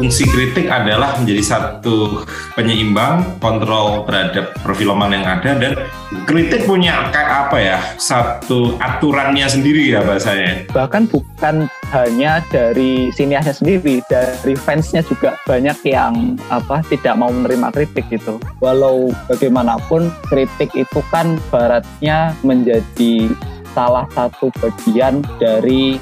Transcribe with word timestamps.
fungsi 0.00 0.24
kritik 0.32 0.64
adalah 0.72 1.12
menjadi 1.20 1.44
satu 1.44 2.24
penyeimbang 2.56 3.36
kontrol 3.36 4.08
terhadap 4.08 4.56
perfilman 4.64 5.12
yang 5.12 5.28
ada 5.28 5.60
dan 5.60 5.76
kritik 6.24 6.64
punya 6.64 7.12
kayak 7.12 7.52
apa 7.52 7.56
ya 7.60 7.78
satu 8.00 8.80
aturannya 8.80 9.44
sendiri 9.44 9.92
ya 9.92 10.00
bahasanya 10.00 10.64
bahkan 10.72 11.04
bukan 11.04 11.68
hanya 11.92 12.40
dari 12.48 13.12
siniasnya 13.12 13.52
sendiri 13.52 14.00
dari 14.08 14.56
fansnya 14.56 15.04
juga 15.04 15.36
banyak 15.44 15.76
yang 15.84 16.40
apa 16.48 16.80
tidak 16.88 17.18
mau 17.18 17.28
menerima 17.28 17.68
kritik 17.74 18.06
gitu. 18.08 18.38
Walau 18.62 19.10
bagaimanapun 19.26 20.08
kritik 20.30 20.70
itu 20.72 21.00
kan 21.10 21.36
baratnya 21.50 22.32
menjadi 22.46 23.28
salah 23.74 24.06
satu 24.14 24.54
bagian 24.62 25.22
dari 25.42 25.98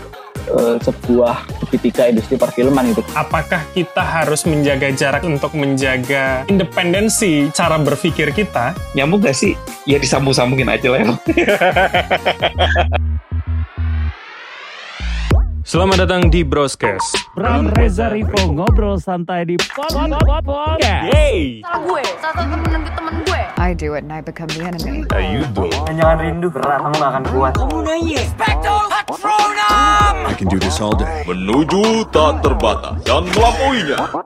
uh, 0.51 0.77
sebuah 0.81 1.45
segitiga 1.65 2.09
industri 2.09 2.41
perfilman 2.41 2.93
itu. 2.93 3.05
Apakah 3.13 3.61
kita 3.77 4.01
harus 4.01 4.49
menjaga 4.49 4.89
jarak 4.93 5.23
untuk 5.25 5.53
menjaga 5.55 6.45
independensi 6.49 7.53
cara 7.53 7.77
berpikir 7.77 8.33
kita? 8.33 8.73
Nyambung 8.97 9.25
gak 9.25 9.37
sih? 9.37 9.53
Ya 9.85 10.01
disambung-sambungin 10.01 10.69
aja 10.69 10.89
lah. 10.93 11.05
Selamat 15.69 16.09
datang 16.09 16.33
di 16.33 16.41
Broadcast. 16.49 17.29
Bram 17.37 17.69
Reza 17.77 18.09
Rivo 18.09 18.41
ngobrol 18.57 18.97
santai 18.97 19.45
di 19.45 19.61
podcast. 19.61 20.81
Yeay. 20.81 21.61
Salah 21.61 21.81
gue, 21.85 22.03
salah 22.25 22.35
satu 22.41 22.57
temen 22.57 22.89
temen 22.89 23.15
gue. 23.29 23.43
I 23.61 23.77
do 23.77 23.93
it 23.93 24.01
and 24.01 24.17
I 24.17 24.25
become 24.25 24.49
the 24.49 24.65
enemy. 24.65 25.05
Yeah, 25.13 25.29
you 25.29 25.45
do. 25.53 25.69
Jangan 25.93 26.25
rindu 26.25 26.49
berat, 26.49 26.89
kamu 26.89 26.97
gak 26.97 27.11
akan 27.13 27.25
kuat. 27.29 27.53
Kamu 27.61 27.77
nanya. 27.85 28.21
Spectre 28.25 28.81
Patronum. 28.89 30.17
I 30.25 30.33
can 30.41 30.49
do 30.49 30.57
this 30.57 30.81
all 30.81 30.97
day. 30.97 31.05
Menuju 31.29 32.09
tak 32.17 32.41
terbatas 32.41 33.05
dan 33.05 33.29
melampauinya. 33.37 34.25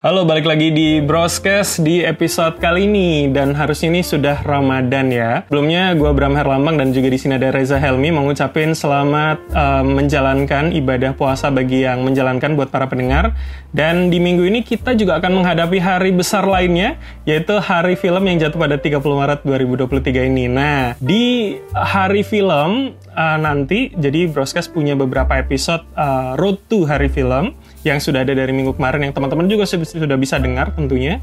Halo, 0.00 0.24
balik 0.24 0.48
lagi 0.48 0.72
di 0.72 0.96
Broadcast 1.04 1.84
di 1.84 2.00
episode 2.00 2.56
kali 2.56 2.88
ini 2.88 3.28
dan 3.28 3.52
harusnya 3.52 3.92
ini 3.92 4.00
sudah 4.00 4.40
Ramadan 4.48 5.12
ya. 5.12 5.44
Sebelumnya 5.44 5.92
gue 5.92 6.08
Bram 6.16 6.32
Herlambang 6.32 6.80
dan 6.80 6.96
juga 6.96 7.12
di 7.12 7.20
sini 7.20 7.36
ada 7.36 7.52
Reza 7.52 7.76
Helmi 7.76 8.08
mengucapin 8.08 8.72
selamat 8.72 9.52
uh, 9.52 9.84
menjalankan 9.84 10.72
ibadah 10.72 11.12
puasa 11.12 11.52
bagi 11.52 11.84
yang 11.84 12.00
menjalankan 12.00 12.56
buat 12.56 12.72
para 12.72 12.88
pendengar. 12.88 13.36
Dan 13.76 14.08
di 14.08 14.16
minggu 14.24 14.48
ini 14.48 14.64
kita 14.64 14.96
juga 14.96 15.20
akan 15.20 15.36
menghadapi 15.36 15.76
hari 15.76 16.16
besar 16.16 16.48
lainnya 16.48 16.96
yaitu 17.28 17.60
hari 17.60 17.92
film 17.92 18.24
yang 18.24 18.40
jatuh 18.40 18.56
pada 18.56 18.80
30 18.80 19.04
Maret 19.04 19.44
2023 19.44 20.32
ini. 20.32 20.48
Nah, 20.48 20.96
di 20.96 21.60
hari 21.76 22.24
film 22.24 22.96
uh, 23.12 23.36
nanti 23.36 23.92
jadi 24.00 24.32
Broadcast 24.32 24.72
punya 24.72 24.96
beberapa 24.96 25.36
episode 25.36 25.84
uh, 25.92 26.40
Road 26.40 26.56
to 26.72 26.88
Hari 26.88 27.12
Film 27.12 27.52
yang 27.86 27.98
sudah 27.98 28.22
ada 28.24 28.36
dari 28.36 28.52
minggu 28.52 28.76
kemarin 28.76 29.08
yang 29.08 29.14
teman-teman 29.16 29.48
juga 29.48 29.64
sudah 29.64 30.18
bisa 30.20 30.36
dengar 30.36 30.72
tentunya 30.76 31.20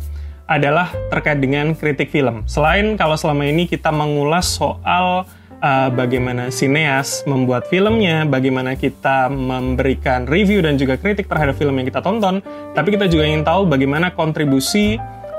adalah 0.47 0.89
terkait 1.11 1.37
dengan 1.43 1.75
kritik 1.75 2.07
film. 2.09 2.47
Selain 2.47 2.95
kalau 2.95 3.19
selama 3.19 3.43
ini 3.45 3.67
kita 3.67 3.91
mengulas 3.91 4.47
soal 4.47 5.27
uh, 5.59 5.89
bagaimana 5.91 6.47
sineas 6.49 7.27
membuat 7.27 7.67
filmnya, 7.67 8.23
bagaimana 8.23 8.79
kita 8.79 9.27
memberikan 9.27 10.23
review 10.25 10.63
dan 10.63 10.79
juga 10.79 10.95
kritik 10.95 11.27
terhadap 11.27 11.59
film 11.59 11.75
yang 11.77 11.87
kita 11.87 11.99
tonton, 11.99 12.39
tapi 12.73 12.95
kita 12.95 13.11
juga 13.11 13.27
ingin 13.27 13.43
tahu 13.43 13.67
bagaimana 13.67 14.15
kontribusi 14.15 14.95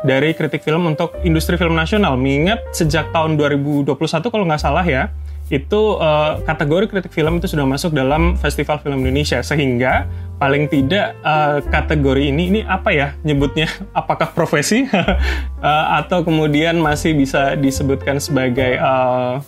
dari 0.07 0.31
kritik 0.37 0.63
film 0.63 0.87
untuk 0.87 1.17
industri 1.27 1.59
film 1.59 1.75
nasional. 1.75 2.15
Mengingat 2.15 2.63
sejak 2.71 3.11
tahun 3.11 3.35
2021 3.41 3.97
kalau 4.29 4.45
nggak 4.47 4.63
salah 4.63 4.87
ya, 4.87 5.11
itu 5.49 5.97
uh, 5.97 6.41
kategori 6.45 6.93
kritik 6.93 7.13
film 7.13 7.41
itu 7.41 7.49
sudah 7.49 7.65
masuk 7.65 7.97
dalam 7.97 8.37
Festival 8.37 8.81
Film 8.85 9.01
Indonesia. 9.01 9.41
Sehingga 9.41 10.05
paling 10.37 10.69
tidak 10.69 11.17
uh, 11.25 11.65
kategori 11.73 12.29
ini 12.29 12.43
ini 12.53 12.61
apa 12.65 12.93
ya 12.93 13.17
nyebutnya? 13.25 13.69
Apakah 14.01 14.33
profesi? 14.37 14.85
Uh, 14.89 15.87
atau 16.01 16.23
kemudian 16.23 16.77
masih 16.79 17.17
bisa 17.17 17.57
disebutkan 17.57 18.21
sebagai 18.21 18.77
uh, 18.79 19.41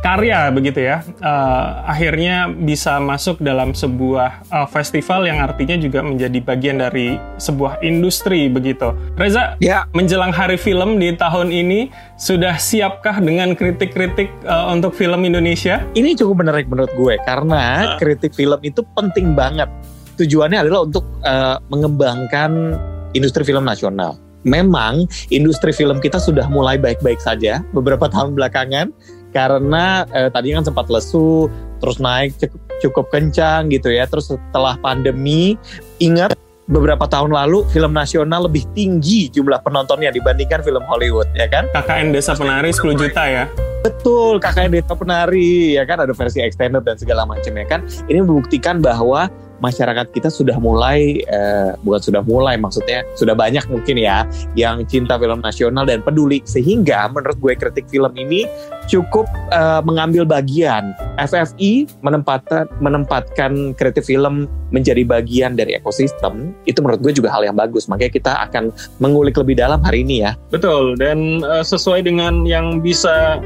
karya 0.00 0.48
begitu 0.50 0.80
ya. 0.80 1.04
Uh, 1.20 1.84
akhirnya 1.84 2.48
bisa 2.48 2.96
masuk 2.98 3.38
dalam 3.40 3.76
sebuah 3.76 4.44
uh, 4.48 4.68
festival 4.68 5.28
yang 5.28 5.40
artinya 5.44 5.76
juga 5.76 6.00
menjadi 6.00 6.40
bagian 6.40 6.80
dari 6.80 7.20
sebuah 7.36 7.84
industri 7.84 8.48
begitu. 8.48 8.96
Reza 9.14 9.54
ya. 9.60 9.84
menjelang 9.92 10.32
hari 10.32 10.56
film 10.56 10.96
di 10.96 11.12
tahun 11.14 11.52
ini 11.52 11.92
sudah 12.16 12.56
siapkah 12.56 13.20
dengan 13.20 13.52
kritik-kritik 13.52 14.32
uh, 14.48 14.72
untuk 14.72 14.96
film 14.96 15.22
Indonesia? 15.22 15.84
Ini 15.92 16.16
cukup 16.16 16.42
menarik 16.42 16.66
menurut 16.66 16.92
gue 16.96 17.14
karena 17.28 17.94
uh. 17.94 17.98
kritik 18.00 18.32
film 18.32 18.58
itu 18.64 18.80
penting 18.96 19.36
banget. 19.36 19.68
Tujuannya 20.16 20.68
adalah 20.68 20.84
untuk 20.84 21.04
uh, 21.24 21.60
mengembangkan 21.68 22.76
industri 23.12 23.44
film 23.44 23.64
nasional. 23.64 24.16
Memang 24.40 25.04
industri 25.28 25.68
film 25.68 26.00
kita 26.00 26.16
sudah 26.16 26.48
mulai 26.48 26.80
baik-baik 26.80 27.20
saja 27.20 27.60
beberapa 27.76 28.08
tahun 28.08 28.32
belakangan 28.32 28.88
karena 29.30 30.04
eh, 30.10 30.28
tadi 30.30 30.54
kan 30.54 30.62
sempat 30.66 30.86
lesu 30.90 31.46
terus 31.80 31.96
naik 31.96 32.36
cukup, 32.36 32.60
cukup 32.82 33.06
kencang 33.10 33.70
gitu 33.72 33.88
ya. 33.90 34.04
Terus 34.06 34.30
setelah 34.30 34.76
pandemi 34.78 35.56
ingat 35.98 36.36
beberapa 36.70 37.02
tahun 37.10 37.34
lalu 37.34 37.66
film 37.74 37.90
nasional 37.90 38.46
lebih 38.46 38.62
tinggi 38.78 39.26
jumlah 39.34 39.58
penontonnya 39.66 40.14
dibandingkan 40.14 40.62
film 40.62 40.86
Hollywood 40.86 41.26
ya 41.34 41.50
kan? 41.50 41.66
KKN 41.74 42.14
Desa 42.14 42.38
Penari 42.38 42.70
10 42.70 42.94
juta 42.94 43.22
ya? 43.26 43.44
Betul 43.82 44.38
KKN 44.38 44.70
Desa 44.78 44.94
Penari 44.94 45.74
ya 45.74 45.82
kan? 45.82 45.98
Ada 46.06 46.14
versi 46.14 46.38
extended 46.38 46.86
dan 46.86 46.94
segala 46.94 47.26
macam 47.26 47.50
ya 47.50 47.66
kan? 47.66 47.82
Ini 48.06 48.22
membuktikan 48.22 48.78
bahwa 48.78 49.26
masyarakat 49.60 50.10
kita 50.12 50.28
sudah 50.32 50.56
mulai 50.58 51.20
eh, 51.24 51.70
bukan 51.84 52.00
sudah 52.00 52.22
mulai 52.24 52.56
maksudnya 52.56 53.04
sudah 53.14 53.36
banyak 53.36 53.62
mungkin 53.68 54.00
ya 54.00 54.24
yang 54.56 54.82
cinta 54.88 55.20
film 55.20 55.40
nasional 55.40 55.84
dan 55.86 56.00
peduli. 56.00 56.42
Sehingga 56.44 57.08
menurut 57.12 57.38
gue 57.38 57.52
kritik 57.56 57.86
film 57.92 58.12
ini 58.16 58.48
cukup 58.88 59.28
eh, 59.52 59.80
mengambil 59.84 60.26
bagian. 60.26 60.92
FFI 61.20 61.86
menempatkan 62.00 62.66
menempatkan 62.80 63.76
kritik 63.76 64.04
film 64.04 64.48
menjadi 64.70 65.02
bagian 65.02 65.58
dari 65.58 65.76
ekosistem 65.76 66.54
itu 66.64 66.78
menurut 66.80 67.02
gue 67.04 67.12
juga 67.14 67.30
hal 67.30 67.44
yang 67.44 67.56
bagus. 67.56 67.86
Makanya 67.86 68.12
kita 68.12 68.32
akan 68.50 68.72
mengulik 68.98 69.36
lebih 69.36 69.60
dalam 69.60 69.82
hari 69.84 70.02
ini 70.02 70.24
ya. 70.24 70.32
Betul. 70.48 70.96
Dan 70.96 71.44
uh, 71.44 71.62
sesuai 71.62 72.08
dengan 72.08 72.48
yang 72.48 72.80
bisa 72.80 73.38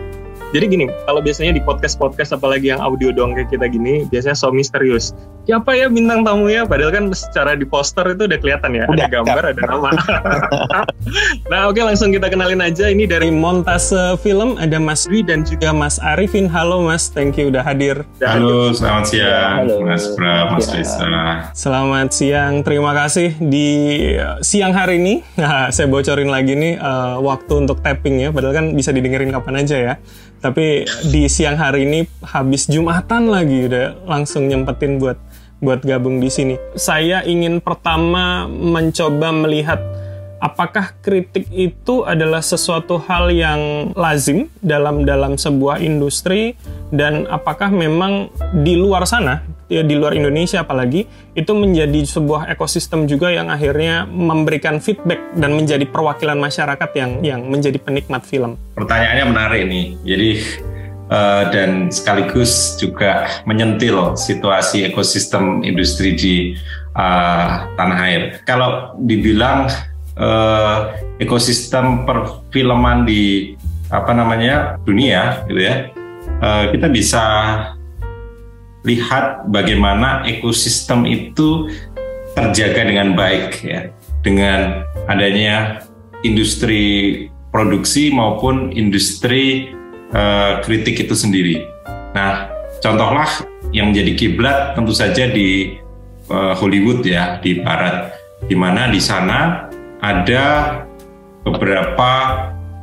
jadi 0.54 0.70
gini, 0.70 0.86
kalau 0.86 1.18
biasanya 1.18 1.58
di 1.58 1.58
podcast-podcast 1.58 2.38
apalagi 2.38 2.70
yang 2.70 2.78
audio 2.78 3.10
doang 3.10 3.34
kayak 3.34 3.50
kita 3.50 3.66
gini, 3.66 4.06
biasanya 4.06 4.38
so 4.38 4.54
misterius. 4.54 5.10
Siapa 5.50 5.74
ya 5.74 5.90
bintang 5.90 6.22
tamu 6.22 6.46
ya? 6.46 6.62
Padahal 6.62 6.94
kan 6.94 7.04
secara 7.10 7.58
di 7.58 7.66
poster 7.66 8.14
itu 8.14 8.30
udah 8.30 8.38
kelihatan 8.38 8.70
ya, 8.78 8.86
udah, 8.86 8.94
ada 8.94 9.10
gambar, 9.10 9.42
ada 9.50 9.62
nama. 9.66 9.90
nah, 11.50 11.66
oke 11.66 11.74
okay, 11.74 11.82
langsung 11.82 12.14
kita 12.14 12.30
kenalin 12.30 12.62
aja. 12.62 12.86
Ini 12.86 13.02
dari 13.10 13.34
Montase 13.34 14.14
Film 14.22 14.54
ada 14.54 14.78
Mas 14.78 15.10
Dwi 15.10 15.26
dan 15.26 15.42
juga 15.42 15.74
Mas 15.74 15.98
Arifin. 15.98 16.46
Halo 16.46 16.86
Mas, 16.86 17.10
thank 17.10 17.34
you 17.34 17.50
udah 17.50 17.66
hadir. 17.66 18.06
Halo, 18.22 18.70
selamat 18.70 19.10
siang 19.10 19.54
Halo. 19.58 19.82
Mas 19.82 20.06
Bram, 20.14 20.54
Mas 20.54 20.70
Risa. 20.70 21.06
Selamat 21.50 22.08
siang, 22.14 22.62
terima 22.62 22.94
kasih 22.94 23.34
di 23.42 23.68
uh, 24.22 24.38
siang 24.38 24.70
hari 24.70 25.02
ini. 25.02 25.14
Nah, 25.34 25.66
saya 25.74 25.90
bocorin 25.90 26.30
lagi 26.30 26.54
nih 26.54 26.78
uh, 26.78 27.18
waktu 27.18 27.66
untuk 27.66 27.82
tapping 27.82 28.22
ya, 28.22 28.30
padahal 28.30 28.54
kan 28.54 28.66
bisa 28.70 28.94
didengerin 28.94 29.34
kapan 29.34 29.66
aja 29.66 29.76
ya 29.82 29.94
tapi 30.44 30.84
di 31.08 31.24
siang 31.24 31.56
hari 31.56 31.88
ini 31.88 32.04
habis 32.20 32.68
jumatan 32.68 33.32
lagi 33.32 33.64
udah 33.64 34.04
langsung 34.04 34.44
nyempetin 34.44 35.00
buat 35.00 35.16
buat 35.64 35.80
gabung 35.80 36.20
di 36.20 36.28
sini. 36.28 36.60
Saya 36.76 37.24
ingin 37.24 37.64
pertama 37.64 38.44
mencoba 38.44 39.32
melihat 39.32 39.80
apakah 40.44 40.92
kritik 41.00 41.48
itu 41.48 42.04
adalah 42.04 42.44
sesuatu 42.44 43.00
hal 43.00 43.32
yang 43.32 43.96
lazim 43.96 44.52
dalam 44.60 45.08
dalam 45.08 45.40
sebuah 45.40 45.80
industri 45.80 46.52
dan 46.92 47.24
apakah 47.32 47.72
memang 47.72 48.28
di 48.60 48.76
luar 48.76 49.08
sana 49.08 49.40
ya 49.72 49.80
di 49.80 49.96
luar 49.96 50.12
Indonesia 50.12 50.60
apalagi 50.60 51.08
itu 51.32 51.52
menjadi 51.56 52.04
sebuah 52.04 52.52
ekosistem 52.52 53.08
juga 53.08 53.32
yang 53.32 53.48
akhirnya 53.48 54.04
memberikan 54.04 54.84
feedback 54.84 55.32
dan 55.32 55.56
menjadi 55.56 55.88
perwakilan 55.88 56.36
masyarakat 56.36 56.90
yang 56.92 57.10
yang 57.24 57.40
menjadi 57.48 57.80
penikmat 57.80 58.28
film. 58.28 58.60
Pertanyaannya 58.76 59.24
menarik 59.24 59.62
nih. 59.64 59.86
Jadi 60.04 60.30
uh, 61.08 61.44
dan 61.48 61.88
sekaligus 61.88 62.76
juga 62.76 63.40
menyentil 63.48 64.12
situasi 64.20 64.84
ekosistem 64.92 65.64
industri 65.64 66.12
di 66.12 66.34
uh, 66.92 67.64
tanah 67.80 67.98
air. 68.04 68.22
Kalau 68.44 68.92
dibilang 69.00 69.72
uh, 70.18 70.94
ekosistem 71.22 72.06
perfilman 72.06 73.06
di 73.06 73.54
apa 73.92 74.10
namanya 74.10 74.80
dunia 74.82 75.46
gitu 75.46 75.60
ya, 75.62 75.74
uh, 76.42 76.70
kita 76.74 76.90
bisa 76.90 77.24
lihat 78.84 79.48
bagaimana 79.48 80.26
ekosistem 80.28 81.08
itu 81.08 81.70
terjaga 82.34 82.82
dengan 82.84 83.14
baik 83.16 83.62
ya. 83.64 83.88
Dengan 84.24 84.82
adanya 85.04 85.84
industri 86.24 87.28
produksi 87.52 88.08
maupun 88.08 88.72
industri 88.72 89.68
uh, 90.16 90.64
kritik 90.64 90.96
itu 91.04 91.12
sendiri. 91.12 91.60
Nah, 92.16 92.48
contohlah 92.80 93.28
yang 93.70 93.92
menjadi 93.92 94.12
kiblat 94.16 94.72
tentu 94.74 94.96
saja 94.96 95.28
di 95.28 95.76
uh, 96.32 96.56
Hollywood 96.56 97.04
ya 97.04 97.36
di 97.44 97.60
Barat, 97.60 98.16
di 98.48 98.56
mana 98.56 98.88
di 98.88 98.98
sana 98.98 99.68
ada 100.04 100.44
beberapa 101.48 102.10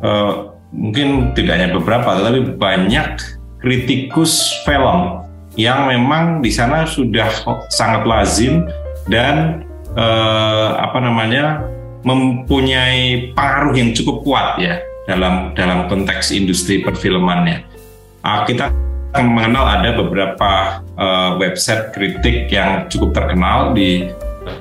uh, 0.02 0.58
mungkin 0.74 1.38
tidak 1.38 1.54
hanya 1.62 1.70
beberapa, 1.78 2.18
tapi 2.18 2.58
banyak 2.58 3.22
kritikus 3.62 4.58
film 4.66 5.22
yang 5.60 5.86
memang 5.86 6.42
di 6.42 6.50
sana 6.50 6.88
sudah 6.88 7.30
sangat 7.70 8.08
lazim 8.08 8.66
dan 9.12 9.68
uh, 9.94 10.80
apa 10.80 10.98
namanya 11.04 11.62
mempunyai 12.02 13.36
pengaruh 13.38 13.78
yang 13.78 13.92
cukup 13.94 14.26
kuat 14.26 14.48
ya 14.58 14.82
dalam 15.06 15.54
dalam 15.54 15.86
konteks 15.92 16.34
industri 16.34 16.82
perfilmannya. 16.82 17.68
Uh, 18.26 18.42
kita 18.48 18.74
mengenal 19.20 19.68
ada 19.68 19.92
beberapa 20.00 20.82
uh, 20.96 21.36
website 21.36 21.92
kritik 21.92 22.48
yang 22.48 22.88
cukup 22.88 23.12
terkenal 23.12 23.76
di 23.76 24.08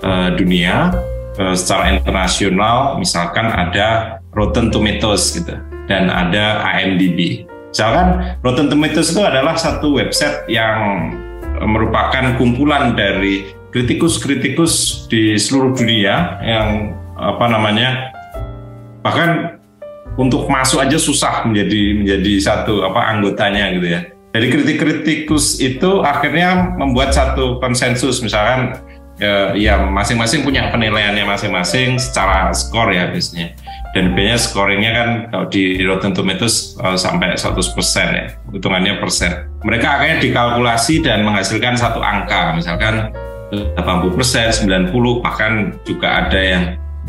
uh, 0.02 0.34
dunia 0.34 0.90
secara 1.56 1.96
internasional, 1.96 3.00
misalkan 3.00 3.48
ada 3.48 4.20
Rotten 4.36 4.68
Tomatoes 4.68 5.34
gitu 5.34 5.56
dan 5.88 6.12
ada 6.12 6.62
IMDb. 6.78 7.48
Misalkan 7.70 8.38
Rotten 8.42 8.68
Tomatoes 8.68 9.14
itu 9.14 9.22
adalah 9.22 9.54
satu 9.54 9.98
website 9.98 10.46
yang 10.50 11.14
merupakan 11.60 12.36
kumpulan 12.40 12.96
dari 12.96 13.52
kritikus-kritikus 13.70 15.06
di 15.06 15.38
seluruh 15.38 15.76
dunia 15.76 16.40
yang 16.42 16.68
apa 17.20 17.46
namanya 17.46 18.10
bahkan 19.04 19.60
untuk 20.18 20.50
masuk 20.50 20.82
aja 20.82 20.98
susah 20.98 21.46
menjadi 21.46 21.96
menjadi 22.02 22.32
satu 22.42 22.82
apa 22.84 23.14
anggotanya 23.16 23.70
gitu 23.76 23.86
ya. 23.86 24.00
Jadi 24.30 24.46
kritik-kritikus 24.46 25.58
itu 25.58 26.06
akhirnya 26.06 26.78
membuat 26.78 27.10
satu 27.10 27.58
konsensus 27.58 28.22
misalkan 28.22 28.78
ya, 29.20 29.52
ya 29.54 29.74
masing-masing 29.86 30.42
punya 30.42 30.72
penilaiannya 30.72 31.28
masing-masing 31.28 32.00
secara 32.00 32.50
skor 32.56 32.90
ya 32.90 33.12
biasanya. 33.12 33.52
Dan 33.92 34.14
biasanya 34.14 34.38
scoringnya 34.40 34.90
kan 34.94 35.08
kalau 35.28 35.46
di 35.50 35.82
Rotten 35.84 36.16
Tomatoes 36.16 36.78
uh, 36.80 36.96
sampai 36.96 37.36
100% 37.36 37.60
ya, 38.16 38.26
hitungannya 38.50 38.96
persen. 38.98 39.50
Mereka 39.60 39.86
akhirnya 39.86 40.18
dikalkulasi 40.22 41.04
dan 41.04 41.26
menghasilkan 41.26 41.76
satu 41.76 42.00
angka, 42.00 42.54
misalkan 42.56 43.12
80%, 43.50 44.62
90, 44.62 44.94
bahkan 45.26 45.74
juga 45.82 46.22
ada 46.26 46.38
yang 46.40 46.64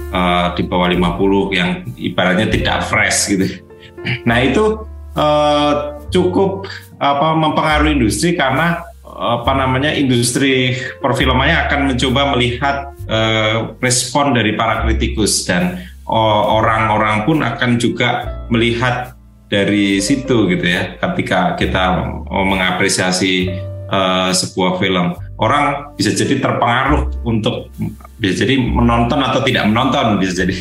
uh, 0.10 0.52
di 0.57 0.66
bawah 0.66 0.90
50 0.90 1.54
yang 1.57 1.86
ibaratnya 1.96 2.50
tidak 2.50 2.90
fresh 2.90 3.38
gitu. 3.38 3.62
Nah 4.25 4.42
itu 4.42 4.81
uh, 5.14 6.02
cukup 6.10 6.66
apa 6.98 7.34
mempengaruhi 7.38 7.98
industri 7.98 8.34
karena 8.34 8.81
apa 9.12 9.52
namanya 9.54 9.92
industri 9.92 10.75
perfilmannya 11.04 11.68
akan 11.68 11.80
mencoba 11.94 12.22
melihat 12.36 12.75
uh, 13.12 13.75
respon 13.84 14.31
dari 14.31 14.56
para 14.56 14.88
kritikus 14.88 15.44
dan 15.44 15.84
orang-orang 16.12 17.24
pun 17.24 17.40
akan 17.40 17.80
juga 17.80 18.44
melihat 18.52 19.16
dari 19.52 20.00
situ 20.00 20.48
gitu 20.48 20.63
ya 20.63 20.96
ketika 21.00 21.56
kita 21.60 22.04
mengapresiasi 22.31 23.52
uh, 23.92 24.31
sebuah 24.31 24.80
film. 24.80 25.16
Orang 25.42 25.96
bisa 26.00 26.14
jadi 26.14 26.40
terpengaruh 26.40 27.12
untuk 27.28 27.72
bisa 28.22 28.46
jadi 28.46 28.60
menonton 28.60 29.19
atau 29.19 29.42
tidak 29.44 29.68
menonton 29.68 30.22
bisa 30.22 30.46
jadi 30.46 30.56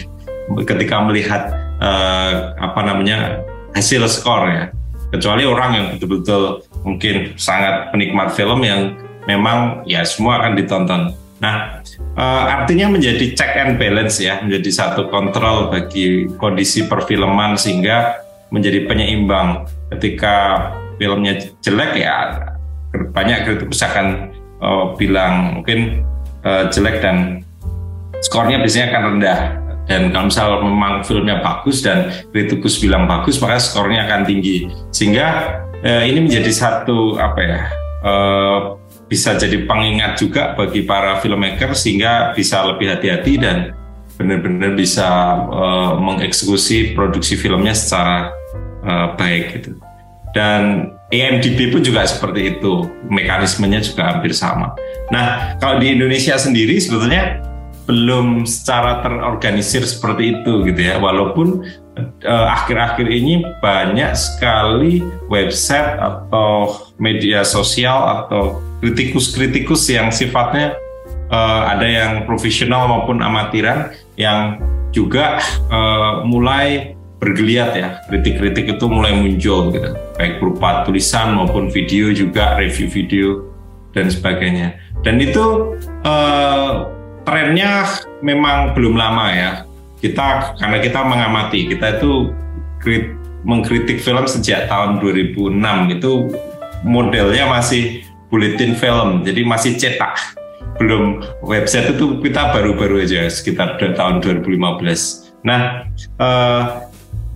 ketika 0.66 1.04
melihat 1.04 1.52
uh, 1.78 2.56
apa 2.58 2.80
namanya 2.82 3.44
hasil 3.76 4.02
skor 4.10 4.50
ya 4.50 4.64
kecuali 5.10 5.42
orang 5.46 5.70
yang 5.74 5.86
betul-betul 5.94 6.64
mungkin 6.86 7.34
sangat 7.36 7.90
penikmat 7.90 8.32
film 8.32 8.62
yang 8.62 8.96
memang 9.26 9.84
ya 9.84 10.06
semua 10.06 10.40
akan 10.40 10.52
ditonton. 10.56 11.02
Nah, 11.40 11.80
uh, 12.16 12.44
artinya 12.62 12.92
menjadi 12.92 13.32
check 13.32 13.56
and 13.56 13.76
balance 13.80 14.20
ya, 14.20 14.40
menjadi 14.44 14.70
satu 14.70 15.08
kontrol 15.08 15.72
bagi 15.72 16.28
kondisi 16.36 16.84
perfilman 16.86 17.56
sehingga 17.56 18.20
menjadi 18.52 18.86
penyeimbang. 18.86 19.66
Ketika 19.90 20.68
filmnya 21.00 21.40
jelek 21.64 21.96
ya 21.96 22.38
banyak 22.92 23.48
kritikus 23.48 23.80
akan 23.82 24.30
uh, 24.60 24.94
bilang 24.94 25.60
mungkin 25.60 26.04
uh, 26.44 26.68
jelek 26.68 27.00
dan 27.00 27.40
skornya 28.20 28.60
biasanya 28.60 28.92
akan 28.94 29.02
rendah 29.16 29.38
dan 29.90 30.14
kalau 30.14 30.30
misal 30.30 30.46
memang 30.62 31.02
filmnya 31.02 31.42
bagus 31.42 31.82
dan 31.82 32.14
kritikus 32.30 32.78
bilang 32.78 33.10
bagus 33.10 33.42
maka 33.42 33.58
skornya 33.58 34.06
akan 34.06 34.22
tinggi. 34.22 34.70
Sehingga 34.94 35.58
eh, 35.82 36.06
ini 36.06 36.30
menjadi 36.30 36.46
satu 36.54 37.18
apa 37.18 37.40
ya 37.42 37.60
eh, 38.06 38.58
bisa 39.10 39.34
jadi 39.34 39.66
pengingat 39.66 40.22
juga 40.22 40.54
bagi 40.54 40.86
para 40.86 41.18
filmmaker 41.18 41.74
sehingga 41.74 42.30
bisa 42.38 42.62
lebih 42.62 42.94
hati-hati 42.94 43.34
dan 43.42 43.74
benar-benar 44.14 44.78
bisa 44.78 45.10
eh, 45.50 45.92
mengeksekusi 45.98 46.94
produksi 46.94 47.34
filmnya 47.34 47.74
secara 47.74 48.30
eh, 48.86 49.08
baik 49.18 49.44
gitu. 49.58 49.74
Dan 50.30 50.94
IMDb 51.10 51.74
pun 51.74 51.82
juga 51.82 52.06
seperti 52.06 52.54
itu. 52.54 52.86
Mekanismenya 53.10 53.82
juga 53.82 54.14
hampir 54.14 54.30
sama. 54.30 54.78
Nah 55.10 55.58
kalau 55.58 55.82
di 55.82 55.98
Indonesia 55.98 56.38
sendiri 56.38 56.78
sebetulnya 56.78 57.49
belum 57.90 58.46
secara 58.46 59.02
terorganisir 59.02 59.82
seperti 59.82 60.38
itu 60.38 60.62
gitu 60.62 60.78
ya. 60.78 61.02
Walaupun 61.02 61.66
eh, 61.98 62.46
akhir-akhir 62.54 63.10
uh, 63.10 63.18
ini 63.18 63.42
banyak 63.58 64.14
sekali 64.14 65.02
website 65.26 65.98
atau 65.98 66.78
media 67.02 67.42
sosial 67.42 67.98
atau 68.22 68.62
kritikus-kritikus 68.78 69.90
yang 69.90 70.14
sifatnya 70.14 70.78
uh, 71.34 71.74
ada 71.74 71.82
yang 71.82 72.12
profesional 72.30 72.86
maupun 72.86 73.18
amatiran 73.18 73.90
yang 74.14 74.62
juga 74.94 75.42
uh, 75.66 76.22
mulai 76.22 76.94
bergeliat 77.18 77.74
ya. 77.74 77.88
Kritik-kritik 78.06 78.78
itu 78.78 78.86
mulai 78.86 79.18
muncul 79.18 79.74
gitu. 79.74 79.90
Baik 80.14 80.38
berupa 80.38 80.86
tulisan 80.86 81.34
maupun 81.34 81.66
video 81.74 82.14
juga 82.14 82.54
review 82.54 82.86
video 82.86 83.50
dan 83.90 84.06
sebagainya. 84.06 84.78
Dan 85.02 85.18
itu 85.18 85.74
uh, 86.06 86.99
trennya 87.24 87.86
memang 88.20 88.72
belum 88.76 88.96
lama 88.96 89.26
ya. 89.32 89.50
Kita 90.00 90.56
karena 90.56 90.78
kita 90.80 91.00
mengamati, 91.04 91.68
kita 91.68 92.00
itu 92.00 92.32
krit, 92.80 93.12
mengkritik 93.44 94.00
film 94.00 94.24
sejak 94.24 94.68
tahun 94.68 95.00
2006 95.04 95.96
itu 95.96 96.12
modelnya 96.84 97.44
masih 97.52 98.04
bulletin 98.32 98.72
film, 98.72 99.20
jadi 99.26 99.44
masih 99.44 99.76
cetak. 99.76 100.16
Belum 100.80 101.20
website 101.44 101.92
itu 101.92 102.16
kita 102.24 102.56
baru-baru 102.56 103.04
aja 103.04 103.28
sekitar 103.28 103.76
tahun 103.76 104.24
2015. 104.24 105.36
Nah, 105.44 105.84
eh, 106.00 106.62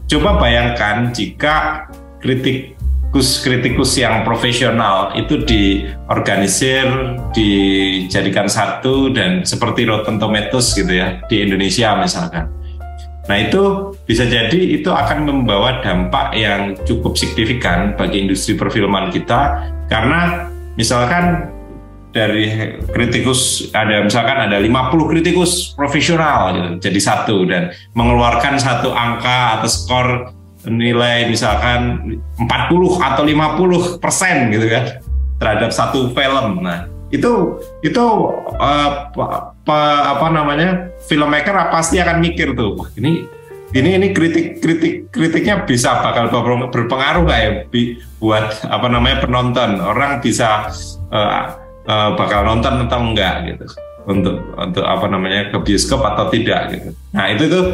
coba 0.08 0.30
bayangkan 0.40 1.12
jika 1.12 1.88
kritik 2.24 2.73
kritikus-kritikus 3.14 3.94
yang 3.94 4.26
profesional 4.26 5.14
itu 5.14 5.46
diorganisir, 5.46 7.14
dijadikan 7.30 8.50
satu 8.50 9.14
dan 9.14 9.46
seperti 9.46 9.86
Rotten 9.86 10.18
Tomatoes 10.18 10.74
gitu 10.74 10.90
ya 10.90 11.22
di 11.30 11.46
Indonesia 11.46 11.94
misalkan. 11.94 12.50
Nah 13.30 13.38
itu 13.38 13.94
bisa 14.02 14.26
jadi 14.26 14.58
itu 14.58 14.90
akan 14.90 15.30
membawa 15.30 15.78
dampak 15.78 16.34
yang 16.34 16.74
cukup 16.82 17.14
signifikan 17.14 17.94
bagi 17.94 18.26
industri 18.26 18.58
perfilman 18.58 19.14
kita 19.14 19.70
karena 19.86 20.50
misalkan 20.74 21.54
dari 22.10 22.50
kritikus 22.90 23.70
ada 23.70 24.02
misalkan 24.02 24.50
ada 24.50 24.58
50 24.58 25.10
kritikus 25.10 25.70
profesional 25.78 26.50
gitu, 26.50 26.90
jadi 26.90 26.98
satu 26.98 27.36
dan 27.46 27.70
mengeluarkan 27.94 28.58
satu 28.58 28.90
angka 28.90 29.62
atau 29.62 29.70
skor 29.70 30.33
nilai 30.68 31.28
misalkan 31.28 32.00
40 32.40 32.48
atau 33.00 33.22
50 33.22 34.00
persen 34.02 34.48
gitu 34.52 34.66
kan 34.68 34.84
terhadap 35.38 35.70
satu 35.70 36.12
film. 36.12 36.64
Nah 36.64 36.88
itu 37.12 37.60
itu 37.84 38.04
apa, 38.58 39.54
apa 40.16 40.26
namanya 40.32 40.90
filmmaker 41.06 41.54
pasti 41.70 42.02
akan 42.02 42.18
mikir 42.18 42.56
tuh 42.58 42.90
ini 42.98 43.28
ini 43.74 43.90
ini 43.98 44.08
kritik 44.14 44.62
kritik 44.62 45.10
kritiknya 45.10 45.66
bisa 45.66 46.02
bakal 46.02 46.30
berpengaruh 46.70 47.26
nggak 47.26 47.40
ya 47.42 47.50
buat 48.22 48.66
apa 48.66 48.86
namanya 48.86 49.22
penonton 49.22 49.82
orang 49.82 50.22
bisa 50.22 50.70
uh, 51.10 51.58
uh, 51.86 52.10
bakal 52.14 52.46
nonton 52.46 52.86
atau 52.86 52.98
enggak 53.02 53.34
gitu 53.50 53.66
untuk 54.06 54.36
untuk 54.54 54.84
apa 54.84 55.06
namanya 55.10 55.50
ke 55.50 55.58
bioskop 55.64 56.04
atau 56.04 56.28
tidak 56.30 56.70
gitu. 56.76 56.90
Nah 57.16 57.26
itu 57.32 57.44
tuh 57.50 57.64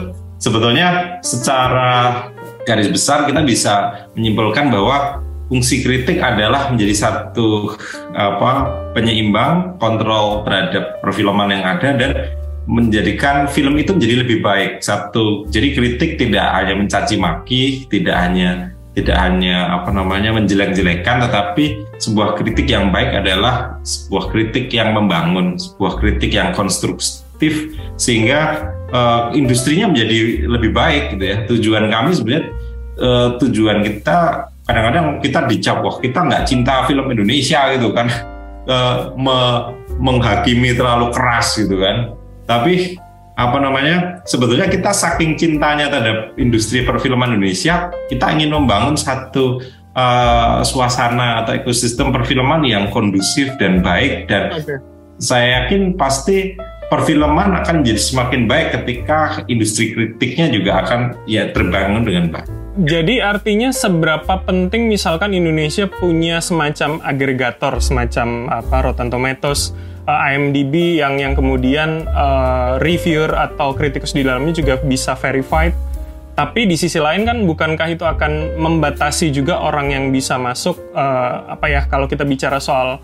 sebetulnya 0.41 1.21
secara 1.21 2.29
garis 2.67 2.89
besar 2.89 3.29
kita 3.29 3.41
bisa 3.45 4.07
menyimpulkan 4.17 4.69
bahwa 4.69 5.21
fungsi 5.51 5.83
kritik 5.83 6.23
adalah 6.23 6.71
menjadi 6.71 6.95
satu 6.95 7.75
apa 8.15 8.71
penyeimbang 8.95 9.77
kontrol 9.83 10.47
terhadap 10.47 11.03
perfilman 11.03 11.51
yang 11.51 11.65
ada 11.67 11.91
dan 11.99 12.11
menjadikan 12.71 13.51
film 13.51 13.75
itu 13.83 13.91
menjadi 13.91 14.23
lebih 14.23 14.39
baik. 14.47 14.79
Satu, 14.79 15.51
jadi 15.51 15.75
kritik 15.75 16.23
tidak 16.23 16.47
hanya 16.55 16.79
mencaci 16.79 17.19
maki, 17.19 17.63
tidak 17.91 18.15
hanya 18.15 18.71
tidak 18.91 19.17
hanya 19.23 19.71
apa 19.71 19.95
namanya 19.95 20.35
menjelek-jelekan 20.35 21.23
tetapi 21.23 21.87
sebuah 22.03 22.35
kritik 22.35 22.67
yang 22.67 22.91
baik 22.91 23.23
adalah 23.23 23.79
sebuah 23.87 24.35
kritik 24.35 24.67
yang 24.75 24.99
membangun 24.99 25.55
sebuah 25.55 26.03
kritik 26.03 26.35
yang 26.35 26.51
konstruktif 26.51 27.71
sehingga 27.95 28.67
uh, 28.93 29.31
industrinya 29.33 29.91
menjadi 29.91 30.47
lebih 30.47 30.71
baik 30.75 31.17
gitu 31.17 31.25
ya. 31.25 31.37
Tujuan 31.47 31.89
kami 31.91 32.11
sebenarnya 32.15 32.45
uh, 33.01 33.29
tujuan 33.41 33.83
kita 33.83 34.49
kadang-kadang 34.67 35.19
kita 35.19 35.51
dicap 35.51 35.83
wah 35.83 35.99
kita 35.99 36.21
nggak 36.23 36.43
cinta 36.47 36.87
film 36.87 37.11
Indonesia 37.11 37.71
gitu 37.75 37.91
kan. 37.95 38.07
Uh, 38.69 38.97
me 39.25 39.39
menghakimi 40.01 40.73
terlalu 40.73 41.13
keras 41.13 41.59
gitu 41.59 41.77
kan. 41.81 42.17
Tapi 42.49 42.97
apa 43.41 43.57
namanya 43.57 44.21
sebetulnya 44.29 44.69
kita 44.69 44.93
saking 44.93 45.41
cintanya 45.41 45.89
terhadap 45.89 46.37
industri 46.37 46.85
perfilman 46.85 47.41
Indonesia 47.41 47.89
kita 48.13 48.37
ingin 48.37 48.53
membangun 48.53 49.01
satu 49.01 49.65
uh, 49.97 50.61
suasana 50.61 51.41
atau 51.45 51.57
ekosistem 51.57 52.13
perfilman 52.13 52.61
yang 52.69 52.93
kondusif 52.93 53.57
dan 53.57 53.81
baik 53.81 54.29
dan 54.29 54.53
okay. 54.53 54.77
saya 55.17 55.65
yakin 55.65 55.97
pasti 55.97 56.53
perfilman 56.91 57.55
akan 57.63 57.87
jadi 57.87 58.03
semakin 58.03 58.51
baik 58.51 58.83
ketika 58.83 59.47
industri 59.47 59.95
kritiknya 59.95 60.51
juga 60.51 60.83
akan 60.85 61.01
ya 61.25 61.49
terbangun 61.55 62.03
dengan 62.03 62.27
baik. 62.35 62.51
Jadi 62.81 63.19
artinya 63.19 63.71
seberapa 63.71 64.43
penting 64.47 64.91
misalkan 64.91 65.35
Indonesia 65.35 65.87
punya 65.87 66.43
semacam 66.43 67.03
agregator 67.03 67.79
semacam 67.79 68.47
apa 68.51 68.77
Rotten 68.87 69.11
Tomatoes 69.11 69.75
uh, 70.07 70.19
IMDb 70.31 70.99
yang 70.99 71.19
yang 71.19 71.35
kemudian 71.35 72.07
uh, 72.11 72.79
reviewer 72.83 73.31
atau 73.35 73.75
kritikus 73.75 74.15
di 74.15 74.27
dalamnya 74.27 74.55
juga 74.55 74.75
bisa 74.83 75.15
verified. 75.19 75.75
Tapi 76.39 76.65
di 76.65 76.79
sisi 76.79 76.97
lain 76.97 77.27
kan 77.29 77.43
bukankah 77.45 77.89
itu 77.91 78.07
akan 78.07 78.57
membatasi 78.57 79.29
juga 79.35 79.61
orang 79.61 79.93
yang 79.93 80.05
bisa 80.09 80.41
masuk 80.41 80.79
uh, 80.97 81.53
apa 81.53 81.67
ya 81.69 81.85
kalau 81.85 82.09
kita 82.09 82.25
bicara 82.25 82.63
soal 82.63 83.03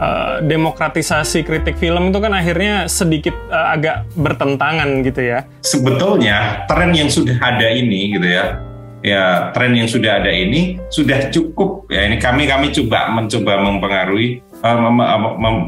uh, 0.00 0.42
demokratisasi 0.44 1.46
kritik 1.46 1.78
film 1.78 2.10
itu 2.10 2.18
kan 2.18 2.32
akhirnya 2.32 2.86
sedikit 2.86 3.34
uh, 3.50 3.74
agak 3.74 4.08
bertentangan 4.16 5.02
gitu 5.06 5.22
ya. 5.22 5.44
Sebetulnya 5.62 6.66
tren 6.66 6.94
yang 6.94 7.08
sudah 7.08 7.36
ada 7.38 7.68
ini 7.70 8.16
gitu 8.16 8.28
ya 8.28 8.58
ya 9.02 9.50
tren 9.50 9.74
yang 9.74 9.90
sudah 9.90 10.22
ada 10.22 10.30
ini 10.30 10.78
sudah 10.86 11.26
cukup 11.34 11.90
ya 11.90 12.06
ini 12.06 12.22
kami 12.22 12.46
kami 12.46 12.70
coba 12.70 13.10
mencoba 13.10 13.58
mempengaruhi 13.58 14.38
uh, 14.62 14.78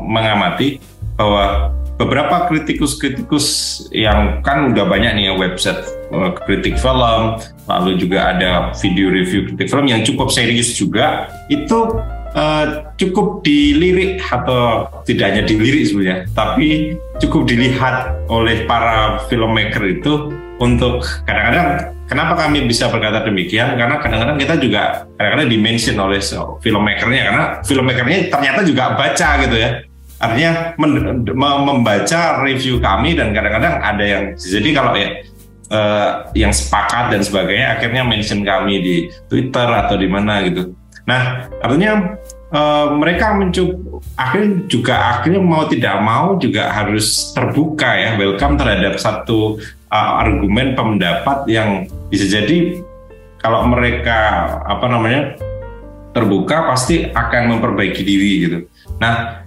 mengamati 0.06 0.78
bahwa 1.18 1.74
beberapa 1.98 2.50
kritikus-kritikus 2.50 3.46
yang 3.94 4.42
kan 4.42 4.70
udah 4.74 4.86
banyak 4.86 5.14
nih 5.14 5.24
ya 5.30 5.34
website 5.34 5.82
kritik 6.46 6.78
film, 6.78 7.38
lalu 7.66 7.98
juga 7.98 8.34
ada 8.34 8.70
video 8.78 9.10
review 9.10 9.50
kritik 9.50 9.70
film 9.70 9.86
yang 9.86 10.02
cukup 10.02 10.30
serius 10.30 10.74
juga, 10.74 11.30
itu 11.50 11.94
uh, 12.34 12.90
cukup 12.98 13.40
dilirik 13.46 14.20
atau 14.28 14.90
tidak 15.06 15.34
hanya 15.34 15.42
dilirik 15.46 15.88
sebenarnya, 15.88 16.18
tapi 16.34 16.98
cukup 17.22 17.46
dilihat 17.48 18.12
oleh 18.28 18.66
para 18.68 19.22
filmmaker 19.30 19.82
itu 19.86 20.34
untuk 20.62 21.02
kadang-kadang 21.26 21.94
kenapa 22.06 22.46
kami 22.46 22.66
bisa 22.68 22.90
berkata 22.90 23.26
demikian? 23.26 23.74
Karena 23.74 23.98
kadang-kadang 23.98 24.38
kita 24.38 24.54
juga 24.60 24.82
kadang-kadang 25.16 25.48
dimention 25.50 25.96
oleh 25.98 26.20
filmmakernya 26.62 27.22
karena 27.32 27.44
filmmakernya 27.64 28.18
ternyata 28.30 28.60
juga 28.62 28.94
baca 28.94 29.28
gitu 29.42 29.56
ya. 29.56 29.70
Artinya 30.14 30.72
membaca 31.34 32.40
review 32.40 32.80
kami 32.80 33.18
dan 33.18 33.34
kadang-kadang 33.34 33.82
ada 33.82 34.04
yang 34.04 34.24
jadi 34.38 34.68
kalau 34.72 34.94
ya 34.96 35.08
uh, 35.74 36.10
yang 36.32 36.54
sepakat 36.54 37.12
dan 37.12 37.20
sebagainya 37.20 37.76
akhirnya 37.76 38.02
mention 38.06 38.40
kami 38.46 38.80
di 38.80 38.94
Twitter 39.28 39.68
atau 39.68 39.98
di 39.98 40.08
mana 40.08 40.40
gitu 40.46 40.72
nah 41.04 41.52
artinya 41.60 42.16
uh, 42.48 42.96
mereka 42.96 43.36
mencoba 43.36 44.00
akhirnya 44.16 44.50
juga 44.70 44.94
akhirnya 45.18 45.40
mau 45.44 45.68
tidak 45.68 45.96
mau 46.00 46.40
juga 46.40 46.72
harus 46.72 47.32
terbuka 47.36 47.92
ya 47.92 48.10
welcome 48.16 48.56
terhadap 48.56 48.96
satu 48.96 49.60
uh, 49.92 50.12
argumen 50.24 50.72
pendapat 50.72 51.44
yang 51.50 51.84
bisa 52.08 52.24
jadi 52.24 52.80
kalau 53.44 53.68
mereka 53.68 54.48
apa 54.64 54.86
namanya 54.88 55.36
terbuka 56.14 56.70
pasti 56.70 57.10
akan 57.10 57.58
memperbaiki 57.58 58.00
diri 58.00 58.32
gitu. 58.46 58.58
Nah 59.02 59.44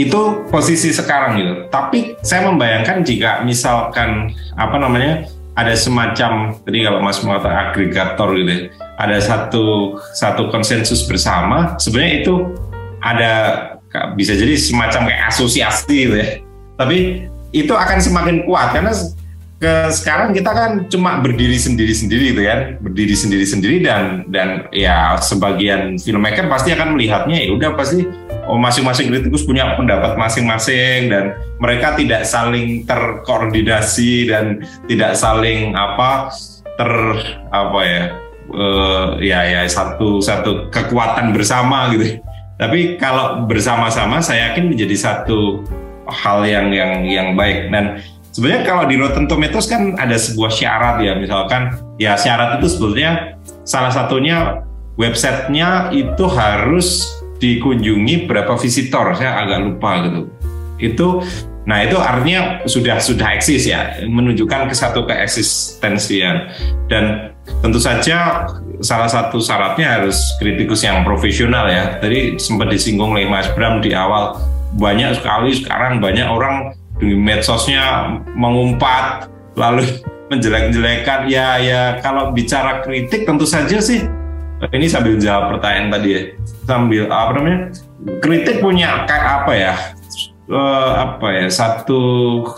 itu 0.00 0.48
posisi 0.48 0.90
sekarang 0.90 1.36
gitu. 1.36 1.54
Tapi 1.68 2.16
saya 2.24 2.48
membayangkan 2.48 3.04
jika 3.04 3.44
misalkan 3.44 4.32
apa 4.56 4.76
namanya 4.80 5.28
ada 5.54 5.76
semacam 5.76 6.56
tadi 6.64 6.78
kalau 6.80 7.04
Mas 7.04 7.20
mengatakan 7.20 7.70
agregator 7.70 8.32
gitu, 8.32 8.48
ya, 8.48 8.60
ada 9.00 9.16
satu 9.18 9.96
satu 10.12 10.52
konsensus 10.52 11.08
bersama. 11.08 11.80
Sebenarnya 11.80 12.14
itu 12.20 12.34
ada 13.00 13.32
bisa 14.14 14.36
jadi 14.36 14.54
semacam 14.60 15.08
kayak 15.08 15.22
asosiasi 15.32 15.96
gitu 16.06 16.16
ya. 16.20 16.28
Tapi 16.76 17.26
itu 17.50 17.72
akan 17.72 17.98
semakin 17.98 18.44
kuat 18.44 18.76
karena 18.76 18.92
ke 19.60 19.92
sekarang 19.92 20.32
kita 20.32 20.56
kan 20.56 20.70
cuma 20.88 21.20
berdiri 21.20 21.60
sendiri-sendiri 21.60 22.32
gitu 22.32 22.42
kan, 22.48 22.60
berdiri 22.80 23.12
sendiri-sendiri 23.12 23.84
dan 23.84 24.24
dan 24.32 24.64
ya 24.72 25.20
sebagian 25.20 26.00
filmmaker 26.00 26.48
pasti 26.48 26.72
akan 26.72 26.96
melihatnya 26.96 27.44
ya 27.44 27.52
udah 27.52 27.76
pasti 27.76 28.08
oh 28.48 28.56
masing-masing 28.56 29.12
kritikus 29.12 29.44
punya 29.44 29.76
pendapat 29.76 30.16
masing-masing 30.16 31.12
dan 31.12 31.36
mereka 31.60 31.92
tidak 31.92 32.24
saling 32.24 32.88
terkoordinasi 32.88 34.32
dan 34.32 34.64
tidak 34.88 35.12
saling 35.12 35.76
apa 35.76 36.32
ter 36.80 36.92
apa 37.52 37.80
ya 37.84 38.04
uh, 38.54 39.18
ya 39.22 39.46
ya 39.46 39.60
satu 39.66 40.18
satu 40.22 40.70
kekuatan 40.70 41.32
bersama 41.34 41.90
gitu. 41.94 42.20
Tapi 42.60 43.00
kalau 43.00 43.48
bersama-sama 43.48 44.20
saya 44.20 44.52
yakin 44.52 44.68
menjadi 44.68 44.96
satu 44.96 45.64
hal 46.10 46.44
yang 46.44 46.68
yang 46.74 46.92
yang 47.08 47.28
baik 47.38 47.72
dan 47.72 48.04
Sebenarnya 48.30 48.62
kalau 48.62 48.86
di 48.86 48.94
Rotten 48.94 49.26
Tomatoes 49.26 49.66
kan 49.66 49.98
ada 49.98 50.14
sebuah 50.14 50.54
syarat 50.54 51.02
ya, 51.02 51.18
misalkan 51.18 51.74
ya 51.98 52.14
syarat 52.14 52.62
itu 52.62 52.70
sebetulnya 52.70 53.34
salah 53.66 53.90
satunya 53.90 54.62
websitenya 54.94 55.90
itu 55.90 56.24
harus 56.30 57.10
dikunjungi 57.42 58.30
berapa 58.30 58.54
visitor, 58.54 59.18
saya 59.18 59.34
agak 59.34 59.58
lupa 59.66 59.90
gitu. 60.06 60.20
Itu 60.78 61.06
Nah 61.70 61.86
itu 61.86 61.94
artinya 61.94 62.66
sudah 62.66 62.98
sudah 62.98 63.38
eksis 63.38 63.70
ya, 63.70 64.02
menunjukkan 64.02 64.66
ke 64.66 64.74
satu 64.74 65.06
keeksistensian 65.06 66.50
dan 66.90 67.30
tentu 67.62 67.78
saja 67.78 68.50
salah 68.82 69.06
satu 69.06 69.38
syaratnya 69.38 70.02
harus 70.02 70.18
kritikus 70.42 70.82
yang 70.82 71.06
profesional 71.06 71.70
ya. 71.70 72.02
Tadi 72.02 72.42
sempat 72.42 72.74
disinggung 72.74 73.14
oleh 73.14 73.30
Mas 73.30 73.46
Bram 73.54 73.78
di 73.78 73.94
awal 73.94 74.34
banyak 74.82 75.22
sekali 75.22 75.54
sekarang 75.54 76.02
banyak 76.02 76.26
orang 76.26 76.74
di 76.98 77.14
medsosnya 77.14 78.18
mengumpat 78.34 79.30
lalu 79.54 79.86
menjelek-jelekan. 80.34 81.30
Ya 81.30 81.62
ya 81.62 82.02
kalau 82.02 82.34
bicara 82.34 82.82
kritik 82.82 83.30
tentu 83.30 83.46
saja 83.46 83.78
sih 83.78 84.10
ini 84.74 84.90
sambil 84.90 85.22
jawab 85.22 85.54
pertanyaan 85.54 85.86
tadi 85.94 86.08
ya. 86.10 86.22
Sambil 86.66 87.06
apa 87.06 87.30
namanya 87.38 87.70
kritik 88.18 88.58
punya 88.58 89.06
kayak 89.06 89.46
apa 89.46 89.52
ya 89.54 89.74
uh, 90.50 90.92
apa 90.98 91.46
ya 91.46 91.46
satu 91.48 92.02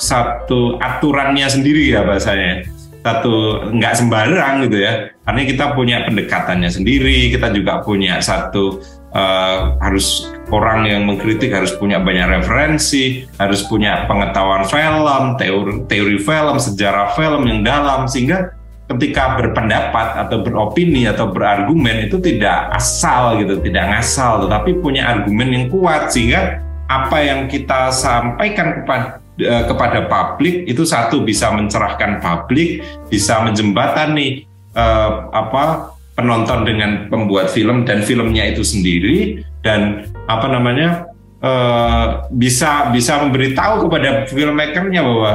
satu 0.00 0.80
aturannya 0.80 1.46
sendiri 1.46 1.92
ya 1.92 2.02
bahasanya. 2.02 2.66
Satu 3.02 3.66
nggak 3.74 3.94
sembarang 3.98 4.66
gitu 4.66 4.78
ya. 4.82 5.10
Karena 5.26 5.42
kita 5.42 5.64
punya 5.74 6.06
pendekatannya 6.06 6.70
sendiri 6.70 7.30
kita 7.34 7.50
juga 7.50 7.82
punya 7.82 8.22
satu 8.22 8.78
uh, 9.10 9.74
harus 9.82 10.30
orang 10.54 10.86
yang 10.86 11.02
mengkritik 11.06 11.50
harus 11.50 11.74
punya 11.74 11.98
banyak 11.98 12.42
referensi 12.42 13.26
harus 13.42 13.66
punya 13.66 14.06
pengetahuan 14.06 14.62
film 14.66 15.34
teori 15.34 15.72
teori 15.90 16.18
film 16.22 16.56
sejarah 16.62 17.18
film 17.18 17.42
yang 17.50 17.66
dalam. 17.66 18.06
Sehingga 18.06 18.54
ketika 18.86 19.34
berpendapat 19.34 20.22
atau 20.22 20.44
beropini 20.46 21.08
atau 21.08 21.26
berargumen 21.26 22.06
itu 22.06 22.20
tidak 22.22 22.70
asal 22.76 23.40
gitu 23.40 23.58
tidak 23.66 23.88
ngasal 23.88 24.46
tetapi 24.46 24.78
punya 24.78 25.10
argumen 25.10 25.50
yang 25.50 25.64
kuat. 25.74 26.14
Sehingga 26.14 26.62
apa 26.92 27.16
yang 27.24 27.48
kita 27.48 27.88
sampaikan 27.88 28.82
kepada 28.82 29.22
Eh, 29.40 29.64
kepada 29.64 30.12
publik 30.12 30.68
itu 30.68 30.84
satu 30.84 31.24
bisa 31.24 31.48
mencerahkan 31.48 32.20
publik, 32.20 32.84
bisa 33.08 33.40
menjembatani 33.40 34.44
uh, 34.76 35.24
apa 35.32 35.96
penonton 36.12 36.68
dengan 36.68 37.08
pembuat 37.08 37.48
film 37.48 37.88
dan 37.88 38.04
filmnya 38.04 38.52
itu 38.52 38.60
sendiri 38.60 39.40
dan 39.64 40.04
apa 40.28 40.52
namanya 40.52 41.08
uh, 41.40 42.28
bisa 42.28 42.92
bisa 42.92 43.24
memberitahu 43.24 43.88
kepada 43.88 44.28
filmmakernya 44.28 45.00
bahwa 45.00 45.32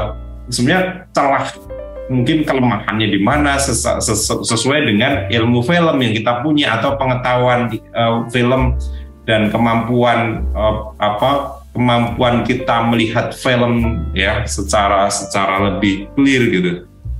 sebenarnya 0.53 1.09
celah 1.17 1.45
mungkin 2.13 2.45
kelemahannya 2.45 3.07
di 3.09 3.17
mana 3.17 3.57
sesuai 4.45 4.93
dengan 4.93 5.25
ilmu 5.25 5.65
film 5.65 5.97
yang 6.05 6.13
kita 6.13 6.45
punya 6.45 6.77
atau 6.77 7.01
pengetahuan 7.01 7.73
uh, 7.97 8.29
film 8.29 8.77
dan 9.27 9.51
kemampuan 9.51 10.47
uh, 10.55 10.95
apa 10.97 11.61
kemampuan 11.75 12.41
kita 12.47 12.87
melihat 12.89 13.35
film 13.35 14.01
ya 14.15 14.47
secara 14.47 15.11
secara 15.11 15.69
lebih 15.69 16.09
clear 16.15 16.43
gitu. 16.49 16.71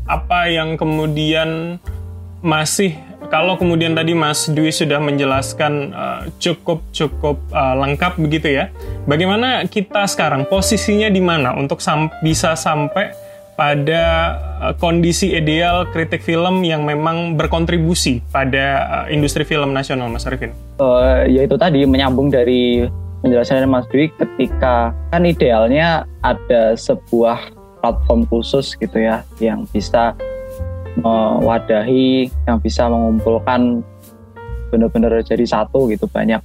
Apa 0.08 0.48
yang 0.48 0.80
kemudian 0.80 1.78
masih 2.40 2.96
kalau 3.28 3.60
kemudian 3.60 3.92
tadi 3.92 4.16
Mas 4.16 4.48
Dwi 4.48 4.72
sudah 4.72 5.04
menjelaskan 5.04 5.92
uh, 5.92 6.22
cukup 6.40 6.80
cukup 6.96 7.38
uh, 7.52 7.76
lengkap 7.76 8.16
begitu 8.24 8.56
ya. 8.56 8.72
Bagaimana 9.04 9.68
kita 9.68 10.08
sekarang 10.08 10.48
posisinya 10.48 11.12
di 11.12 11.20
mana 11.20 11.52
untuk 11.60 11.84
sam 11.84 12.08
bisa 12.24 12.56
sampai 12.56 13.12
pada 13.58 14.38
uh, 14.62 14.74
kondisi 14.78 15.34
ideal 15.34 15.90
kritik 15.90 16.22
film 16.22 16.62
yang 16.62 16.86
memang 16.86 17.34
berkontribusi 17.34 18.22
pada 18.30 18.86
uh, 18.86 19.06
industri 19.10 19.42
film 19.42 19.74
nasional, 19.74 20.08
Mas 20.14 20.30
Arifin? 20.30 20.54
Uh, 20.78 21.26
yaitu 21.26 21.58
tadi 21.58 21.82
menyambung 21.90 22.30
dari 22.30 22.86
penjelasan 23.26 23.66
Mas 23.66 23.90
Dwi 23.90 24.14
ketika 24.14 24.94
kan 25.10 25.26
idealnya 25.26 26.06
ada 26.22 26.78
sebuah 26.78 27.50
platform 27.82 28.30
khusus 28.30 28.78
gitu 28.78 29.02
ya 29.02 29.26
yang 29.42 29.66
bisa 29.74 30.14
mewadahi 31.02 32.30
yang 32.46 32.62
bisa 32.62 32.86
mengumpulkan 32.86 33.82
benar-benar 34.70 35.18
jadi 35.26 35.46
satu 35.46 35.90
gitu 35.90 36.06
banyak 36.10 36.42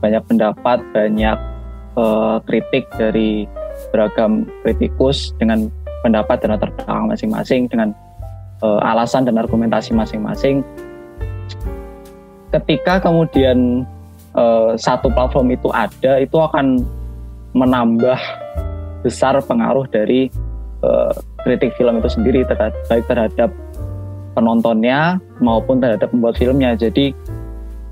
banyak 0.00 0.24
pendapat 0.24 0.80
banyak 0.96 1.36
uh, 2.00 2.40
kritik 2.48 2.88
dari 2.96 3.44
beragam 3.92 4.44
kritikus 4.64 5.32
dengan 5.40 5.72
pendapat 6.00 6.36
dan 6.40 6.56
latar 6.56 6.70
belakang 6.72 7.08
masing-masing 7.10 7.68
dengan 7.68 7.92
uh, 8.64 8.80
alasan 8.84 9.24
dan 9.28 9.36
argumentasi 9.36 9.92
masing-masing 9.92 10.64
ketika 12.50 12.98
kemudian 12.98 13.86
uh, 14.34 14.74
satu 14.74 15.10
platform 15.10 15.54
itu 15.54 15.68
ada 15.70 16.18
itu 16.18 16.36
akan 16.36 16.82
menambah 17.54 18.18
besar 19.02 19.38
pengaruh 19.42 19.86
dari 19.90 20.30
uh, 20.84 21.14
kritik 21.42 21.72
film 21.74 21.98
itu 21.98 22.08
sendiri 22.10 22.44
terhadap, 22.44 22.76
baik 22.86 23.04
terhadap 23.08 23.50
penontonnya 24.36 25.18
maupun 25.42 25.82
terhadap 25.82 26.12
pembuat 26.12 26.38
filmnya. 26.38 26.76
Jadi 26.76 27.10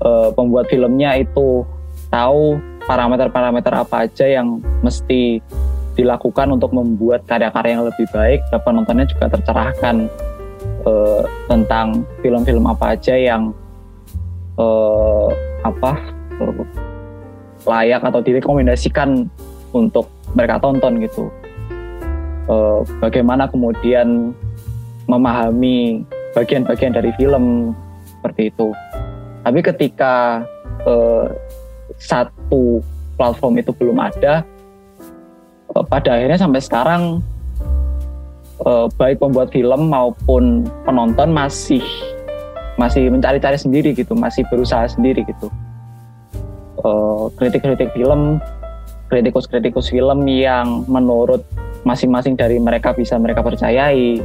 uh, 0.05 0.31
pembuat 0.31 0.69
filmnya 0.71 1.19
itu 1.19 1.65
tahu 2.13 2.57
parameter-parameter 2.87 3.73
apa 3.73 4.07
aja 4.07 4.25
yang 4.25 4.63
mesti 4.81 5.43
dilakukan 5.99 6.55
untuk 6.55 6.71
membuat 6.71 7.27
karya-karya 7.27 7.75
yang 7.75 7.85
lebih 7.91 8.07
baik 8.15 8.39
dan 8.47 8.59
penontonnya 8.63 9.03
juga 9.11 9.27
tercerahkan 9.35 10.07
uh, 10.87 11.27
tentang 11.51 12.07
film-film 12.23 12.63
apa 12.71 12.95
aja 12.95 13.19
yang 13.19 13.51
uh, 14.55 15.27
apa 15.67 15.99
layak 17.67 17.99
atau 17.99 18.23
direkomendasikan 18.23 19.27
untuk 19.75 20.07
mereka 20.33 20.55
tonton 20.63 21.03
gitu. 21.03 21.27
Uh, 22.47 22.81
bagaimana 23.03 23.45
kemudian 23.51 24.31
memahami 25.05 26.07
bagian-bagian 26.33 26.95
dari 26.95 27.11
film 27.19 27.75
seperti 28.07 28.49
itu. 28.49 28.71
Tapi 29.43 29.59
ketika 29.61 30.47
uh, 30.87 31.27
satu 31.99 32.79
platform 33.19 33.59
itu 33.59 33.75
belum 33.75 33.99
ada, 33.99 34.47
pada 35.73 36.17
akhirnya 36.17 36.39
sampai 36.39 36.61
sekarang 36.61 37.01
uh, 38.65 38.89
baik 38.97 39.21
pembuat 39.21 39.53
film 39.53 39.89
maupun 39.89 40.65
penonton 40.83 41.29
masih 41.29 41.83
masih 42.79 43.11
mencari-cari 43.11 43.59
sendiri 43.59 43.91
gitu, 43.91 44.15
masih 44.15 44.47
berusaha 44.47 44.87
sendiri 44.87 45.27
gitu. 45.27 45.51
Kritik-kritik 47.35 47.91
uh, 47.91 47.93
film, 47.93 48.21
kritikus-kritikus 49.11 49.91
film 49.91 50.23
yang 50.31 50.87
menurut 50.87 51.43
masing-masing 51.83 52.39
dari 52.39 52.55
mereka 52.59 52.95
bisa 52.95 53.15
mereka 53.19 53.43
percayai 53.43 54.19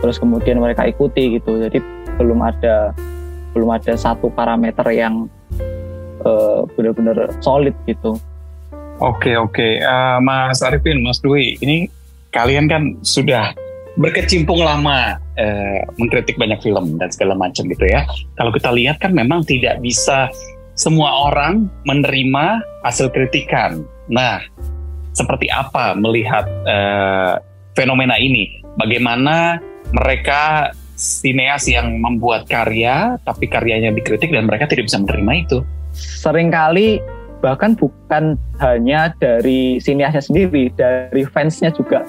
terus 0.00 0.16
kemudian 0.16 0.56
mereka 0.56 0.88
ikuti 0.88 1.38
gitu 1.38 1.60
jadi 1.60 1.78
belum 2.16 2.40
ada 2.40 2.96
belum 3.52 3.68
ada 3.76 3.92
satu 3.98 4.32
parameter 4.32 4.86
yang 4.94 5.28
uh, 6.24 6.64
benar-benar 6.78 7.34
solid 7.44 7.76
gitu 7.84 8.16
oke 9.00 9.32
oke. 9.36 9.68
Uh, 9.80 10.18
Mas 10.22 10.60
Arifin 10.60 11.00
Mas 11.02 11.18
Dwi 11.20 11.56
ini 11.64 11.88
kalian 12.30 12.70
kan 12.70 12.96
sudah 13.02 13.52
berkecimpung 13.98 14.62
lama 14.62 15.18
uh, 15.18 15.80
mengkritik 15.98 16.38
banyak 16.38 16.62
film 16.62 16.96
dan 17.00 17.10
segala 17.10 17.34
macam 17.34 17.66
gitu 17.66 17.84
ya. 17.84 18.06
Kalau 18.38 18.54
kita 18.54 18.70
lihat 18.70 19.02
kan 19.02 19.12
memang 19.12 19.42
tidak 19.44 19.82
bisa 19.82 20.30
semua 20.78 21.28
orang 21.28 21.68
menerima 21.84 22.62
hasil 22.86 23.10
kritikan. 23.12 23.82
Nah 24.08 24.40
seperti 25.12 25.50
apa 25.50 25.98
melihat 25.98 26.46
uh, 26.64 27.36
fenomena 27.74 28.16
ini? 28.16 28.62
Bagaimana 28.78 29.58
mereka 29.90 30.70
sineas 30.94 31.64
yang 31.66 31.96
membuat 31.98 32.46
karya 32.46 33.16
tapi 33.24 33.48
karyanya 33.48 33.90
dikritik 33.90 34.30
dan 34.30 34.46
mereka 34.46 34.68
tidak 34.70 34.86
bisa 34.86 35.00
menerima 35.00 35.32
itu. 35.48 35.58
Seringkali 35.96 37.19
bahkan 37.40 37.72
bukan 37.74 38.36
hanya 38.60 39.12
dari 39.16 39.80
sineasnya 39.80 40.20
sendiri, 40.20 40.68
dari 40.76 41.24
fansnya 41.24 41.72
juga 41.72 42.04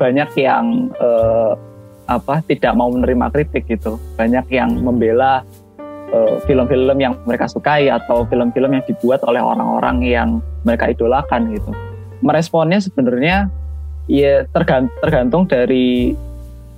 banyak 0.00 0.32
yang 0.40 0.88
eh, 0.96 1.52
apa 2.08 2.42
tidak 2.48 2.72
mau 2.74 2.90
menerima 2.90 3.30
kritik 3.30 3.68
gitu. 3.68 4.00
Banyak 4.16 4.48
yang 4.48 4.80
membela 4.80 5.44
eh, 6.10 6.36
film-film 6.48 6.96
yang 6.98 7.14
mereka 7.28 7.46
sukai 7.46 7.92
atau 7.92 8.24
film-film 8.26 8.72
yang 8.72 8.84
dibuat 8.88 9.20
oleh 9.28 9.38
orang-orang 9.38 10.00
yang 10.02 10.28
mereka 10.64 10.88
idolakan 10.88 11.52
gitu. 11.52 11.70
Meresponnya 12.24 12.80
sebenarnya 12.80 13.52
ya 14.08 14.44
tergantung 15.04 15.46
dari 15.46 16.16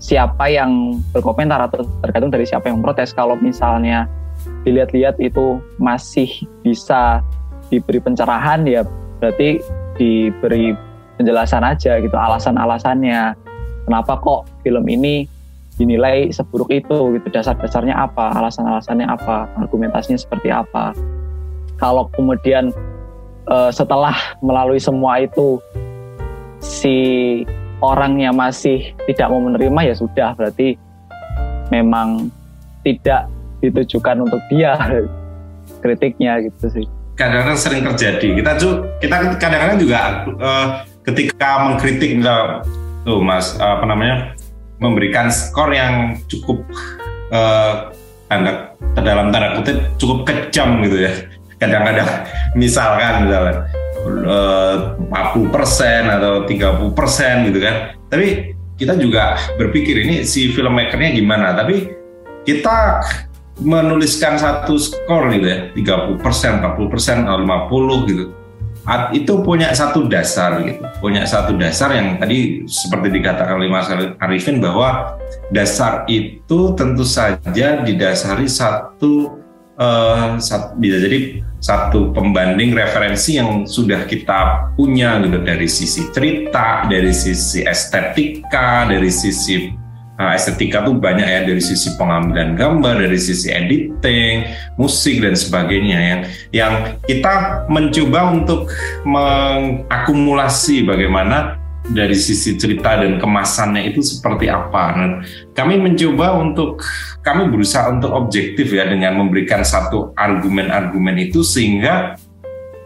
siapa 0.03 0.51
yang 0.51 0.99
berkomentar 1.15 1.71
atau 1.71 1.87
tergantung 2.03 2.35
dari 2.35 2.43
siapa 2.43 2.67
yang 2.67 2.83
protes. 2.83 3.15
Kalau 3.15 3.39
misalnya 3.39 4.11
dilihat-lihat 4.67 5.23
itu 5.23 5.63
masih 5.79 6.29
bisa 6.67 7.23
diberi 7.73 7.99
pencerahan 8.05 8.69
ya 8.69 8.85
berarti 9.17 9.65
diberi 9.97 10.77
penjelasan 11.17 11.65
aja 11.65 11.97
gitu 12.05 12.13
alasan-alasannya 12.13 13.33
kenapa 13.89 14.21
kok 14.21 14.45
film 14.61 14.85
ini 14.93 15.25
dinilai 15.81 16.29
seburuk 16.29 16.69
itu 16.69 17.17
gitu 17.17 17.27
dasar-dasarnya 17.33 17.97
apa 17.97 18.37
alasan-alasannya 18.37 19.09
apa 19.09 19.49
argumentasinya 19.57 20.21
seperti 20.21 20.53
apa 20.53 20.93
kalau 21.81 22.13
kemudian 22.13 22.69
uh, 23.49 23.73
setelah 23.73 24.15
melalui 24.45 24.77
semua 24.77 25.25
itu 25.25 25.57
si 26.61 26.95
orangnya 27.83 28.31
masih 28.31 28.95
tidak 29.09 29.33
mau 29.33 29.43
menerima 29.43 29.81
ya 29.91 29.95
sudah 29.97 30.31
berarti 30.39 30.79
memang 31.73 32.31
tidak 32.85 33.27
ditujukan 33.65 34.23
untuk 34.23 34.39
dia 34.53 34.77
kritiknya 35.83 36.43
gitu 36.47 36.67
sih. 36.71 36.87
Kadang-kadang 37.15 37.59
sering 37.61 37.83
terjadi. 37.93 38.29
Kita 38.41 38.51
tuh 38.57 38.73
kita 38.99 39.37
kadang-kadang 39.37 39.79
juga 39.79 40.27
uh, 40.41 40.67
ketika 41.05 41.69
mengkritik 41.69 42.19
misal 42.19 42.65
tuh 43.03 43.21
Mas 43.21 43.59
apa 43.59 43.85
namanya 43.85 44.33
memberikan 44.79 45.31
skor 45.31 45.71
yang 45.71 46.19
cukup 46.27 46.63
uh, 47.31 47.95
tanda 48.27 48.75
dalam 48.99 49.31
tanda 49.31 49.61
kutip 49.61 49.77
cukup 50.01 50.25
kejam 50.27 50.81
gitu 50.87 51.07
ya. 51.07 51.13
Kadang-kadang 51.61 52.09
misalkan 52.61 53.29
misalnya 53.29 53.55
40 54.03 55.07
eh, 55.13 55.47
persen 55.51 56.11
atau 56.11 56.43
30 56.49 56.99
persen 56.99 57.47
gitu 57.47 57.59
kan. 57.63 57.95
Tapi 58.11 58.57
kita 58.75 58.99
juga 58.99 59.39
berpikir 59.55 60.03
ini 60.03 60.27
si 60.27 60.51
filmmakernya 60.51 61.15
gimana. 61.15 61.55
Tapi 61.55 61.87
kita 62.43 63.03
menuliskan 63.61 64.41
satu 64.41 64.81
skor 64.81 65.29
gitu 65.35 65.47
ya, 65.47 65.59
30 65.77 66.23
persen, 66.25 66.63
40 66.65 66.93
persen, 66.93 67.17
50 67.29 68.09
gitu. 68.09 68.25
Itu 69.15 69.47
punya 69.47 69.71
satu 69.71 70.11
dasar 70.11 70.59
gitu, 70.67 70.83
punya 70.99 71.23
satu 71.23 71.55
dasar 71.55 71.95
yang 71.95 72.19
tadi 72.19 72.67
seperti 72.67 73.15
dikatakan 73.15 73.55
oleh 73.55 73.71
Mas 73.71 73.87
Arifin 74.19 74.59
bahwa 74.59 75.19
dasar 75.55 76.03
itu 76.11 76.75
tentu 76.75 77.07
saja 77.07 77.79
didasari 77.87 78.51
satu 78.51 79.39
uh, 79.79 80.35
bisa 80.79 80.99
jadi 80.99 81.47
satu 81.63 82.11
pembanding 82.11 82.75
referensi 82.75 83.39
yang 83.39 83.63
sudah 83.71 84.03
kita 84.11 84.75
punya 84.75 85.23
gitu 85.23 85.39
dari 85.47 85.71
sisi 85.71 86.11
cerita, 86.11 86.83
dari 86.91 87.15
sisi 87.15 87.63
estetika, 87.63 88.91
dari 88.91 89.15
sisi 89.15 89.71
uh, 90.23 90.39
estetika 90.39 90.87
tuh 90.87 90.95
banyak 90.95 91.27
ya 91.27 91.41
dari 91.43 91.59
sisi 91.59 91.99
pengambilan 91.99 92.55
gambar, 92.55 93.03
dari 93.03 93.19
sisi 93.19 93.51
editing, 93.51 94.47
musik 94.79 95.19
dan 95.19 95.35
sebagainya 95.35 95.99
yang 95.99 96.21
yang 96.55 96.75
kita 97.03 97.67
mencoba 97.67 98.31
untuk 98.31 98.71
mengakumulasi 99.03 100.87
bagaimana 100.87 101.59
dari 101.91 102.15
sisi 102.15 102.55
cerita 102.55 103.03
dan 103.03 103.19
kemasannya 103.19 103.91
itu 103.91 103.99
seperti 104.07 104.47
apa. 104.47 104.95
Dan 104.95 105.11
kami 105.59 105.83
mencoba 105.83 106.39
untuk 106.39 106.79
kami 107.27 107.51
berusaha 107.51 107.91
untuk 107.91 108.15
objektif 108.15 108.71
ya 108.71 108.87
dengan 108.87 109.19
memberikan 109.19 109.67
satu 109.67 110.15
argumen-argumen 110.15 111.19
itu 111.19 111.43
sehingga 111.43 112.15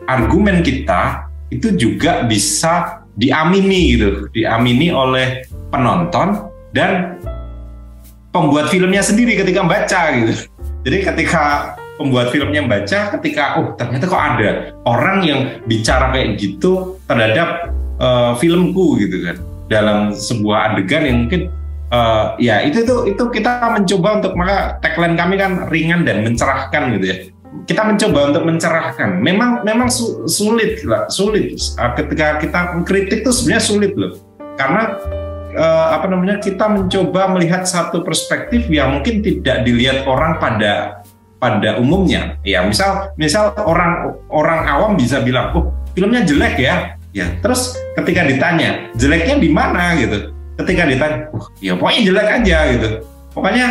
argumen 0.09 0.65
kita 0.65 1.29
itu 1.53 1.77
juga 1.77 2.25
bisa 2.25 3.05
diamini 3.17 3.97
gitu, 3.97 4.29
diamini 4.33 4.89
oleh 4.93 5.45
penonton 5.73 6.53
dan 6.77 7.16
pembuat 8.37 8.69
filmnya 8.69 9.01
sendiri 9.01 9.41
ketika 9.41 9.65
membaca 9.65 10.01
gitu. 10.13 10.33
Jadi 10.85 10.99
ketika 11.03 11.43
pembuat 11.97 12.29
filmnya 12.29 12.61
baca, 12.69 13.17
ketika 13.17 13.57
oh 13.57 13.73
ternyata 13.81 14.05
kok 14.05 14.21
ada 14.21 14.51
orang 14.85 15.19
yang 15.25 15.41
bicara 15.65 16.13
kayak 16.13 16.37
gitu 16.37 17.01
terhadap 17.09 17.73
uh, 17.97 18.37
filmku 18.37 19.01
gitu 19.01 19.25
kan. 19.25 19.37
Dalam 19.67 20.15
sebuah 20.15 20.71
adegan 20.77 21.03
yang 21.09 21.17
mungkin 21.27 21.51
uh, 21.91 22.37
ya 22.39 22.63
itu 22.63 22.87
itu 22.87 23.17
itu 23.17 23.25
kita 23.33 23.73
mencoba 23.73 24.23
untuk 24.23 24.33
maka 24.39 24.79
tagline 24.85 25.17
kami 25.19 25.35
kan 25.41 25.67
ringan 25.73 26.05
dan 26.05 26.23
mencerahkan 26.23 26.95
gitu 27.01 27.07
ya. 27.09 27.17
Kita 27.65 27.83
mencoba 27.89 28.31
untuk 28.31 28.45
mencerahkan. 28.45 29.25
Memang 29.25 29.65
memang 29.65 29.89
su, 29.89 30.29
sulit 30.29 30.85
lah 30.85 31.09
sulit. 31.09 31.57
Uh, 31.81 31.91
ketika 31.97 32.39
kita 32.39 32.77
mengkritik 32.77 33.25
itu 33.25 33.33
sebenarnya 33.33 33.65
sulit 33.65 33.93
loh. 33.97 34.13
Karena 34.55 34.95
uh, 35.55 35.87
apa 35.95 36.07
namanya 36.11 36.43
kita 36.43 36.67
mencoba 36.67 37.31
melihat 37.31 37.63
satu 37.63 38.03
perspektif 38.03 38.67
yang 38.67 38.99
mungkin 38.99 39.23
tidak 39.23 39.63
dilihat 39.63 40.09
orang 40.09 40.43
pada 40.43 41.05
pada 41.37 41.79
umumnya. 41.79 42.41
Ya 42.43 42.65
misal 42.65 43.13
misal 43.15 43.53
orang 43.61 44.17
orang 44.33 44.61
awam 44.67 44.93
bisa 44.97 45.23
bilang 45.23 45.53
oh 45.55 45.71
filmnya 45.93 46.25
jelek 46.25 46.57
ya. 46.59 46.97
Ya 47.17 47.33
terus 47.41 47.77
ketika 47.97 48.27
ditanya 48.29 48.93
jeleknya 48.97 49.37
di 49.41 49.49
mana? 49.53 49.97
gitu. 49.97 50.33
Ketika 50.57 50.89
ditanya 50.89 51.29
oh, 51.33 51.47
ya 51.61 51.77
pokoknya 51.77 52.03
jelek 52.13 52.29
aja 52.43 52.59
gitu. 52.73 52.89
Pokoknya 53.37 53.67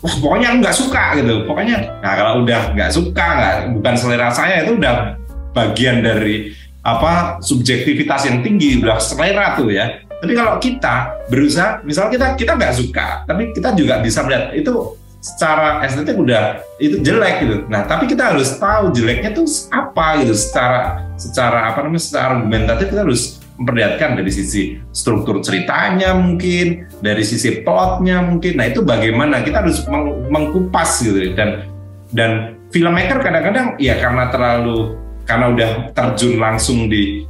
wah 0.00 0.14
pokoknya 0.20 0.46
aku 0.52 0.56
nggak 0.64 0.76
suka 0.76 1.04
gitu. 1.20 1.34
Pokoknya 1.44 1.76
nah 2.00 2.12
kalau 2.16 2.32
udah 2.44 2.60
nggak 2.76 2.90
suka 2.92 3.26
nggak 3.36 3.54
bukan 3.80 3.94
selera 3.96 4.28
saya 4.32 4.64
itu 4.64 4.76
udah 4.80 5.16
bagian 5.52 6.00
dari 6.00 6.56
apa 6.80 7.36
subjektivitas 7.44 8.24
yang 8.24 8.40
tinggi 8.40 8.80
udah 8.80 8.96
selera 8.96 9.52
tuh 9.60 9.68
ya 9.68 10.00
tapi 10.20 10.32
kalau 10.36 10.60
kita 10.60 11.16
berusaha 11.32 11.80
misal 11.82 12.12
kita 12.12 12.36
kita 12.36 12.52
nggak 12.54 12.76
suka 12.76 13.24
tapi 13.24 13.56
kita 13.56 13.72
juga 13.72 14.04
bisa 14.04 14.20
melihat 14.22 14.52
itu 14.52 15.00
secara 15.20 15.84
estetik 15.84 16.16
udah 16.16 16.64
itu 16.80 16.96
jelek 17.04 17.44
gitu. 17.44 17.56
Nah, 17.68 17.84
tapi 17.84 18.08
kita 18.08 18.32
harus 18.32 18.56
tahu 18.56 18.88
jeleknya 18.96 19.36
tuh 19.36 19.44
apa 19.68 20.24
gitu 20.24 20.32
secara 20.32 21.04
secara 21.20 21.68
apa 21.70 21.84
namanya 21.84 22.00
secara 22.00 22.40
argumentatif 22.40 22.88
kita 22.88 23.04
harus 23.04 23.22
memperlihatkan 23.60 24.16
dari 24.16 24.32
sisi 24.32 24.80
struktur 24.88 25.44
ceritanya 25.44 26.16
mungkin, 26.16 26.88
dari 27.04 27.20
sisi 27.20 27.60
plotnya 27.60 28.24
mungkin. 28.24 28.56
Nah, 28.56 28.72
itu 28.72 28.80
bagaimana 28.80 29.44
kita 29.44 29.60
harus 29.60 29.84
meng 29.84 30.32
mengkupas 30.32 31.04
gitu 31.04 31.36
dan 31.36 31.68
dan 32.16 32.56
filmmaker 32.72 33.20
kadang-kadang 33.20 33.76
ya 33.76 34.00
karena 34.00 34.32
terlalu 34.32 34.96
karena 35.28 35.52
udah 35.52 35.70
terjun 35.92 36.40
langsung 36.40 36.88
di 36.88 37.28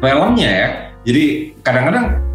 filmnya 0.00 0.50
ya. 0.50 0.68
Jadi 1.04 1.56
kadang-kadang 1.64 2.30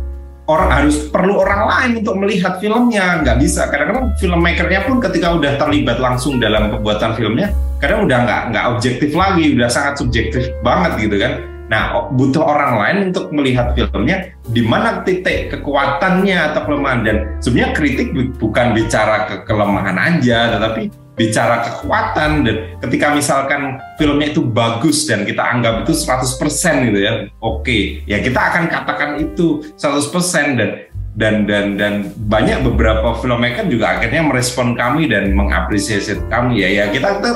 orang 0.46 0.70
harus 0.70 1.10
perlu 1.10 1.42
orang 1.42 1.62
lain 1.66 1.92
untuk 2.06 2.16
melihat 2.22 2.62
filmnya 2.62 3.22
nggak 3.22 3.38
bisa. 3.42 3.70
Kadang-kadang 3.70 4.14
filmmakernya 4.18 4.86
pun 4.86 4.98
ketika 5.02 5.34
udah 5.34 5.58
terlibat 5.58 5.98
langsung 5.98 6.38
dalam 6.38 6.70
pembuatan 6.70 7.18
filmnya 7.18 7.54
kadang 7.82 8.08
udah 8.08 8.18
nggak 8.24 8.42
nggak 8.54 8.66
objektif 8.72 9.12
lagi 9.14 9.54
udah 9.58 9.70
sangat 9.70 9.94
subjektif 10.02 10.50
banget 10.62 11.10
gitu 11.10 11.18
kan. 11.18 11.42
Nah 11.66 12.10
butuh 12.14 12.46
orang 12.46 12.74
lain 12.78 12.98
untuk 13.10 13.34
melihat 13.34 13.74
filmnya 13.74 14.30
di 14.46 14.62
mana 14.62 15.02
titik 15.02 15.50
kekuatannya 15.54 16.38
atau 16.54 16.62
kelemahan. 16.66 17.00
Dan 17.02 17.16
sebenarnya 17.42 17.72
kritik 17.74 18.08
bukan 18.38 18.78
bicara 18.78 19.26
ke 19.26 19.36
kelemahan 19.50 19.98
aja 19.98 20.58
tetapi 20.58 21.05
bicara 21.16 21.64
kekuatan 21.64 22.44
dan 22.44 22.58
ketika 22.84 23.16
misalkan 23.16 23.80
filmnya 23.96 24.36
itu 24.36 24.44
bagus 24.44 25.08
dan 25.08 25.24
kita 25.24 25.40
anggap 25.40 25.88
itu 25.88 25.96
100% 25.96 26.92
gitu 26.92 27.00
ya 27.00 27.14
oke 27.40 27.64
okay. 27.64 28.04
ya 28.04 28.20
kita 28.20 28.36
akan 28.36 28.64
katakan 28.68 29.10
itu 29.24 29.64
100% 29.80 30.60
dan 30.60 30.72
dan 31.16 31.48
dan 31.48 31.66
dan 31.80 31.94
banyak 32.28 32.60
beberapa 32.68 33.16
filmmaker 33.24 33.72
juga 33.72 33.96
akhirnya 33.96 34.28
merespon 34.28 34.76
kami 34.76 35.08
dan 35.08 35.32
mengapresiasi 35.32 36.20
kami 36.28 36.60
ya 36.60 36.84
ya 36.84 36.86
kita 36.92 37.24
kita 37.24 37.32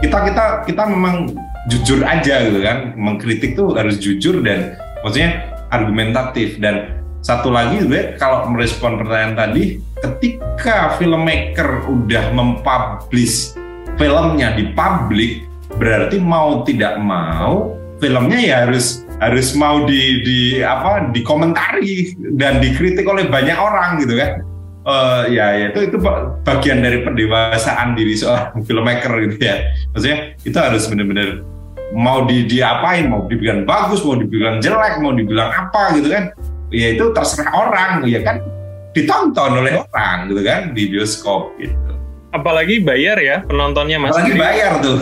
kita 0.00 0.18
kita, 0.32 0.44
kita 0.64 0.82
memang 0.88 1.28
jujur 1.68 2.00
aja 2.00 2.48
gitu 2.48 2.64
kan 2.64 2.96
mengkritik 2.96 3.52
tuh 3.52 3.76
harus 3.76 4.00
jujur 4.00 4.40
dan 4.40 4.80
maksudnya 5.04 5.44
argumentatif 5.68 6.56
dan 6.56 6.99
satu 7.20 7.52
lagi 7.52 7.84
gue 7.84 8.16
kalau 8.16 8.48
merespon 8.48 8.96
pertanyaan 8.96 9.36
tadi 9.36 9.78
ketika 10.00 10.96
filmmaker 10.96 11.84
udah 11.84 12.32
mempublish 12.32 13.52
filmnya 14.00 14.56
di 14.56 14.72
publik 14.72 15.44
berarti 15.76 16.16
mau 16.16 16.64
tidak 16.64 16.96
mau 16.96 17.76
filmnya 18.00 18.40
ya 18.40 18.56
harus 18.64 19.04
harus 19.20 19.52
mau 19.52 19.84
di 19.84 20.24
di 20.24 20.40
apa 20.64 21.12
dikomentari 21.12 22.16
dan 22.40 22.58
dikritik 22.58 23.04
oleh 23.04 23.28
banyak 23.28 23.54
orang 23.54 24.00
gitu 24.00 24.16
kan. 24.16 24.40
Uh, 24.80 25.28
ya, 25.28 25.60
ya 25.60 25.76
itu 25.76 25.92
itu 25.92 26.00
bagian 26.40 26.80
dari 26.80 27.04
pendewasaan 27.04 27.92
diri 27.92 28.16
seorang 28.16 28.56
filmmaker 28.66 29.12
gitu 29.28 29.36
ya. 29.36 29.68
Maksudnya 29.92 30.18
itu 30.40 30.56
harus 30.56 30.88
benar-benar 30.88 31.44
mau 31.92 32.24
di 32.24 32.48
diapain 32.48 33.10
mau 33.10 33.26
dibilang 33.26 33.66
bagus 33.66 34.00
mau 34.06 34.14
dibilang 34.14 34.62
jelek 34.62 35.02
mau 35.02 35.10
dibilang 35.10 35.50
apa 35.50 35.98
gitu 35.98 36.06
kan 36.06 36.30
ya 36.70 36.94
itu 36.94 37.04
terserah 37.10 37.52
orang 37.52 38.06
ya 38.06 38.22
kan 38.22 38.42
ditonton 38.94 39.62
oleh 39.62 39.82
orang 39.86 40.30
gitu 40.30 40.42
kan 40.42 40.60
di 40.74 40.82
bioskop 40.90 41.54
gitu. 41.58 41.92
Apalagi 42.30 42.82
bayar 42.82 43.18
ya 43.18 43.42
penontonnya 43.46 43.98
mas. 43.98 44.14
Apalagi 44.14 44.34
bayar 44.38 44.72
tuh. 44.82 44.98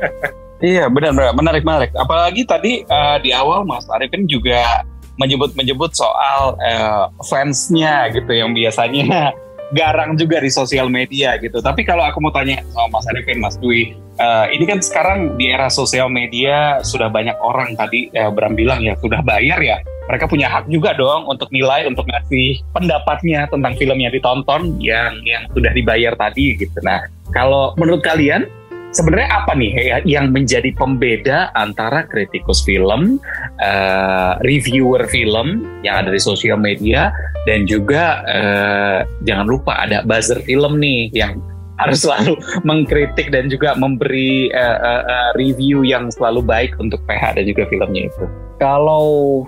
iya 0.74 0.86
benar 0.90 1.14
benar 1.14 1.34
menarik 1.34 1.62
menarik. 1.66 1.90
Apalagi 1.94 2.42
tadi 2.46 2.86
uh, 2.86 3.18
di 3.18 3.34
awal 3.34 3.66
Mas 3.66 3.86
Arifin 3.90 4.26
juga 4.26 4.86
menyebut 5.18 5.54
menyebut 5.54 5.94
soal 5.94 6.58
uh, 6.58 7.06
fansnya 7.22 8.10
gitu 8.10 8.30
yang 8.34 8.50
biasanya 8.50 9.30
garang 9.74 10.14
juga 10.14 10.38
di 10.38 10.48
sosial 10.48 10.86
media 10.86 11.34
gitu. 11.42 11.58
Tapi 11.58 11.82
kalau 11.82 12.06
aku 12.06 12.22
mau 12.22 12.30
tanya 12.30 12.62
sama 12.70 12.98
Mas 12.98 13.06
Arifin, 13.10 13.38
Mas 13.42 13.58
Dwi, 13.58 13.92
uh, 14.22 14.46
ini 14.54 14.64
kan 14.64 14.78
sekarang 14.78 15.34
di 15.34 15.50
era 15.50 15.66
sosial 15.66 16.06
media 16.08 16.80
sudah 16.80 17.10
banyak 17.10 17.34
orang 17.42 17.74
tadi 17.74 18.08
uh, 18.14 18.30
Bram 18.30 18.54
bilang 18.54 18.80
ya 18.80 18.94
sudah 19.02 19.20
bayar 19.20 19.58
ya 19.58 19.82
mereka 20.04 20.28
punya 20.28 20.52
hak 20.52 20.68
juga 20.68 20.92
dong 20.92 21.24
untuk 21.28 21.48
nilai 21.48 21.88
untuk 21.88 22.04
ngasih 22.04 22.60
pendapatnya 22.76 23.48
tentang 23.48 23.72
film 23.80 23.96
yang 23.96 24.12
ditonton 24.12 24.76
yang 24.80 25.16
yang 25.24 25.48
sudah 25.56 25.72
dibayar 25.72 26.12
tadi 26.12 26.60
gitu. 26.60 26.76
Nah, 26.84 27.08
kalau 27.32 27.72
menurut 27.80 28.04
kalian 28.04 28.44
sebenarnya 28.94 29.28
apa 29.42 29.52
nih 29.58 29.72
yang 30.06 30.30
menjadi 30.30 30.70
pembeda 30.78 31.50
antara 31.58 32.06
kritikus 32.06 32.62
film, 32.62 33.18
uh, 33.58 34.38
reviewer 34.46 35.04
film 35.10 35.66
yang 35.82 36.06
ada 36.06 36.14
di 36.14 36.22
sosial 36.22 36.56
media 36.56 37.10
dan 37.44 37.66
juga 37.66 38.22
uh, 38.24 38.98
jangan 39.26 39.50
lupa 39.50 39.84
ada 39.84 40.06
buzzer 40.06 40.38
film 40.46 40.78
nih 40.78 41.10
yang 41.10 41.42
harus 41.82 42.02
selalu 42.06 42.38
mengkritik 42.62 43.34
dan 43.34 43.50
juga 43.50 43.74
memberi 43.74 44.54
uh, 44.54 44.78
uh, 45.02 45.30
review 45.34 45.82
yang 45.82 46.08
selalu 46.14 46.40
baik 46.46 46.72
untuk 46.78 47.02
PH 47.10 47.34
dan 47.34 47.44
juga 47.50 47.66
filmnya 47.66 48.06
itu. 48.06 48.24
Kalau 48.62 49.42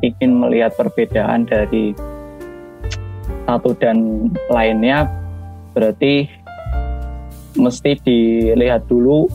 ingin 0.00 0.40
melihat 0.40 0.72
perbedaan 0.80 1.44
dari 1.44 1.92
satu 3.44 3.76
dan 3.76 4.28
lainnya 4.48 5.08
berarti 5.76 6.26
mesti 7.58 7.98
dilihat 8.06 8.86
dulu 8.86 9.26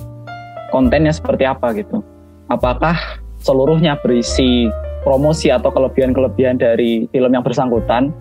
kontennya 0.72 1.12
seperti 1.14 1.44
apa 1.46 1.76
gitu. 1.76 2.02
Apakah 2.48 2.96
seluruhnya 3.44 4.00
berisi 4.00 4.72
promosi 5.04 5.52
atau 5.52 5.70
kelebihan-kelebihan 5.70 6.58
dari 6.58 7.06
film 7.12 7.36
yang 7.36 7.44
bersangkutan 7.44 8.16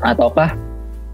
ataukah 0.00 0.54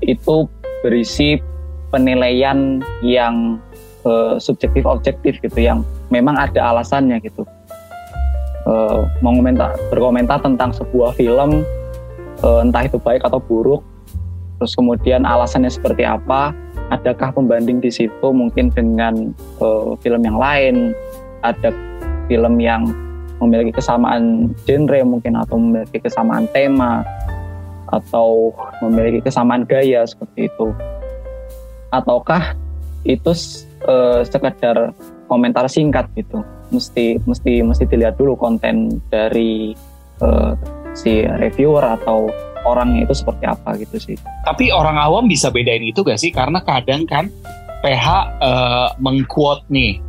itu 0.04 0.44
berisi 0.84 1.40
penilaian 1.88 2.84
yang 3.00 3.56
uh, 4.04 4.36
subjektif 4.36 4.84
objektif 4.84 5.40
gitu 5.40 5.56
yang 5.56 5.80
memang 6.12 6.36
ada 6.36 6.74
alasannya 6.74 7.16
gitu 7.24 7.48
uh, 8.68 9.08
mengomentar 9.24 9.72
berkomentar 9.88 10.44
tentang 10.44 10.76
sebuah 10.76 11.16
film 11.16 11.64
uh, 12.44 12.60
entah 12.60 12.84
itu 12.84 13.00
baik 13.00 13.24
atau 13.24 13.40
buruk 13.40 13.80
terus 14.60 14.76
kemudian 14.76 15.24
alasannya 15.24 15.72
seperti 15.72 16.04
apa 16.04 16.52
adakah 16.92 17.32
pembanding 17.32 17.80
di 17.80 17.88
situ 17.88 18.28
mungkin 18.34 18.68
dengan 18.72 19.32
uh, 19.60 19.96
film 20.00 20.20
yang 20.24 20.36
lain? 20.36 20.92
Ada 21.44 21.72
film 22.28 22.60
yang 22.60 22.88
memiliki 23.40 23.76
kesamaan 23.76 24.52
genre 24.64 25.00
mungkin 25.04 25.36
atau 25.36 25.56
memiliki 25.60 26.00
kesamaan 26.00 26.48
tema 26.52 27.04
atau 27.92 28.52
memiliki 28.84 29.24
kesamaan 29.24 29.64
gaya 29.68 30.04
seperti 30.04 30.48
itu? 30.48 30.72
Ataukah 31.92 32.56
itu 33.04 33.32
uh, 33.86 34.24
sekedar 34.24 34.92
komentar 35.28 35.68
singkat 35.68 36.08
gitu? 36.16 36.42
Mesti 36.72 37.20
mesti 37.28 37.60
mesti 37.62 37.84
dilihat 37.86 38.16
dulu 38.16 38.34
konten 38.34 38.98
dari 39.12 39.76
uh, 40.24 40.56
si 40.96 41.22
reviewer 41.22 41.84
atau 42.00 42.30
orangnya 42.64 43.06
itu 43.06 43.14
seperti 43.14 43.44
apa 43.46 43.76
gitu 43.78 43.96
sih. 44.00 44.16
Tapi 44.44 44.72
orang 44.72 44.96
awam 44.98 45.28
bisa 45.28 45.52
bedain 45.52 45.84
itu 45.84 46.00
gak 46.02 46.18
sih? 46.20 46.32
Karena 46.32 46.60
kadang 46.64 47.04
kan 47.04 47.28
PH 47.84 48.06
uh, 48.08 48.24
eh, 48.40 48.88
mengquote 48.98 49.68
nih 49.68 50.00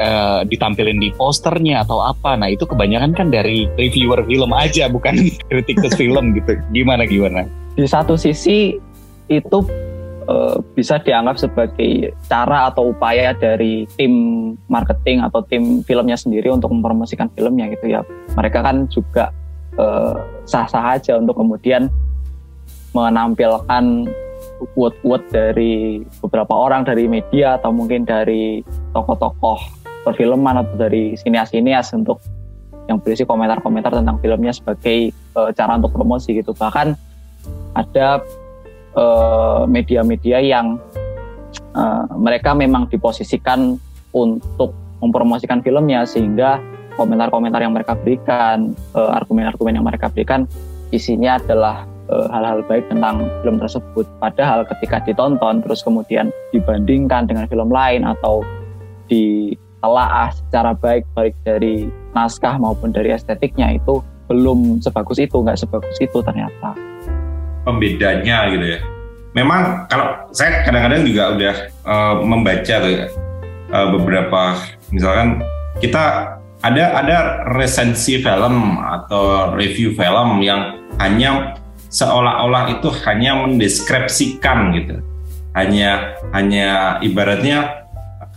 uh, 0.00 0.44
ditampilin 0.44 1.00
di 1.00 1.08
posternya 1.16 1.82
atau 1.82 2.04
apa. 2.04 2.36
Nah 2.36 2.52
itu 2.52 2.68
kebanyakan 2.68 3.16
kan 3.16 3.28
dari 3.32 3.66
reviewer 3.80 4.22
film 4.28 4.52
aja 4.52 4.86
bukan 4.92 5.16
kritikus 5.50 5.96
film 5.96 6.36
gitu. 6.36 6.60
Gimana 6.70 7.08
gimana? 7.08 7.48
Di 7.74 7.88
satu 7.88 8.14
sisi 8.14 8.76
itu 9.32 9.58
uh, 10.28 10.56
bisa 10.76 11.00
dianggap 11.00 11.40
sebagai 11.40 12.12
cara 12.28 12.68
atau 12.68 12.92
upaya 12.92 13.32
dari 13.32 13.88
tim 13.96 14.12
marketing 14.68 15.24
atau 15.24 15.40
tim 15.48 15.80
filmnya 15.84 16.18
sendiri 16.18 16.52
untuk 16.52 16.70
mempromosikan 16.72 17.32
filmnya 17.32 17.72
gitu 17.72 17.98
ya. 17.98 18.00
Mereka 18.36 18.60
kan 18.60 18.84
juga 18.92 19.32
sah-sah 20.46 20.98
aja 20.98 21.18
untuk 21.18 21.34
kemudian 21.38 21.90
menampilkan 22.94 24.06
quote-quote 24.72 25.26
dari 25.34 26.00
beberapa 26.22 26.54
orang 26.54 26.86
dari 26.86 27.10
media 27.10 27.58
atau 27.58 27.74
mungkin 27.74 28.06
dari 28.06 28.62
tokoh-tokoh 28.94 29.58
perfilman 30.06 30.62
atau 30.62 30.74
dari 30.78 31.18
sinias-sinias 31.18 31.92
untuk 31.96 32.22
yang 32.86 33.00
berisi 33.00 33.24
komentar-komentar 33.24 33.96
tentang 33.96 34.20
filmnya 34.20 34.52
sebagai 34.52 35.10
uh, 35.36 35.48
cara 35.56 35.80
untuk 35.80 35.96
promosi 35.96 36.36
gitu. 36.36 36.52
Bahkan 36.52 36.92
ada 37.74 38.20
uh, 38.94 39.64
media-media 39.64 40.44
yang 40.44 40.76
uh, 41.72 42.04
mereka 42.14 42.52
memang 42.52 42.86
diposisikan 42.92 43.80
untuk 44.12 44.76
mempromosikan 45.00 45.64
filmnya 45.64 46.04
sehingga 46.04 46.60
komentar-komentar 46.94 47.60
yang 47.62 47.74
mereka 47.74 47.98
berikan, 47.98 48.72
argumen-argumen 48.94 49.78
yang 49.78 49.86
mereka 49.86 50.10
berikan 50.10 50.46
isinya 50.94 51.38
adalah 51.42 51.86
hal-hal 52.08 52.60
baik 52.68 52.86
tentang 52.92 53.24
film 53.42 53.56
tersebut. 53.58 54.06
Padahal 54.20 54.68
ketika 54.68 55.00
ditonton 55.02 55.64
terus 55.64 55.80
kemudian 55.80 56.28
dibandingkan 56.52 57.24
dengan 57.26 57.48
film 57.48 57.72
lain 57.72 58.04
atau 58.04 58.44
di 59.08 59.56
telaah 59.84 60.32
secara 60.32 60.72
baik 60.72 61.04
baik 61.12 61.36
dari 61.44 61.92
naskah 62.16 62.56
maupun 62.56 62.88
dari 62.92 63.12
estetiknya 63.12 63.76
itu 63.76 64.00
belum 64.28 64.80
sebagus 64.80 65.20
itu, 65.20 65.36
nggak 65.44 65.60
sebagus 65.60 65.96
itu 66.00 66.18
ternyata. 66.24 66.72
Pembedanya 67.68 68.48
gitu 68.52 68.66
ya. 68.76 68.80
Memang 69.36 69.90
kalau 69.90 70.14
saya 70.30 70.62
kadang-kadang 70.64 71.04
juga 71.04 71.36
udah 71.36 71.54
uh, 71.84 72.14
membaca 72.22 72.74
tuh 72.80 72.92
ya, 72.92 73.04
uh, 73.74 73.88
beberapa 73.92 74.56
misalkan 74.94 75.42
kita 75.82 76.38
ada 76.64 76.84
ada 76.96 77.18
resensi 77.52 78.24
film 78.24 78.80
atau 78.80 79.52
review 79.52 79.92
film 79.92 80.40
yang 80.40 80.80
hanya 80.96 81.60
seolah-olah 81.92 82.80
itu 82.80 82.88
hanya 83.04 83.44
mendeskripsikan 83.44 84.72
gitu. 84.72 84.96
Hanya 85.52 86.18
hanya 86.32 86.98
ibaratnya 87.04 87.84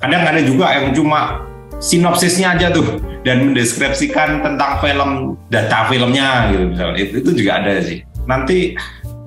kadang 0.04 0.28
ada 0.28 0.42
juga 0.44 0.76
yang 0.76 0.94
cuma 0.94 1.42
sinopsisnya 1.82 2.54
aja 2.54 2.70
tuh 2.70 3.00
dan 3.26 3.50
mendeskripsikan 3.50 4.44
tentang 4.46 4.78
film 4.84 5.40
data 5.48 5.88
filmnya 5.88 6.52
gitu 6.52 6.64
misalnya. 6.76 6.98
Itu, 7.00 7.14
itu 7.24 7.32
juga 7.42 7.52
ada 7.64 7.80
sih. 7.80 8.04
Nanti 8.28 8.76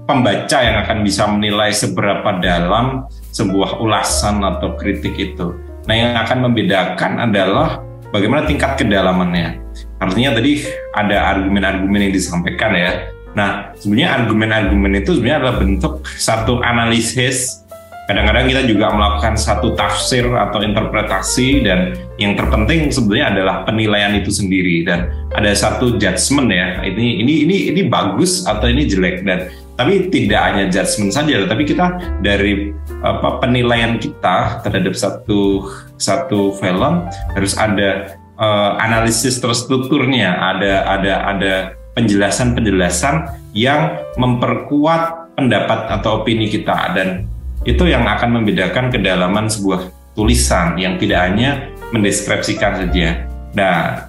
pembaca 0.05 0.59
yang 0.61 0.77
akan 0.85 0.99
bisa 1.03 1.25
menilai 1.25 1.73
seberapa 1.73 2.37
dalam 2.39 3.09
sebuah 3.33 3.81
ulasan 3.81 4.45
atau 4.45 4.77
kritik 4.77 5.17
itu. 5.17 5.57
Nah 5.89 5.95
yang 5.97 6.15
akan 6.21 6.53
membedakan 6.53 7.19
adalah 7.19 7.90
bagaimana 8.15 8.47
tingkat 8.47 8.79
kedalamannya? 8.79 9.59
Artinya 10.01 10.37
tadi 10.37 10.65
ada 10.97 11.35
argumen-argumen 11.37 12.11
yang 12.11 12.15
disampaikan 12.15 12.73
ya. 12.75 13.11
Nah 13.37 13.77
sebenarnya 13.79 14.11
argumen-argumen 14.23 15.03
itu 15.03 15.17
sebenarnya 15.17 15.39
adalah 15.47 15.57
bentuk 15.63 15.95
satu 16.19 16.61
analisis. 16.63 17.63
Kadang-kadang 18.11 18.51
kita 18.51 18.63
juga 18.67 18.91
melakukan 18.91 19.39
satu 19.39 19.79
tafsir 19.79 20.27
atau 20.27 20.67
interpretasi 20.67 21.63
dan 21.63 21.95
yang 22.19 22.35
terpenting 22.35 22.91
sebenarnya 22.91 23.39
adalah 23.39 23.57
penilaian 23.63 24.19
itu 24.19 24.35
sendiri. 24.35 24.83
Dan 24.83 25.07
ada 25.31 25.55
satu 25.55 25.95
judgement 25.95 26.51
ya 26.51 26.83
ini 26.83 27.23
ini 27.23 27.47
ini 27.47 27.57
ini 27.71 27.81
bagus 27.87 28.51
atau 28.51 28.67
ini 28.67 28.91
jelek. 28.91 29.23
Dan 29.23 29.47
tapi 29.79 30.11
tidak 30.11 30.41
hanya 30.43 30.65
judgement 30.67 31.15
saja 31.15 31.47
tapi 31.47 31.63
kita 31.63 32.19
dari 32.19 32.75
apa 33.01 33.41
penilaian 33.41 33.97
kita 33.97 34.61
terhadap 34.61 34.93
satu 34.93 35.73
satu 35.97 36.53
film 36.61 37.09
harus 37.33 37.57
ada 37.57 38.17
uh, 38.37 38.77
analisis 38.81 39.41
terstrukturnya 39.41 40.37
ada 40.37 40.85
ada 40.85 41.15
ada 41.33 41.53
penjelasan-penjelasan 41.97 43.29
yang 43.57 43.99
memperkuat 44.21 45.35
pendapat 45.35 45.89
atau 45.91 46.23
opini 46.23 46.53
kita 46.53 46.93
dan 46.93 47.25
itu 47.65 47.85
yang 47.89 48.09
akan 48.09 48.41
membedakan 48.41 48.89
kedalaman 48.89 49.49
sebuah 49.49 49.89
tulisan 50.17 50.77
yang 50.81 50.97
tidak 50.97 51.21
hanya 51.29 51.69
mendeskripsikan 51.93 52.87
saja. 52.87 53.29
Nah, 53.53 54.09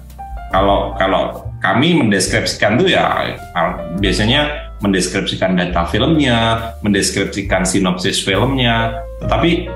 kalau 0.52 0.96
kalau 0.96 1.52
kami 1.60 1.96
mendeskripsikan 1.96 2.80
itu 2.80 2.96
ya 2.96 3.36
biasanya 4.00 4.71
mendeskripsikan 4.82 5.54
data 5.54 5.86
filmnya, 5.86 6.74
mendeskripsikan 6.82 7.62
sinopsis 7.62 8.20
filmnya, 8.20 9.00
tetapi 9.22 9.70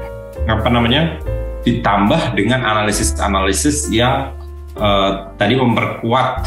apa 0.47 0.69
namanya 0.69 1.17
ditambah 1.63 2.35
dengan 2.39 2.63
analisis-analisis 2.63 3.91
yang 3.91 4.35
uh, 4.79 5.31
tadi 5.35 5.59
memperkuat 5.59 6.47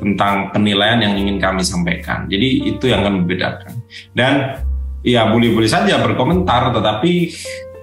tentang 0.00 0.52
penilaian 0.52 1.00
yang 1.00 1.14
ingin 1.16 1.40
kami 1.40 1.64
sampaikan. 1.64 2.28
Jadi 2.28 2.68
itu 2.76 2.84
yang 2.88 3.04
akan 3.04 3.24
membedakan. 3.24 3.72
Dan 4.12 4.60
ya 5.00 5.28
boleh-boleh 5.32 5.68
saja 5.68 5.96
berkomentar, 6.00 6.72
tetapi 6.76 7.32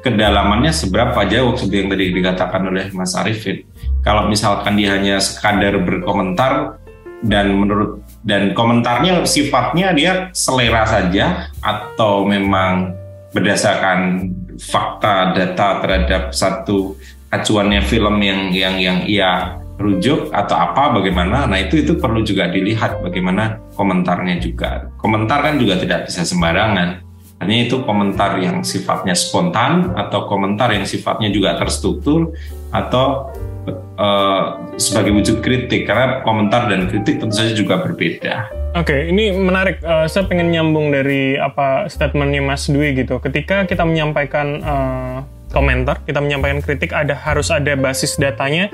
kedalamannya 0.05 0.69
seberapa 0.69 1.17
jauh 1.25 1.57
seperti 1.57 1.75
yang 1.81 1.89
tadi 1.89 2.05
dikatakan 2.13 2.61
oleh 2.69 2.85
Mas 2.93 3.17
Arifin. 3.17 3.65
Kalau 4.05 4.29
misalkan 4.29 4.77
dia 4.77 4.93
hanya 4.93 5.17
sekadar 5.17 5.81
berkomentar 5.81 6.77
dan 7.23 7.55
menurut 7.55 8.03
dan 8.25 8.51
komentarnya 8.57 9.23
sifatnya 9.23 9.93
dia 9.93 10.13
selera 10.33 10.83
saja 10.83 11.47
atau 11.61 12.25
memang 12.25 12.91
berdasarkan 13.31 14.31
fakta 14.57 15.35
data 15.35 15.83
terhadap 15.83 16.31
satu 16.31 16.95
acuannya 17.31 17.83
film 17.83 18.15
yang 18.23 18.51
yang 18.55 18.75
yang 18.79 18.99
ia 19.05 19.59
rujuk 19.75 20.31
atau 20.31 20.55
apa 20.55 20.95
bagaimana. 20.95 21.43
Nah 21.47 21.59
itu 21.59 21.83
itu 21.83 21.99
perlu 21.99 22.23
juga 22.23 22.47
dilihat 22.47 23.03
bagaimana 23.03 23.59
komentarnya 23.75 24.39
juga. 24.39 24.87
Komentar 24.95 25.43
kan 25.43 25.59
juga 25.59 25.75
tidak 25.79 26.07
bisa 26.07 26.23
sembarangan. 26.23 27.03
Hanya 27.43 27.67
itu 27.67 27.83
komentar 27.83 28.39
yang 28.39 28.63
sifatnya 28.63 29.11
spontan 29.11 29.91
atau 29.91 30.23
komentar 30.31 30.71
yang 30.71 30.87
sifatnya 30.87 31.27
juga 31.35 31.59
terstruktur 31.59 32.31
atau 32.71 33.27
uh, 33.71 34.59
sebagai 34.75 35.11
wujud 35.15 35.41
kritik 35.41 35.87
karena 35.89 36.21
komentar 36.21 36.67
dan 36.69 36.87
kritik 36.89 37.21
tentu 37.21 37.35
saja 37.35 37.53
juga 37.55 37.81
berbeda. 37.81 38.49
Oke, 38.75 38.91
okay, 38.91 39.01
ini 39.07 39.31
menarik. 39.31 39.79
Uh, 39.79 40.03
saya 40.05 40.27
pengen 40.27 40.51
nyambung 40.51 40.91
dari 40.91 41.39
apa 41.39 41.87
statementnya 41.87 42.43
Mas 42.43 42.67
Dwi 42.67 42.91
gitu. 42.91 43.23
Ketika 43.23 43.63
kita 43.63 43.87
menyampaikan 43.87 44.47
uh, 44.59 45.17
komentar, 45.55 46.03
kita 46.03 46.19
menyampaikan 46.19 46.59
kritik, 46.59 46.91
ada 46.91 47.15
harus 47.15 47.47
ada 47.47 47.71
basis 47.79 48.19
datanya. 48.19 48.67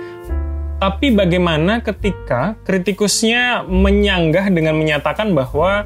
Tapi 0.82 1.14
bagaimana 1.14 1.86
ketika 1.86 2.58
kritikusnya 2.66 3.62
menyanggah 3.70 4.50
dengan 4.50 4.74
menyatakan 4.74 5.38
bahwa 5.38 5.86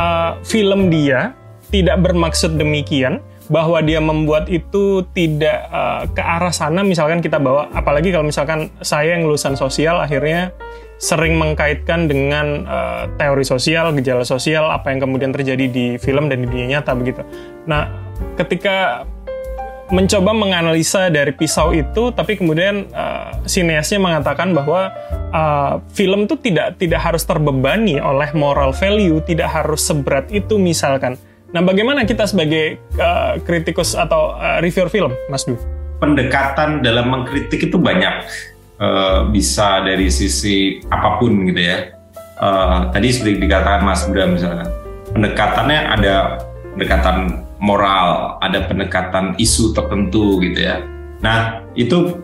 uh, 0.00 0.40
film 0.40 0.88
dia 0.88 1.36
tidak 1.68 2.00
bermaksud 2.00 2.56
demikian 2.56 3.20
bahwa 3.50 3.82
dia 3.82 3.98
membuat 3.98 4.46
itu 4.46 5.02
tidak 5.10 5.66
uh, 5.74 6.06
ke 6.14 6.22
arah 6.22 6.54
sana 6.54 6.86
misalkan 6.86 7.18
kita 7.18 7.42
bawa 7.42 7.66
apalagi 7.74 8.14
kalau 8.14 8.22
misalkan 8.22 8.70
saya 8.78 9.18
yang 9.18 9.26
lulusan 9.26 9.58
sosial 9.58 9.98
akhirnya 9.98 10.54
sering 11.00 11.40
mengkaitkan 11.40 12.12
dengan 12.12 12.68
uh, 12.68 13.08
teori 13.16 13.40
sosial, 13.40 13.88
gejala 13.96 14.20
sosial, 14.20 14.68
apa 14.68 14.92
yang 14.92 15.00
kemudian 15.00 15.32
terjadi 15.32 15.64
di 15.64 15.86
film 15.96 16.28
dan 16.28 16.44
di 16.44 16.46
dunia 16.46 16.76
nyata 16.76 16.92
begitu. 16.92 17.24
Nah, 17.64 17.88
ketika 18.36 19.08
mencoba 19.88 20.36
menganalisa 20.36 21.08
dari 21.08 21.32
pisau 21.32 21.72
itu, 21.72 22.12
tapi 22.12 22.36
kemudian 22.36 22.84
uh, 22.92 23.32
sineasnya 23.48 23.96
mengatakan 23.96 24.52
bahwa 24.52 24.92
uh, 25.32 25.80
film 25.96 26.28
itu 26.28 26.36
tidak 26.36 26.76
tidak 26.76 27.00
harus 27.00 27.24
terbebani 27.24 27.96
oleh 27.96 28.28
moral 28.36 28.76
value, 28.76 29.24
tidak 29.24 29.48
harus 29.50 29.80
seberat 29.80 30.28
itu 30.28 30.60
misalkan 30.60 31.16
Nah, 31.50 31.66
bagaimana 31.66 32.06
kita 32.06 32.30
sebagai 32.30 32.78
uh, 32.94 33.34
kritikus 33.42 33.98
atau 33.98 34.38
uh, 34.38 34.62
reviewer 34.62 34.86
film, 34.86 35.10
Mas 35.26 35.42
Du? 35.42 35.58
Pendekatan 35.98 36.78
dalam 36.86 37.10
mengkritik 37.10 37.66
itu 37.66 37.74
banyak, 37.74 38.22
uh, 38.78 39.26
bisa 39.34 39.82
dari 39.82 40.06
sisi 40.14 40.78
apa 40.94 41.18
pun 41.18 41.50
gitu 41.50 41.58
ya. 41.58 41.90
Uh, 42.38 42.88
tadi 42.94 43.10
seperti 43.10 43.42
dikatakan 43.42 43.82
Mas 43.82 44.06
Bram 44.06 44.38
misalnya, 44.38 44.70
pendekatannya 45.10 45.80
ada 45.90 46.14
pendekatan 46.72 47.42
moral, 47.58 48.38
ada 48.40 48.64
pendekatan 48.70 49.34
isu 49.36 49.74
tertentu 49.74 50.38
gitu 50.40 50.70
ya. 50.70 50.86
Nah, 51.18 51.66
itu 51.74 52.16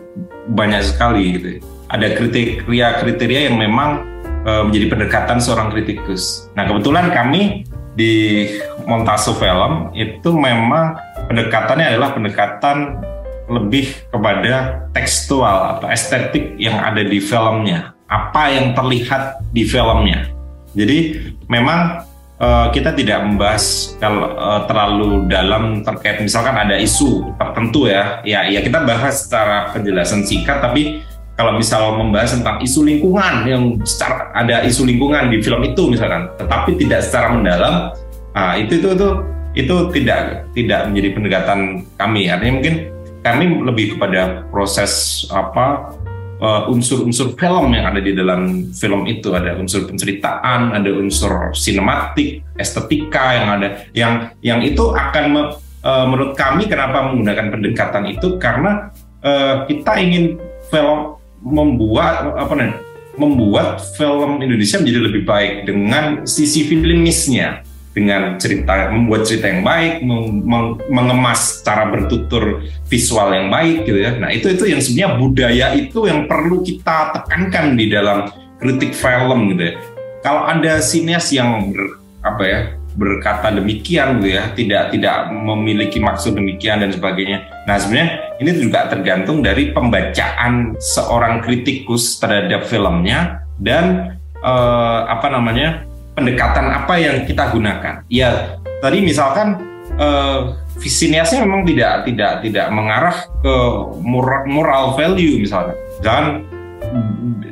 banyak 0.55 0.87
sekali 0.87 1.35
gitu. 1.35 1.47
Ada 1.91 2.15
kriteria-kriteria 2.15 3.51
yang 3.51 3.59
memang 3.59 4.07
uh, 4.47 4.63
menjadi 4.65 4.95
pendekatan 4.95 5.37
seorang 5.43 5.67
kritikus. 5.75 6.47
Nah, 6.55 6.63
kebetulan 6.63 7.11
kami 7.11 7.67
di 7.97 8.45
montase 8.85 9.33
film 9.33 9.89
itu 9.97 10.29
memang 10.37 11.01
pendekatannya 11.25 11.97
adalah 11.97 12.13
pendekatan 12.13 13.01
lebih 13.49 13.89
kepada 14.13 14.85
tekstual 14.93 15.77
atau 15.77 15.89
estetik 15.89 16.53
yang 16.61 16.77
ada 16.77 17.01
di 17.01 17.17
filmnya, 17.17 17.97
apa 18.05 18.53
yang 18.53 18.77
terlihat 18.77 19.41
di 19.49 19.65
filmnya. 19.65 20.29
Jadi 20.77 21.25
memang 21.49 22.05
uh, 22.37 22.69
kita 22.69 22.93
tidak 22.93 23.23
membahas 23.23 23.97
kalau 23.97 24.35
uh, 24.35 24.61
terlalu 24.69 25.25
dalam 25.31 25.81
terkait 25.81 26.21
misalkan 26.21 26.53
ada 26.53 26.77
isu 26.77 27.33
tertentu 27.39 27.89
ya, 27.89 28.21
ya 28.27 28.45
ya 28.45 28.61
kita 28.61 28.83
bahas 28.83 29.25
secara 29.25 29.73
penjelasan 29.73 30.27
singkat 30.27 30.61
tapi 30.61 31.01
kalau 31.37 31.53
misal 31.53 32.01
membahas 32.01 32.33
tentang 32.33 32.57
isu 32.65 32.81
lingkungan 32.81 33.45
yang 33.45 33.63
secara 33.85 34.33
ada 34.33 34.65
isu 34.65 34.89
lingkungan 34.89 35.29
di 35.29 35.37
film 35.39 35.61
itu 35.61 35.85
misalkan, 35.85 36.33
tetapi 36.41 36.73
tidak 36.81 37.05
secara 37.05 37.37
mendalam, 37.37 37.93
nah, 38.33 38.57
itu 38.57 38.81
itu 38.81 38.97
itu 38.97 39.09
itu 39.53 39.75
tidak 39.93 40.49
tidak 40.57 40.79
menjadi 40.89 41.09
pendekatan 41.13 41.59
kami. 41.93 42.33
Artinya 42.33 42.53
mungkin 42.57 42.75
kami 43.21 43.45
lebih 43.69 43.85
kepada 43.93 44.49
proses 44.49 45.23
apa 45.29 45.93
uh, 46.41 46.65
unsur-unsur 46.73 47.37
film 47.37 47.73
yang 47.73 47.85
ada 47.85 48.01
di 48.01 48.17
dalam 48.17 48.73
film 48.73 49.05
itu 49.05 49.33
ada 49.37 49.53
unsur 49.57 49.85
penceritaan, 49.85 50.73
ada 50.73 50.89
unsur 50.89 51.53
sinematik, 51.53 52.41
estetika 52.57 53.37
yang 53.37 53.47
ada 53.61 53.67
yang 53.93 54.13
yang 54.41 54.59
itu 54.65 54.89
akan 54.89 55.25
me, 55.29 55.41
uh, 55.85 56.05
menurut 56.09 56.33
kami 56.33 56.65
kenapa 56.65 57.13
menggunakan 57.13 57.53
pendekatan 57.53 58.09
itu 58.09 58.41
karena 58.41 58.89
uh, 59.21 59.69
kita 59.69 60.01
ingin 60.01 60.37
film 60.73 61.16
membuat 61.41 62.33
apa 62.35 62.53
nih 62.57 62.71
membuat 63.17 63.81
film 63.97 64.39
Indonesia 64.45 64.77
menjadi 64.77 64.99
lebih 65.01 65.23
baik 65.25 65.53
dengan 65.65 66.23
sisi 66.29 66.69
filmisnya 66.69 67.65
dengan 67.97 68.37
cerita 68.37 68.93
membuat 68.93 69.25
cerita 69.25 69.49
yang 69.49 69.65
baik 69.65 70.05
meng, 70.05 70.45
mengemas 70.85 71.65
cara 71.65 71.89
bertutur 71.89 72.61
visual 72.85 73.33
yang 73.33 73.49
baik 73.49 73.89
gitu 73.89 73.97
ya. 73.97 74.13
Nah 74.21 74.29
itu 74.29 74.53
itu 74.53 74.69
yang 74.69 74.77
sebenarnya 74.77 75.09
budaya 75.17 75.67
itu 75.73 76.05
yang 76.05 76.29
perlu 76.29 76.61
kita 76.61 77.17
tekankan 77.17 77.73
di 77.73 77.89
dalam 77.89 78.29
kritik 78.61 78.93
film 78.93 79.57
gitu 79.57 79.73
ya. 79.73 79.73
Kalau 80.21 80.45
ada 80.45 80.77
sinias 80.77 81.33
yang 81.33 81.73
ber, 81.73 81.97
apa 82.21 82.43
ya 82.45 82.59
berkata 82.93 83.53
demikian 83.53 84.21
gitu 84.21 84.29
ya 84.37 84.53
tidak 84.53 84.93
tidak 84.93 85.29
memiliki 85.33 85.97
maksud 85.97 86.37
demikian 86.37 86.81
dan 86.81 86.93
sebagainya 86.93 87.45
nah 87.67 87.75
sebenarnya 87.75 88.39
ini 88.39 88.51
juga 88.63 88.87
tergantung 88.87 89.43
dari 89.43 89.75
pembacaan 89.75 90.79
seorang 90.79 91.43
kritikus 91.43 92.15
terhadap 92.17 92.63
filmnya 92.63 93.43
dan 93.59 94.15
eh, 94.39 95.01
apa 95.11 95.27
namanya 95.27 95.83
pendekatan 96.17 96.73
apa 96.73 96.97
yang 96.97 97.17
kita 97.29 97.53
gunakan. 97.53 98.01
Ya, 98.09 98.57
tadi 98.81 99.05
misalkan 99.05 99.61
uh, 100.01 100.57
siniasnya 100.81 101.45
memang 101.45 101.61
tidak 101.69 102.09
tidak 102.09 102.41
tidak 102.41 102.67
mengarah 102.73 103.17
ke 103.45 103.55
moral, 104.01 104.41
moral 104.49 104.83
value 104.97 105.37
misalnya. 105.37 105.77
Dan 106.01 106.49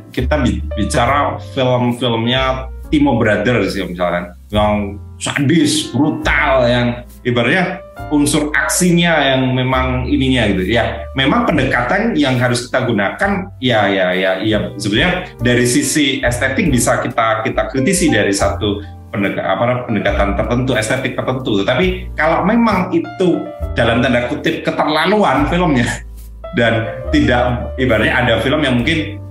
kita 0.10 0.42
bicara 0.74 1.38
film-filmnya 1.54 2.74
Timo 2.90 3.22
Brothers 3.22 3.78
ya 3.78 3.86
misalkan 3.86 4.34
yang 4.50 4.98
sadis, 5.22 5.94
brutal, 5.94 6.66
yang 6.66 6.88
ibaratnya 7.22 7.85
unsur 8.12 8.52
aksinya 8.54 9.34
yang 9.34 9.56
memang 9.56 10.06
ininya 10.06 10.46
gitu 10.52 10.68
ya 10.68 11.08
memang 11.16 11.48
pendekatan 11.48 12.14
yang 12.14 12.36
harus 12.36 12.68
kita 12.68 12.86
gunakan 12.86 13.32
ya 13.64 13.88
ya 13.88 14.08
ya 14.12 14.32
ya 14.44 14.60
sebenarnya 14.76 15.32
dari 15.40 15.66
sisi 15.66 16.20
estetik 16.22 16.70
bisa 16.70 17.00
kita 17.02 17.42
kita 17.48 17.72
kritisi 17.72 18.12
dari 18.12 18.36
satu 18.36 18.84
pendek, 19.10 19.40
apa, 19.40 19.88
pendekatan 19.88 20.36
tertentu 20.36 20.72
estetik 20.76 21.16
tertentu 21.16 21.64
tapi 21.64 22.12
kalau 22.20 22.44
memang 22.44 22.92
itu 22.92 23.42
dalam 23.74 24.04
tanda 24.04 24.28
kutip 24.28 24.68
keterlaluan 24.68 25.48
filmnya 25.48 25.88
dan 26.60 27.00
tidak 27.16 27.74
ibaratnya 27.80 28.14
ada 28.14 28.34
film 28.44 28.62
yang 28.62 28.84
mungkin 28.84 29.24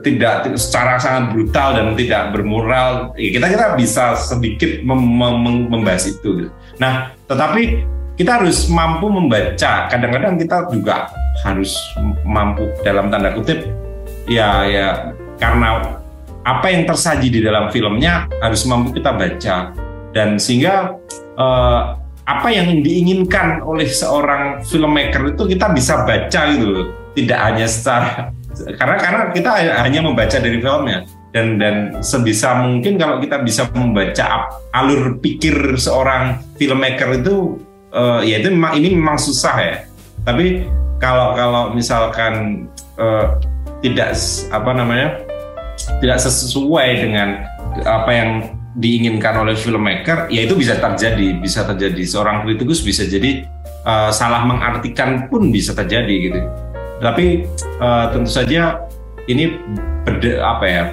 tidak 0.00 0.56
secara 0.56 0.96
sangat 0.96 1.36
brutal 1.36 1.76
dan 1.76 1.92
tidak 1.92 2.32
bermoral 2.32 3.12
ya 3.20 3.28
kita 3.28 3.46
kita 3.52 3.66
bisa 3.76 4.16
sedikit 4.16 4.80
mem, 4.80 5.00
mem, 5.20 5.68
membahas 5.68 6.08
itu 6.08 6.28
gitu. 6.44 6.50
Nah 6.80 7.12
tetapi 7.28 7.84
kita 8.20 8.36
harus 8.36 8.68
mampu 8.68 9.08
membaca. 9.08 9.88
Kadang-kadang 9.88 10.36
kita 10.36 10.68
juga 10.68 11.08
harus 11.40 11.72
mampu 12.20 12.68
dalam 12.84 13.08
tanda 13.08 13.32
kutip 13.32 13.64
ya 14.28 14.68
ya 14.68 15.16
karena 15.40 15.80
apa 16.44 16.66
yang 16.68 16.84
tersaji 16.84 17.32
di 17.32 17.40
dalam 17.40 17.72
filmnya 17.72 18.28
harus 18.44 18.68
mampu 18.68 18.92
kita 18.92 19.16
baca. 19.16 19.72
Dan 20.12 20.36
sehingga 20.36 21.00
eh, 21.16 21.80
apa 22.28 22.48
yang 22.52 22.84
diinginkan 22.84 23.64
oleh 23.64 23.88
seorang 23.88 24.60
filmmaker 24.68 25.32
itu 25.32 25.56
kita 25.56 25.72
bisa 25.72 26.04
baca 26.04 26.40
gitu 26.52 26.92
tidak 27.16 27.38
hanya 27.40 27.66
secara 27.66 28.30
karena 28.78 28.96
karena 29.02 29.22
kita 29.34 29.50
hanya 29.82 30.00
membaca 30.04 30.36
dari 30.38 30.62
filmnya 30.62 31.02
dan 31.30 31.62
dan 31.62 32.02
sebisa 32.02 32.58
mungkin 32.58 32.98
kalau 32.98 33.22
kita 33.22 33.42
bisa 33.46 33.70
membaca 33.70 34.50
alur 34.74 35.18
pikir 35.22 35.78
seorang 35.78 36.42
filmmaker 36.58 37.22
itu 37.22 37.62
uh, 37.94 38.18
ya 38.22 38.42
itu 38.42 38.50
memang 38.50 38.74
ini 38.78 38.98
memang 38.98 39.18
susah 39.18 39.56
ya. 39.62 39.74
Tapi 40.26 40.66
kalau 40.98 41.32
kalau 41.38 41.62
misalkan 41.70 42.66
uh, 42.98 43.38
tidak 43.80 44.18
apa 44.50 44.70
namanya 44.74 45.08
tidak 46.02 46.18
sesuai 46.20 46.88
dengan 47.00 47.46
apa 47.86 48.10
yang 48.12 48.30
diinginkan 48.78 49.34
oleh 49.34 49.58
filmmaker, 49.58 50.30
ya 50.30 50.46
itu 50.46 50.54
bisa 50.54 50.78
terjadi, 50.78 51.38
bisa 51.42 51.66
terjadi 51.66 52.02
seorang 52.06 52.46
kritikus 52.46 52.82
bisa 52.82 53.02
jadi 53.06 53.46
uh, 53.82 54.10
salah 54.14 54.46
mengartikan 54.46 55.26
pun 55.26 55.50
bisa 55.50 55.74
terjadi 55.74 56.14
gitu. 56.30 56.40
Tapi 57.00 57.48
uh, 57.80 58.12
tentu 58.12 58.30
saja 58.30 58.82
ini 59.26 59.56
berde, 60.04 60.38
apa 60.42 60.66
ya 60.68 60.84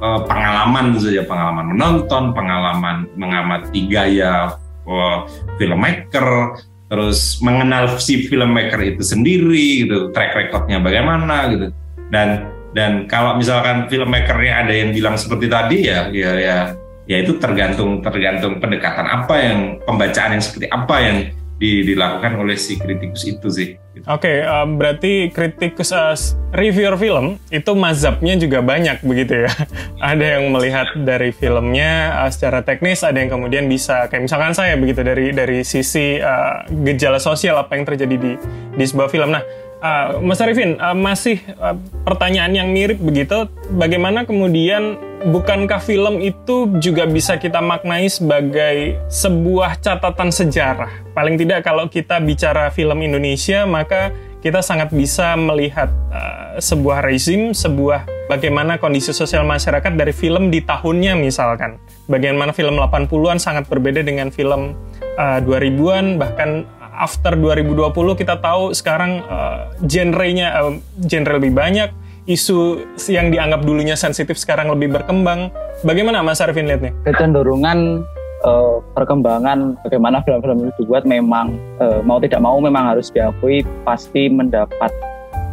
uh, 0.00 0.20
pengalaman 0.26 0.96
saja 0.98 1.22
pengalaman 1.26 1.74
menonton, 1.74 2.32
pengalaman 2.32 3.06
mengamati 3.14 3.86
gaya 3.86 4.56
oh, 4.88 5.26
filmmaker 5.60 6.58
terus 6.88 7.42
mengenal 7.42 7.98
si 7.98 8.26
filmmaker 8.26 8.78
itu 8.82 9.02
sendiri 9.02 9.86
gitu. 9.86 10.10
Track 10.14 10.32
recordnya 10.34 10.78
bagaimana 10.80 11.50
gitu. 11.50 11.66
Dan 12.10 12.48
dan 12.74 13.06
kalau 13.06 13.38
misalkan 13.38 13.86
filmmakernya 13.86 14.66
ada 14.66 14.74
yang 14.74 14.90
bilang 14.90 15.14
seperti 15.14 15.46
tadi 15.46 15.86
ya 15.86 16.10
ya 16.10 16.32
ya 16.34 16.58
ya 17.06 17.16
itu 17.22 17.36
tergantung 17.38 18.02
tergantung 18.02 18.58
pendekatan 18.58 19.06
apa 19.06 19.34
yang 19.38 19.58
pembacaan 19.84 20.34
yang 20.34 20.42
seperti 20.42 20.66
apa 20.72 20.96
yang 20.98 21.16
di, 21.64 21.80
dilakukan 21.80 22.36
oleh 22.36 22.60
si 22.60 22.76
kritikus 22.76 23.24
itu 23.24 23.48
sih. 23.48 23.68
Oke, 24.04 24.28
okay, 24.28 24.38
um, 24.44 24.76
berarti 24.76 25.32
kritikus 25.32 25.88
uh, 25.96 26.12
reviewer 26.52 27.00
film 27.00 27.40
itu 27.48 27.72
mazhabnya 27.72 28.36
juga 28.36 28.60
banyak 28.60 29.00
begitu 29.00 29.48
ya. 29.48 29.52
ada 30.12 30.36
yang 30.36 30.52
melihat 30.52 30.92
dari 30.92 31.32
filmnya 31.32 32.20
uh, 32.20 32.28
secara 32.28 32.60
teknis, 32.60 33.00
ada 33.00 33.16
yang 33.16 33.32
kemudian 33.32 33.64
bisa 33.64 34.04
kayak 34.12 34.28
misalkan 34.28 34.52
saya 34.52 34.76
begitu 34.76 35.00
dari 35.00 35.32
dari 35.32 35.64
sisi 35.64 36.20
uh, 36.20 36.68
gejala 36.84 37.16
sosial 37.16 37.56
apa 37.56 37.80
yang 37.80 37.88
terjadi 37.88 38.16
di 38.20 38.32
di 38.76 38.84
sebuah 38.84 39.08
film. 39.08 39.32
Nah, 39.32 39.40
uh, 39.84 40.18
Mas 40.24 40.40
Arifin 40.40 40.80
uh, 40.80 40.96
masih 40.96 41.44
uh, 41.60 41.76
pertanyaan 42.08 42.56
yang 42.56 42.68
mirip 42.72 42.96
begitu. 42.96 43.44
Bagaimana 43.76 44.24
kemudian 44.24 44.96
bukankah 45.28 45.84
film 45.84 46.24
itu 46.24 46.72
juga 46.80 47.04
bisa 47.04 47.36
kita 47.36 47.60
maknai 47.60 48.08
sebagai 48.08 48.96
sebuah 49.12 49.76
catatan 49.84 50.32
sejarah? 50.32 50.90
Paling 51.12 51.36
tidak 51.36 51.68
kalau 51.68 51.86
kita 51.92 52.16
bicara 52.24 52.72
film 52.72 53.04
Indonesia, 53.04 53.68
maka 53.68 54.10
kita 54.40 54.64
sangat 54.64 54.92
bisa 54.92 55.36
melihat 55.36 55.92
uh, 56.12 56.56
sebuah 56.60 57.04
rezim, 57.04 57.52
sebuah 57.56 58.28
bagaimana 58.28 58.76
kondisi 58.76 59.12
sosial 59.12 59.44
masyarakat 59.44 59.92
dari 59.96 60.12
film 60.12 60.48
di 60.48 60.60
tahunnya 60.64 61.16
misalkan. 61.16 61.80
Bagaimana 62.04 62.52
film 62.52 62.76
80-an 62.76 63.40
sangat 63.40 63.64
berbeda 63.72 64.04
dengan 64.04 64.28
film 64.28 64.76
uh, 65.16 65.40
2000-an, 65.40 66.20
bahkan 66.20 66.68
after 66.94 67.34
2020 67.34 67.90
kita 68.14 68.38
tahu 68.38 68.70
sekarang 68.70 69.22
uh, 69.26 69.70
genre-nya 69.84 70.48
uh, 70.54 70.72
genre 71.04 71.36
lebih 71.36 71.52
banyak, 71.52 71.90
isu 72.30 72.86
yang 73.10 73.34
dianggap 73.34 73.66
dulunya 73.66 73.98
sensitif 73.98 74.38
sekarang 74.38 74.70
lebih 74.70 74.94
berkembang. 74.94 75.50
Bagaimana 75.82 76.22
Mas 76.22 76.40
Arifin 76.40 76.70
lihatnya? 76.70 76.94
Kecenderungan 77.04 78.06
uh, 78.46 78.80
perkembangan 78.94 79.76
bagaimana 79.82 80.22
film-film 80.22 80.70
itu 80.70 80.86
dibuat 80.86 81.04
memang 81.04 81.58
uh, 81.82 82.00
mau 82.00 82.22
tidak 82.22 82.40
mau 82.40 82.56
memang 82.62 82.94
harus 82.94 83.10
diakui 83.10 83.66
pasti 83.82 84.30
mendapat 84.30 84.90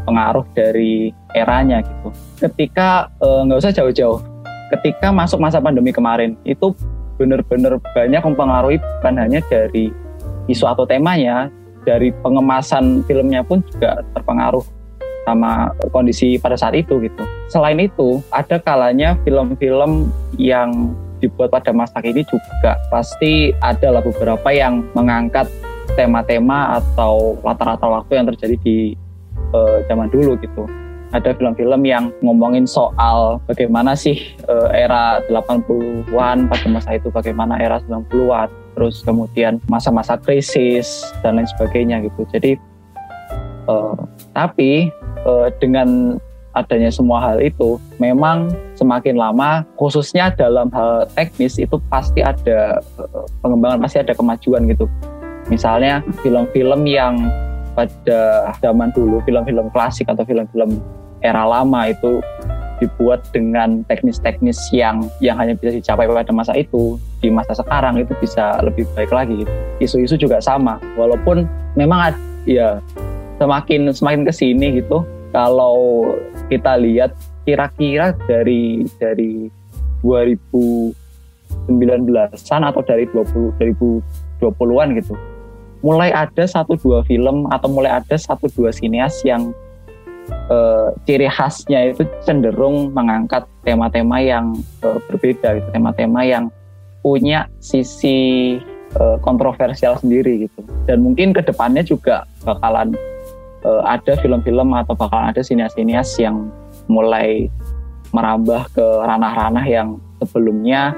pengaruh 0.06 0.46
dari 0.54 1.12
eranya 1.34 1.82
gitu. 1.82 2.10
Ketika 2.42 3.10
nggak 3.22 3.58
uh, 3.58 3.62
usah 3.62 3.74
jauh-jauh, 3.74 4.22
ketika 4.78 5.12
masuk 5.12 5.42
masa 5.42 5.60
pandemi 5.60 5.92
kemarin 5.92 6.38
itu 6.48 6.74
benar-benar 7.22 7.78
banyak 7.94 8.22
mempengaruhi 8.24 8.78
bukan 8.82 9.16
hanya 9.22 9.40
dari 9.46 9.94
isu 10.48 10.66
atau 10.66 10.88
temanya, 10.88 11.52
dari 11.86 12.14
pengemasan 12.22 13.02
filmnya 13.10 13.42
pun 13.42 13.66
juga 13.74 14.06
terpengaruh 14.14 14.62
sama 15.26 15.70
kondisi 15.94 16.38
pada 16.42 16.58
saat 16.58 16.74
itu 16.74 16.98
gitu. 17.02 17.24
Selain 17.50 17.78
itu, 17.78 18.22
ada 18.34 18.58
kalanya 18.58 19.18
film-film 19.22 20.10
yang 20.38 20.94
dibuat 21.22 21.54
pada 21.54 21.70
masa 21.70 22.02
kini 22.02 22.26
juga 22.26 22.82
pasti 22.90 23.54
ada 23.62 23.94
lah 23.94 24.02
beberapa 24.02 24.50
yang 24.50 24.82
mengangkat 24.98 25.46
tema-tema 25.94 26.82
atau 26.82 27.38
latar-latar 27.46 28.02
waktu 28.02 28.18
yang 28.18 28.26
terjadi 28.34 28.56
di 28.66 28.78
uh, 29.54 29.86
zaman 29.86 30.10
dulu 30.10 30.34
gitu. 30.42 30.66
ada 31.12 31.36
film-film 31.36 31.84
yang 31.84 32.08
ngomongin 32.24 32.64
soal 32.64 33.44
bagaimana 33.44 34.00
sih 34.00 34.32
uh, 34.48 34.72
era 34.72 35.20
80-an 35.28 36.48
pada 36.48 36.68
masa 36.72 36.96
itu 36.96 37.12
bagaimana 37.12 37.60
era 37.60 37.84
90-an 37.84 38.48
terus 38.74 39.04
kemudian 39.04 39.60
masa-masa 39.68 40.16
krisis 40.20 41.12
dan 41.22 41.40
lain 41.40 41.48
sebagainya 41.58 42.04
gitu. 42.06 42.26
Jadi 42.32 42.52
uh, 43.68 43.96
tapi 44.32 44.90
uh, 45.28 45.52
dengan 45.60 46.20
adanya 46.52 46.92
semua 46.92 47.24
hal 47.24 47.40
itu 47.40 47.80
memang 47.96 48.52
semakin 48.76 49.16
lama 49.16 49.64
khususnya 49.80 50.36
dalam 50.36 50.68
hal 50.76 51.08
teknis 51.16 51.56
itu 51.56 51.80
pasti 51.88 52.20
ada 52.20 52.84
uh, 53.00 53.26
pengembangan 53.40 53.80
pasti 53.80 54.04
ada 54.04 54.12
kemajuan 54.12 54.68
gitu. 54.68 54.88
Misalnya 55.48 56.04
film-film 56.24 56.88
yang 56.88 57.18
pada 57.72 58.52
zaman 58.60 58.92
dulu 58.92 59.24
film-film 59.24 59.72
klasik 59.72 60.12
atau 60.12 60.28
film-film 60.28 60.80
era 61.24 61.48
lama 61.48 61.88
itu 61.88 62.20
dibuat 62.82 63.22
dengan 63.30 63.86
teknis-teknis 63.86 64.58
yang 64.74 65.06
yang 65.22 65.38
hanya 65.38 65.54
bisa 65.54 65.78
dicapai 65.78 66.10
pada 66.10 66.34
masa 66.34 66.58
itu 66.58 66.98
di 67.22 67.30
masa 67.30 67.54
sekarang 67.54 68.02
itu 68.02 68.10
bisa 68.18 68.58
lebih 68.66 68.90
baik 68.98 69.14
lagi 69.14 69.46
gitu. 69.46 69.54
isu-isu 69.78 70.18
juga 70.18 70.42
sama 70.42 70.82
walaupun 70.98 71.46
memang 71.78 72.18
ya 72.50 72.82
semakin 73.38 73.94
semakin 73.94 74.26
ke 74.26 74.34
sini 74.34 74.82
gitu 74.82 75.06
kalau 75.30 76.10
kita 76.50 76.82
lihat 76.82 77.14
kira-kira 77.46 78.18
dari 78.26 78.90
dari 78.98 79.46
2019-an 80.02 82.62
atau 82.66 82.82
dari 82.82 83.06
20 83.14 83.62
2020-an 84.42 84.98
gitu 84.98 85.14
mulai 85.82 86.14
ada 86.14 86.46
satu 86.46 86.78
dua 86.78 87.02
film 87.06 87.50
atau 87.50 87.70
mulai 87.70 88.02
ada 88.02 88.14
satu 88.14 88.46
dua 88.54 88.70
sineas 88.70 89.18
yang 89.26 89.50
uh, 90.52 90.92
ciri 91.06 91.28
khasnya 91.30 91.94
itu 91.94 92.04
cenderung 92.26 92.92
mengangkat 92.92 93.46
tema-tema 93.64 94.20
yang 94.20 94.58
uh, 94.84 94.98
berbeda 95.12 95.60
gitu, 95.60 95.68
tema-tema 95.72 96.22
yang 96.26 96.50
punya 97.02 97.50
sisi 97.60 98.58
uh, 98.98 99.18
kontroversial 99.22 99.98
sendiri 99.98 100.48
gitu. 100.48 100.62
Dan 100.86 101.02
mungkin 101.06 101.34
ke 101.34 101.42
depannya 101.42 101.82
juga 101.82 102.26
bakalan 102.46 102.94
uh, 103.66 103.84
ada 103.86 104.18
film-film 104.22 104.74
atau 104.78 104.94
bakalan 104.94 105.34
ada 105.34 105.42
sinias-sinias 105.42 106.18
yang 106.22 106.50
mulai 106.90 107.48
merambah 108.12 108.68
ke 108.76 108.86
ranah-ranah 109.08 109.64
yang 109.64 109.96
sebelumnya 110.20 110.92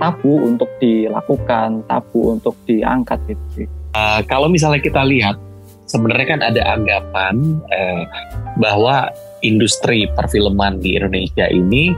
tabu 0.00 0.40
untuk 0.44 0.68
dilakukan, 0.80 1.84
tabu 1.88 2.36
untuk 2.36 2.56
diangkat 2.64 3.20
gitu. 3.28 3.68
Uh, 3.90 4.22
kalau 4.30 4.46
misalnya 4.46 4.80
kita 4.80 5.02
lihat 5.02 5.36
sebenarnya 5.90 6.26
kan 6.38 6.40
ada 6.46 6.62
anggapan 6.70 7.58
eh, 7.74 8.06
bahwa 8.62 9.10
industri 9.42 10.06
perfilman 10.14 10.78
di 10.78 10.94
Indonesia 10.94 11.50
ini 11.50 11.90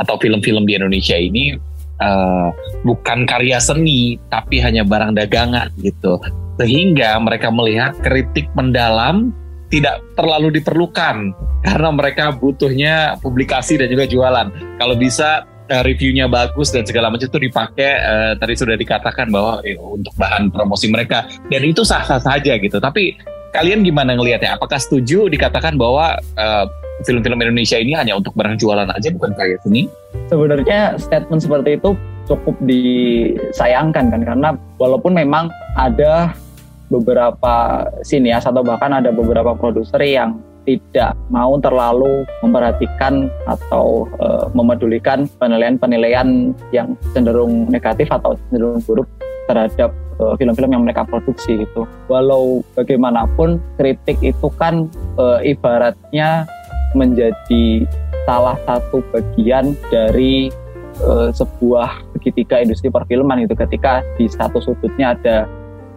atau 0.00 0.16
film-film 0.16 0.64
di 0.64 0.72
Indonesia 0.80 1.20
ini 1.20 1.52
eh, 2.00 2.48
bukan 2.80 3.28
karya 3.28 3.60
seni 3.60 4.16
tapi 4.32 4.64
hanya 4.64 4.88
barang 4.88 5.12
dagangan 5.12 5.68
gitu. 5.84 6.16
Sehingga 6.56 7.20
mereka 7.20 7.52
melihat 7.52 7.92
kritik 8.00 8.48
mendalam 8.56 9.36
tidak 9.68 10.00
terlalu 10.16 10.56
diperlukan 10.56 11.34
karena 11.66 11.88
mereka 11.90 12.32
butuhnya 12.32 13.18
publikasi 13.20 13.76
dan 13.76 13.92
juga 13.92 14.08
jualan. 14.08 14.48
Kalau 14.80 14.96
bisa 14.96 15.44
uh, 15.70 15.82
reviewnya 15.82 16.26
bagus 16.30 16.70
dan 16.70 16.86
segala 16.86 17.10
macam 17.10 17.26
itu 17.26 17.40
dipakai 17.40 17.90
uh, 18.00 18.32
tadi 18.38 18.54
sudah 18.54 18.76
dikatakan 18.78 19.30
bahwa 19.30 19.60
eh, 19.66 19.78
untuk 19.78 20.14
bahan 20.16 20.50
promosi 20.50 20.90
mereka 20.90 21.26
dan 21.50 21.62
itu 21.62 21.82
sah-sah 21.82 22.22
saja 22.22 22.56
gitu. 22.58 22.78
Tapi 22.78 23.18
kalian 23.54 23.82
gimana 23.82 24.14
ngelihatnya? 24.14 24.58
Apakah 24.58 24.76
setuju 24.76 25.32
dikatakan 25.32 25.80
bahwa 25.80 26.20
film 27.04 27.20
film-film 27.24 27.40
Indonesia 27.40 27.76
ini 27.76 27.92
hanya 27.92 28.16
untuk 28.16 28.32
barang 28.36 28.56
jualan 28.60 28.88
aja 28.88 29.08
bukan 29.12 29.32
karya 29.36 29.56
seni? 29.64 29.88
Sebenarnya 30.28 30.96
statement 30.96 31.44
seperti 31.44 31.76
itu 31.80 31.96
cukup 32.26 32.56
disayangkan 32.64 34.12
kan 34.12 34.20
karena 34.24 34.48
walaupun 34.76 35.14
memang 35.14 35.48
ada 35.78 36.34
beberapa 36.90 37.86
sinias 38.06 38.46
atau 38.46 38.62
bahkan 38.62 38.94
ada 38.94 39.10
beberapa 39.10 39.54
produser 39.58 39.98
yang 40.02 40.38
tidak 40.66 41.14
mau 41.30 41.56
terlalu 41.62 42.26
memperhatikan 42.42 43.30
atau 43.46 44.10
uh, 44.18 44.50
memedulikan 44.52 45.30
penilaian-penilaian 45.38 46.52
yang 46.74 46.98
cenderung 47.14 47.70
negatif 47.70 48.10
atau 48.10 48.34
cenderung 48.50 48.82
buruk 48.82 49.06
terhadap 49.46 49.94
eh, 50.18 50.34
film-film 50.42 50.74
yang 50.74 50.82
mereka 50.82 51.06
produksi 51.06 51.62
gitu. 51.62 51.86
Walau 52.10 52.66
bagaimanapun 52.74 53.62
kritik 53.78 54.18
itu 54.18 54.50
kan 54.58 54.90
uh, 55.22 55.38
ibaratnya 55.38 56.50
menjadi 56.98 57.86
salah 58.26 58.58
satu 58.66 59.06
bagian 59.14 59.78
dari 59.86 60.50
sebuah 61.36 62.08
segitiga 62.16 62.56
industri 62.58 62.88
perfilman 62.88 63.44
gitu. 63.44 63.52
Ketika 63.52 64.00
di 64.16 64.32
satu 64.32 64.64
sudutnya 64.64 65.12
ada 65.12 65.44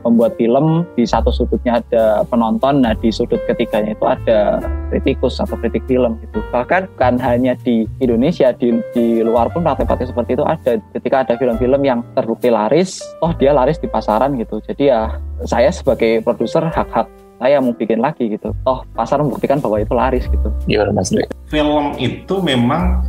pembuat 0.01 0.35
film 0.39 0.87
di 0.95 1.03
satu 1.03 1.31
sudutnya 1.31 1.79
ada 1.83 2.23
penonton 2.27 2.83
nah 2.83 2.95
di 2.97 3.11
sudut 3.11 3.39
ketiganya 3.45 3.93
itu 3.93 4.05
ada 4.05 4.63
kritikus 4.89 5.37
atau 5.39 5.55
kritik 5.59 5.83
film 5.85 6.17
gitu. 6.25 6.41
Bahkan 6.51 6.97
kan 6.97 7.15
hanya 7.21 7.55
di 7.61 7.85
Indonesia 8.01 8.51
di, 8.55 8.75
di 8.95 9.21
luar 9.21 9.51
pun 9.53 9.63
praktek-praktek 9.63 10.11
seperti 10.11 10.31
itu 10.39 10.45
ada. 10.45 10.81
Ketika 10.95 11.27
ada 11.27 11.33
film-film 11.35 11.81
yang 11.85 11.99
terbukti 12.15 12.49
laris 12.49 13.03
toh 13.21 13.31
dia 13.37 13.53
laris 13.53 13.77
di 13.77 13.87
pasaran 13.87 14.35
gitu. 14.39 14.59
Jadi 14.65 14.89
ya 14.91 15.13
saya 15.45 15.69
sebagai 15.69 16.23
produser 16.25 16.65
hak-hak 16.65 17.07
saya 17.39 17.63
mau 17.63 17.71
bikin 17.71 18.03
lagi 18.03 18.27
gitu. 18.27 18.51
Toh 18.65 18.83
pasar 18.95 19.23
membuktikan 19.23 19.63
bahwa 19.63 19.79
itu 19.79 19.93
laris 19.95 20.25
gitu. 20.27 20.49
Gimana 20.67 20.91
mas 20.91 21.11
film 21.49 21.97
itu 21.97 22.35
memang 22.43 23.03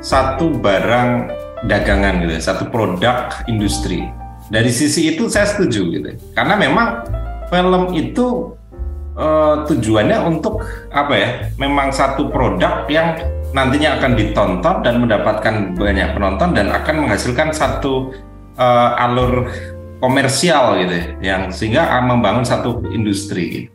satu 0.00 0.48
barang 0.56 1.28
dagangan 1.68 2.24
gitu 2.24 2.40
satu 2.40 2.64
produk 2.72 3.28
industri 3.44 4.08
dari 4.50 4.68
sisi 4.74 5.14
itu 5.14 5.30
saya 5.30 5.46
setuju 5.46 5.86
gitu 5.94 6.10
karena 6.34 6.58
memang 6.58 7.06
film 7.48 7.94
itu 7.94 8.52
uh, 9.14 9.62
tujuannya 9.64 10.18
untuk 10.26 10.66
apa 10.90 11.14
ya 11.14 11.28
memang 11.56 11.94
satu 11.94 12.28
produk 12.28 12.84
yang 12.90 13.14
nantinya 13.50 13.98
akan 13.98 14.12
ditonton 14.14 14.76
dan 14.86 14.94
mendapatkan 15.02 15.54
banyak 15.74 16.14
penonton 16.14 16.54
dan 16.54 16.70
akan 16.70 17.06
menghasilkan 17.06 17.50
satu 17.50 18.14
uh, 18.58 19.02
alur 19.02 19.50
komersial 19.98 20.78
gitu 20.82 20.94
ya, 20.94 21.04
yang 21.34 21.42
sehingga 21.50 21.86
membangun 22.02 22.46
satu 22.46 22.82
industri 22.94 23.44
gitu. 23.50 23.70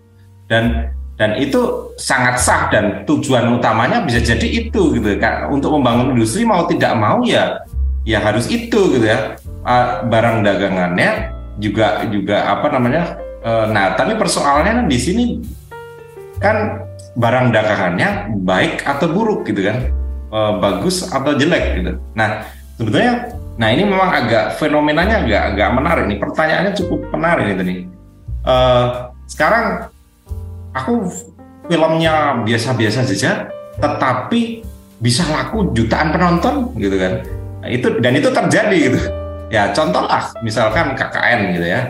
dan 0.47 0.91
dan 1.15 1.39
itu 1.39 1.95
sangat 1.95 2.43
sah 2.43 2.67
dan 2.67 3.07
tujuan 3.07 3.47
utamanya 3.55 4.03
bisa 4.03 4.19
jadi 4.19 4.67
itu 4.67 4.99
gitu 4.99 5.15
untuk 5.47 5.71
membangun 5.79 6.11
industri 6.15 6.43
mau 6.43 6.67
tidak 6.67 6.91
mau 6.99 7.23
ya 7.23 7.63
ya 8.05 8.21
harus 8.21 8.47
itu 8.47 8.95
gitu 8.95 9.05
ya. 9.05 9.35
Barang 10.05 10.45
dagangannya 10.45 11.33
juga 11.57 12.05
juga 12.07 12.45
apa 12.47 12.69
namanya? 12.69 13.17
Uh, 13.41 13.69
nah 13.73 13.97
tapi 13.97 14.13
persoalannya 14.17 14.85
kan 14.85 14.87
di 14.89 14.97
sini 14.97 15.25
kan 16.41 16.85
barang 17.17 17.49
dagangannya 17.49 18.33
baik 18.45 18.85
atau 18.85 19.09
buruk 19.09 19.49
gitu 19.49 19.65
kan? 19.65 19.89
Uh, 20.29 20.61
bagus 20.61 21.09
atau 21.09 21.33
jelek 21.33 21.81
gitu. 21.81 21.91
Nah 22.13 22.45
sebetulnya 22.77 23.33
nah 23.55 23.71
ini 23.71 23.87
memang 23.87 24.11
agak 24.11 24.61
fenomenanya 24.61 25.25
agak 25.25 25.41
agak 25.53 25.69
menarik 25.73 26.05
nih. 26.05 26.19
Pertanyaannya 26.21 26.73
cukup 26.77 26.99
menarik 27.09 27.43
nih 27.49 27.55
nih. 27.65 27.79
Uh, 28.45 29.09
sekarang 29.25 29.89
aku 30.77 31.09
filmnya 31.65 32.45
biasa-biasa 32.45 33.09
saja 33.09 33.49
tetapi 33.81 34.61
bisa 35.01 35.25
laku 35.27 35.73
jutaan 35.73 36.13
penonton 36.13 36.71
gitu 36.77 36.95
kan 36.95 37.25
nah, 37.65 37.69
itu 37.73 37.97
dan 37.97 38.13
itu 38.13 38.29
terjadi 38.29 38.77
gitu 38.77 38.99
Ya 39.53 39.69
contoh 39.71 40.03
lah, 40.09 40.33
misalkan 40.41 40.97
KKN 40.97 41.53
gitu 41.53 41.67
ya, 41.69 41.81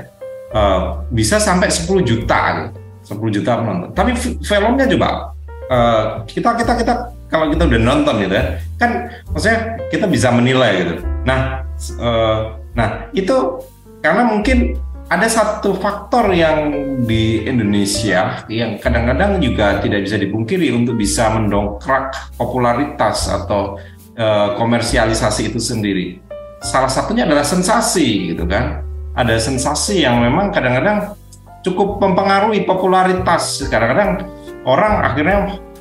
uh, 0.51 0.99
bisa 1.11 1.39
sampai 1.39 1.71
10 1.71 2.03
juta, 2.03 2.39
gitu. 2.59 2.69
10 3.15 3.35
juta 3.41 3.51
penonton. 3.61 3.89
Tapi 3.95 4.11
filmnya 4.43 4.85
coba 4.97 5.31
uh, 5.69 6.05
kita 6.25 6.57
kita 6.57 6.73
kita 6.81 6.93
kalau 7.29 7.49
kita 7.53 7.63
udah 7.69 7.81
nonton 7.81 8.15
gitu 8.21 8.33
ya, 8.33 8.45
kan 8.81 9.07
maksudnya 9.31 9.59
kita 9.87 10.05
bisa 10.09 10.29
menilai 10.35 10.71
gitu. 10.83 10.93
Nah, 11.23 11.63
uh, 12.01 12.59
nah 12.75 13.07
itu 13.15 13.63
karena 14.03 14.27
mungkin 14.27 14.75
ada 15.05 15.29
satu 15.29 15.77
faktor 15.77 16.33
yang 16.33 16.73
di 17.05 17.45
Indonesia 17.45 18.41
yang 18.49 18.81
kadang-kadang 18.81 19.37
juga 19.37 19.77
tidak 19.77 20.01
bisa 20.01 20.17
dipungkiri 20.17 20.73
untuk 20.73 20.97
bisa 20.97 21.29
mendongkrak 21.29 22.09
popularitas 22.41 23.29
atau 23.29 23.77
uh, 24.15 24.55
komersialisasi 24.59 25.53
itu 25.53 25.59
sendiri 25.61 26.25
salah 26.65 26.89
satunya 26.89 27.29
adalah 27.29 27.45
sensasi 27.45 28.33
gitu 28.33 28.49
kan. 28.49 28.81
Ada 29.15 29.39
sensasi 29.39 30.03
yang 30.03 30.19
memang 30.19 30.51
kadang-kadang 30.51 31.15
cukup 31.63 32.01
mempengaruhi 32.03 32.67
popularitas. 32.67 33.63
Kadang-kadang 33.69 34.27
orang 34.67 34.93
akhirnya 35.05 35.37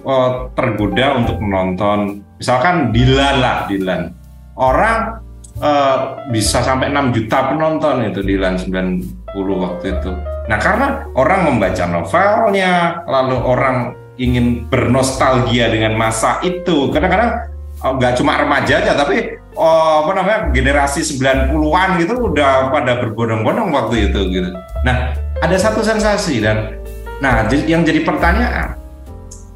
uh, 0.07 0.53
tergoda 0.55 1.18
untuk 1.18 1.41
menonton. 1.43 2.22
Misalkan 2.39 2.95
Dilan 2.95 3.37
lah, 3.43 3.66
Dilan. 3.66 4.12
Orang 4.55 5.18
uh, 5.59 5.99
bisa 6.30 6.62
sampai 6.62 6.95
6 6.95 7.16
juta 7.16 7.51
penonton 7.51 8.07
itu 8.07 8.22
Dilan 8.22 8.55
90 8.55 9.35
waktu 9.35 9.85
itu. 9.99 10.11
Nah 10.47 10.59
karena 10.61 11.09
orang 11.18 11.51
membaca 11.51 11.85
novelnya, 11.91 13.03
lalu 13.11 13.37
orang 13.43 13.78
ingin 14.14 14.70
bernostalgia 14.70 15.74
dengan 15.74 15.99
masa 15.99 16.39
itu. 16.47 16.87
Kadang-kadang 16.95 17.51
nggak 17.85 18.16
cuma 18.16 18.41
remaja 18.41 18.80
aja 18.80 18.97
tapi 18.97 19.37
oh, 19.53 20.09
apa 20.09 20.11
namanya 20.16 20.39
generasi 20.57 21.05
90-an 21.05 22.01
gitu 22.01 22.32
udah 22.32 22.72
pada 22.72 23.05
berbondong-bondong 23.05 23.70
waktu 23.76 24.09
itu 24.09 24.20
gitu. 24.32 24.51
Nah, 24.89 25.12
ada 25.45 25.57
satu 25.61 25.85
sensasi 25.85 26.41
dan 26.41 26.80
nah 27.22 27.47
yang 27.47 27.87
jadi 27.87 28.03
pertanyaan 28.03 28.74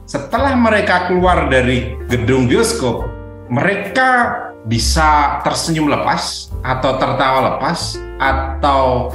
setelah 0.09 0.57
mereka 0.57 1.11
keluar 1.11 1.53
dari 1.53 1.93
gedung 2.09 2.49
bioskop, 2.49 3.05
mereka 3.53 4.41
bisa 4.65 5.41
tersenyum 5.45 5.89
lepas 5.89 6.53
atau 6.65 6.97
tertawa 6.97 7.57
lepas 7.57 8.01
atau 8.17 9.13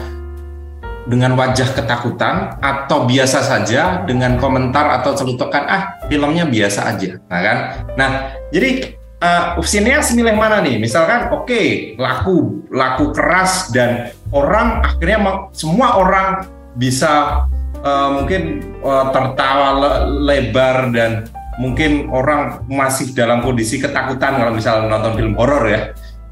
dengan 1.04 1.36
wajah 1.36 1.76
ketakutan 1.76 2.56
atau 2.64 3.04
biasa 3.04 3.44
saja 3.44 4.08
dengan 4.08 4.40
komentar 4.40 5.02
atau 5.02 5.12
celutukan 5.12 5.68
ah 5.68 6.00
filmnya 6.08 6.48
biasa 6.48 6.96
aja 6.96 7.20
nah 7.28 7.42
kan 7.44 7.58
nah 8.00 8.10
jadi 8.56 8.96
uh, 9.24 9.64
sineas 9.64 10.12
milih 10.12 10.36
mana 10.36 10.60
nih? 10.60 10.76
Misalkan 10.78 11.32
oke 11.32 11.48
okay, 11.48 11.68
laku 11.96 12.68
laku 12.70 13.16
keras 13.16 13.72
dan 13.72 14.12
orang 14.36 14.84
akhirnya 14.84 15.48
semua 15.56 15.96
orang 15.96 16.28
bisa 16.76 17.46
uh, 17.80 18.10
mungkin 18.20 18.60
uh, 18.84 19.10
tertawa 19.16 19.68
le 19.80 19.92
lebar 20.28 20.92
dan 20.92 21.32
mungkin 21.62 22.10
orang 22.10 22.66
masih 22.68 23.14
dalam 23.14 23.40
kondisi 23.46 23.78
ketakutan 23.80 24.42
kalau 24.42 24.52
misalnya 24.52 24.92
nonton 24.92 25.14
film 25.16 25.34
horor 25.40 25.64
ya. 25.70 25.82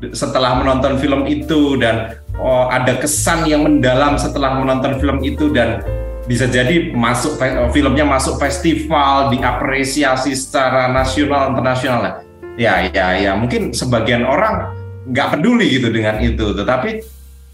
Setelah 0.02 0.58
menonton 0.58 0.98
film 0.98 1.30
itu 1.30 1.78
dan 1.78 2.18
oh, 2.42 2.66
ada 2.74 2.98
kesan 2.98 3.46
yang 3.46 3.62
mendalam 3.62 4.18
setelah 4.18 4.58
menonton 4.58 4.98
film 4.98 5.22
itu 5.22 5.54
dan 5.54 5.86
bisa 6.26 6.50
jadi 6.50 6.90
masuk 6.90 7.38
filmnya 7.70 8.02
masuk 8.02 8.42
festival 8.42 9.30
diapresiasi 9.30 10.34
secara 10.34 10.90
nasional 10.90 11.54
internasional 11.54 12.26
ya 12.62 12.86
ya 12.94 13.18
ya 13.18 13.32
mungkin 13.34 13.74
sebagian 13.74 14.22
orang 14.22 14.70
nggak 15.10 15.28
peduli 15.34 15.82
gitu 15.82 15.90
dengan 15.90 16.22
itu 16.22 16.54
tetapi 16.54 17.02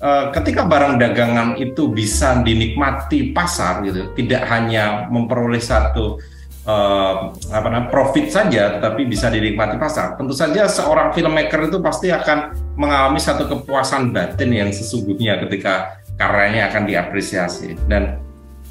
uh, 0.04 0.36
ketika 0.36 0.68
barang 0.68 1.00
dagangan 1.00 1.56
itu 1.56 1.88
bisa 1.88 2.44
dinikmati 2.44 3.32
pasar 3.32 3.88
gitu 3.88 4.12
tidak 4.20 4.44
hanya 4.52 5.08
memperoleh 5.08 5.64
satu 5.64 6.20
uh, 6.68 7.32
apa 7.50 7.68
namanya 7.72 7.90
profit 7.90 8.30
saja 8.30 8.78
tetapi 8.78 9.08
bisa 9.08 9.32
dinikmati 9.32 9.80
pasar. 9.80 10.20
Tentu 10.20 10.36
saja 10.36 10.68
seorang 10.68 11.16
filmmaker 11.16 11.72
itu 11.72 11.80
pasti 11.80 12.12
akan 12.12 12.54
mengalami 12.76 13.18
satu 13.18 13.48
kepuasan 13.48 14.12
batin 14.12 14.52
yang 14.52 14.70
sesungguhnya 14.70 15.40
ketika 15.48 15.98
karyanya 16.20 16.70
akan 16.70 16.84
diapresiasi 16.86 17.80
dan 17.88 18.20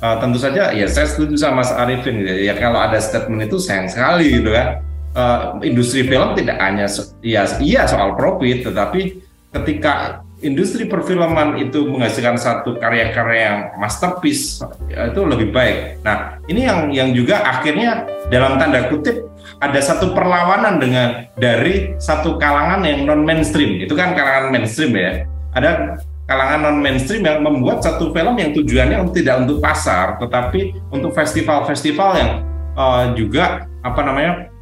uh, 0.04 0.20
tentu 0.20 0.36
saja 0.38 0.70
ya 0.76 0.86
saya 0.86 1.08
setuju 1.08 1.34
sama 1.40 1.64
Mas 1.64 1.72
Arifin 1.72 2.20
gitu 2.22 2.46
ya 2.46 2.54
kalau 2.58 2.78
ada 2.78 3.00
statement 3.00 3.48
itu 3.48 3.56
sayang 3.58 3.88
sekali 3.88 4.30
gitu 4.30 4.52
kan. 4.52 4.84
Uh, 5.16 5.56
industri 5.64 6.04
film 6.04 6.36
tidak 6.36 6.60
hanya 6.60 6.84
ya 7.24 7.48
iya 7.64 7.88
soal 7.88 8.12
profit 8.20 8.68
tetapi 8.68 9.16
ketika 9.48 10.20
industri 10.44 10.84
perfilman 10.84 11.56
itu 11.56 11.88
menghasilkan 11.88 12.36
satu 12.36 12.76
karya-karya 12.76 13.40
yang 13.40 13.58
masterpiece 13.80 14.60
ya, 14.92 15.08
itu 15.08 15.24
lebih 15.24 15.48
baik. 15.52 16.04
Nah, 16.04 16.36
ini 16.50 16.68
yang 16.68 16.92
yang 16.92 17.08
juga 17.16 17.40
akhirnya 17.40 18.04
dalam 18.28 18.60
tanda 18.60 18.92
kutip 18.92 19.32
ada 19.64 19.80
satu 19.80 20.12
perlawanan 20.12 20.76
dengan 20.76 21.24
dari 21.40 21.96
satu 21.96 22.36
kalangan 22.36 22.84
yang 22.84 23.08
non 23.08 23.24
mainstream. 23.24 23.80
Itu 23.80 23.96
kan 23.96 24.12
kalangan 24.12 24.52
mainstream 24.52 24.92
ya. 24.92 25.24
Ada 25.56 25.96
kalangan 26.28 26.60
non 26.68 26.78
mainstream 26.84 27.24
yang 27.24 27.40
membuat 27.40 27.80
satu 27.80 28.12
film 28.12 28.36
yang 28.36 28.52
tujuannya 28.52 29.00
tidak 29.16 29.48
untuk 29.48 29.64
pasar, 29.64 30.20
tetapi 30.20 30.76
untuk 30.92 31.16
festival-festival 31.16 32.10
yang 32.20 32.30
uh, 32.76 33.16
juga 33.16 33.64
apa 33.80 34.00
namanya 34.04 34.52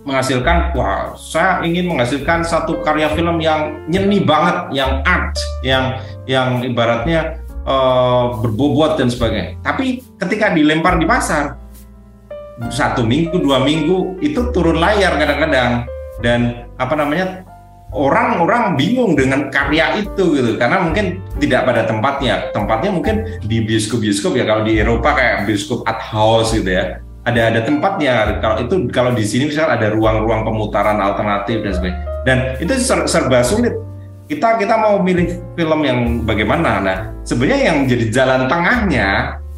menghasilkan 0.00 0.72
wah 0.72 1.12
saya 1.12 1.60
ingin 1.60 1.84
menghasilkan 1.92 2.40
satu 2.40 2.80
karya 2.80 3.12
film 3.12 3.36
yang 3.36 3.84
nyeni 3.84 4.24
banget 4.24 4.72
yang 4.72 5.04
art 5.04 5.36
yang 5.60 6.00
yang 6.24 6.64
ibaratnya 6.64 7.40
uh, 7.68 8.40
berbobot 8.40 8.96
dan 8.96 9.12
sebagainya. 9.12 9.60
Tapi 9.60 10.00
ketika 10.16 10.52
dilempar 10.52 10.96
di 10.96 11.04
pasar 11.04 11.56
satu 12.68 13.04
minggu 13.04 13.40
dua 13.40 13.64
minggu 13.64 14.20
itu 14.20 14.52
turun 14.52 14.80
layar 14.80 15.16
kadang-kadang. 15.16 15.84
Dan 16.20 16.68
apa 16.76 16.92
namanya 17.00 17.48
orang-orang 17.96 18.76
bingung 18.76 19.16
dengan 19.16 19.48
karya 19.48 20.04
itu 20.04 20.36
gitu. 20.36 20.60
Karena 20.60 20.84
mungkin 20.84 21.24
tidak 21.40 21.64
pada 21.64 21.88
tempatnya. 21.88 22.52
Tempatnya 22.52 22.90
mungkin 22.92 23.40
di 23.40 23.64
bioskop-bioskop 23.64 24.36
ya. 24.36 24.44
Kalau 24.44 24.62
di 24.68 24.76
Eropa 24.76 25.16
kayak 25.16 25.48
bioskop 25.48 25.84
art 25.88 26.00
house 26.04 26.52
gitu 26.52 26.68
ya 26.68 27.00
ada 27.24 27.40
ada 27.52 27.60
tempatnya. 27.64 28.40
Kalau 28.40 28.56
itu 28.64 28.74
kalau 28.88 29.12
di 29.12 29.24
sini 29.24 29.52
misal 29.52 29.68
ada 29.68 29.92
ruang-ruang 29.92 30.46
pemutaran 30.46 30.98
alternatif 31.00 31.60
dan 31.60 31.72
sebagainya. 31.76 32.00
Dan 32.24 32.38
itu 32.60 32.72
ser 32.80 33.04
serba 33.08 33.44
sulit. 33.44 33.74
Kita 34.30 34.56
kita 34.56 34.78
mau 34.78 35.02
milih 35.02 35.56
film 35.58 35.80
yang 35.82 35.98
bagaimana? 36.22 36.78
Nah 36.80 36.96
sebenarnya 37.26 37.60
yang 37.72 37.78
jadi 37.90 38.06
jalan 38.14 38.46
tengahnya 38.46 39.08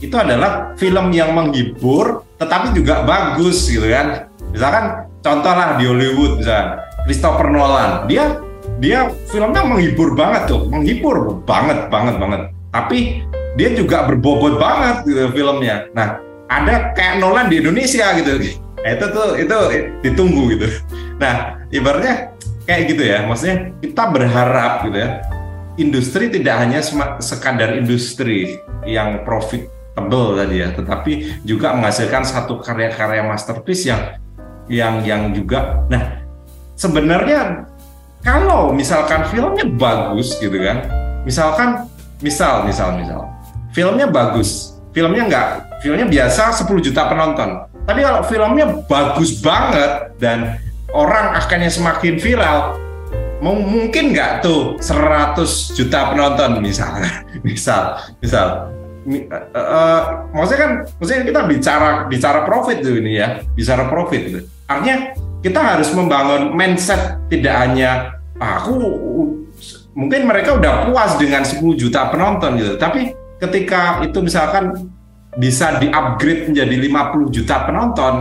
itu 0.03 0.17
adalah 0.19 0.75
film 0.75 1.15
yang 1.15 1.37
menghibur 1.37 2.27
tetapi 2.41 2.75
juga 2.75 3.07
bagus 3.07 3.71
gitu 3.71 3.87
kan. 3.87 4.27
Misalkan 4.51 5.07
contoh 5.23 5.53
lah 5.55 5.79
di 5.79 5.85
Hollywood 5.87 6.43
misalkan 6.43 6.83
Christopher 7.07 7.49
Nolan. 7.53 8.11
Dia 8.11 8.41
dia 8.83 9.07
filmnya 9.31 9.63
menghibur 9.63 10.19
banget 10.19 10.51
tuh. 10.51 10.67
Menghibur 10.67 11.45
banget 11.47 11.87
banget 11.87 12.17
banget. 12.19 12.43
Tapi 12.73 13.23
dia 13.55 13.77
juga 13.77 14.09
berbobot 14.09 14.57
banget 14.57 15.05
gitu 15.05 15.29
filmnya. 15.37 15.87
Nah 15.93 16.32
ada 16.61 16.93
kayak 16.93 17.23
Nolan 17.23 17.49
di 17.49 17.65
Indonesia 17.65 18.13
gitu. 18.19 18.33
Nah, 18.83 18.91
itu 18.93 19.07
tuh 19.15 19.29
itu 19.39 19.59
ditunggu 20.05 20.43
gitu. 20.59 20.67
Nah, 21.17 21.65
ibaratnya 21.73 22.35
kayak 22.69 22.83
gitu 22.93 23.03
ya. 23.07 23.19
Maksudnya 23.25 23.73
kita 23.81 24.05
berharap 24.11 24.73
gitu 24.89 24.99
ya. 24.99 25.11
Industri 25.81 26.29
tidak 26.29 26.61
hanya 26.61 26.85
sekadar 27.25 27.73
industri 27.81 28.61
yang 28.85 29.25
profitable 29.25 30.37
tadi 30.37 30.61
ya, 30.61 30.69
tetapi 30.77 31.41
juga 31.49 31.73
menghasilkan 31.73 32.29
satu 32.29 32.61
karya-karya 32.61 33.25
masterpiece 33.25 33.89
yang 33.89 34.21
yang 34.71 35.03
yang 35.03 35.23
juga 35.35 35.83
nah 35.91 36.23
sebenarnya 36.79 37.67
kalau 38.23 38.71
misalkan 38.71 39.27
filmnya 39.29 39.67
bagus 39.67 40.39
gitu 40.39 40.55
kan 40.57 40.87
misalkan 41.27 41.85
misal 42.23 42.65
misal 42.67 42.95
misal 42.95 43.27
filmnya 43.75 44.07
bagus 44.07 44.79
filmnya 44.95 45.27
nggak 45.27 45.49
filmnya 45.83 46.07
biasa 46.07 46.63
10 46.63 46.87
juta 46.87 47.11
penonton. 47.11 47.67
Tapi 47.83 48.01
kalau 48.07 48.23
filmnya 48.23 48.67
bagus 48.87 49.43
banget 49.43 50.15
dan 50.23 50.63
orang 50.95 51.35
akhirnya 51.35 51.69
semakin 51.69 52.23
viral, 52.23 52.79
mungkin 53.43 54.15
nggak 54.15 54.47
tuh 54.47 54.79
100 54.79 55.35
juta 55.75 56.15
penonton 56.15 56.63
misalnya, 56.63 57.27
misal, 57.47 57.99
misal. 58.23 58.71
Uh, 59.03 60.31
maksudnya 60.31 60.61
kan, 60.63 60.73
maksudnya 61.03 61.23
kita 61.27 61.41
bicara 61.51 61.89
bicara 62.07 62.47
profit 62.47 62.87
tuh 62.87 62.95
ini 63.03 63.19
ya, 63.19 63.43
bicara 63.59 63.91
profit. 63.91 64.47
Artinya 64.71 65.19
kita 65.43 65.59
harus 65.59 65.91
membangun 65.91 66.55
mindset 66.55 67.19
tidak 67.27 67.67
hanya 67.67 68.15
ah, 68.39 68.63
aku 68.63 68.79
mungkin 69.99 70.31
mereka 70.31 70.55
udah 70.55 70.87
puas 70.87 71.19
dengan 71.19 71.43
10 71.43 71.59
juta 71.75 72.15
penonton 72.15 72.63
gitu, 72.63 72.79
tapi 72.79 73.11
ketika 73.43 74.07
itu 74.07 74.23
misalkan 74.23 74.87
bisa 75.37 75.81
di-upgrade 75.81 76.53
menjadi 76.53 76.77
50 76.77 77.37
juta 77.37 77.57
penonton, 77.65 78.15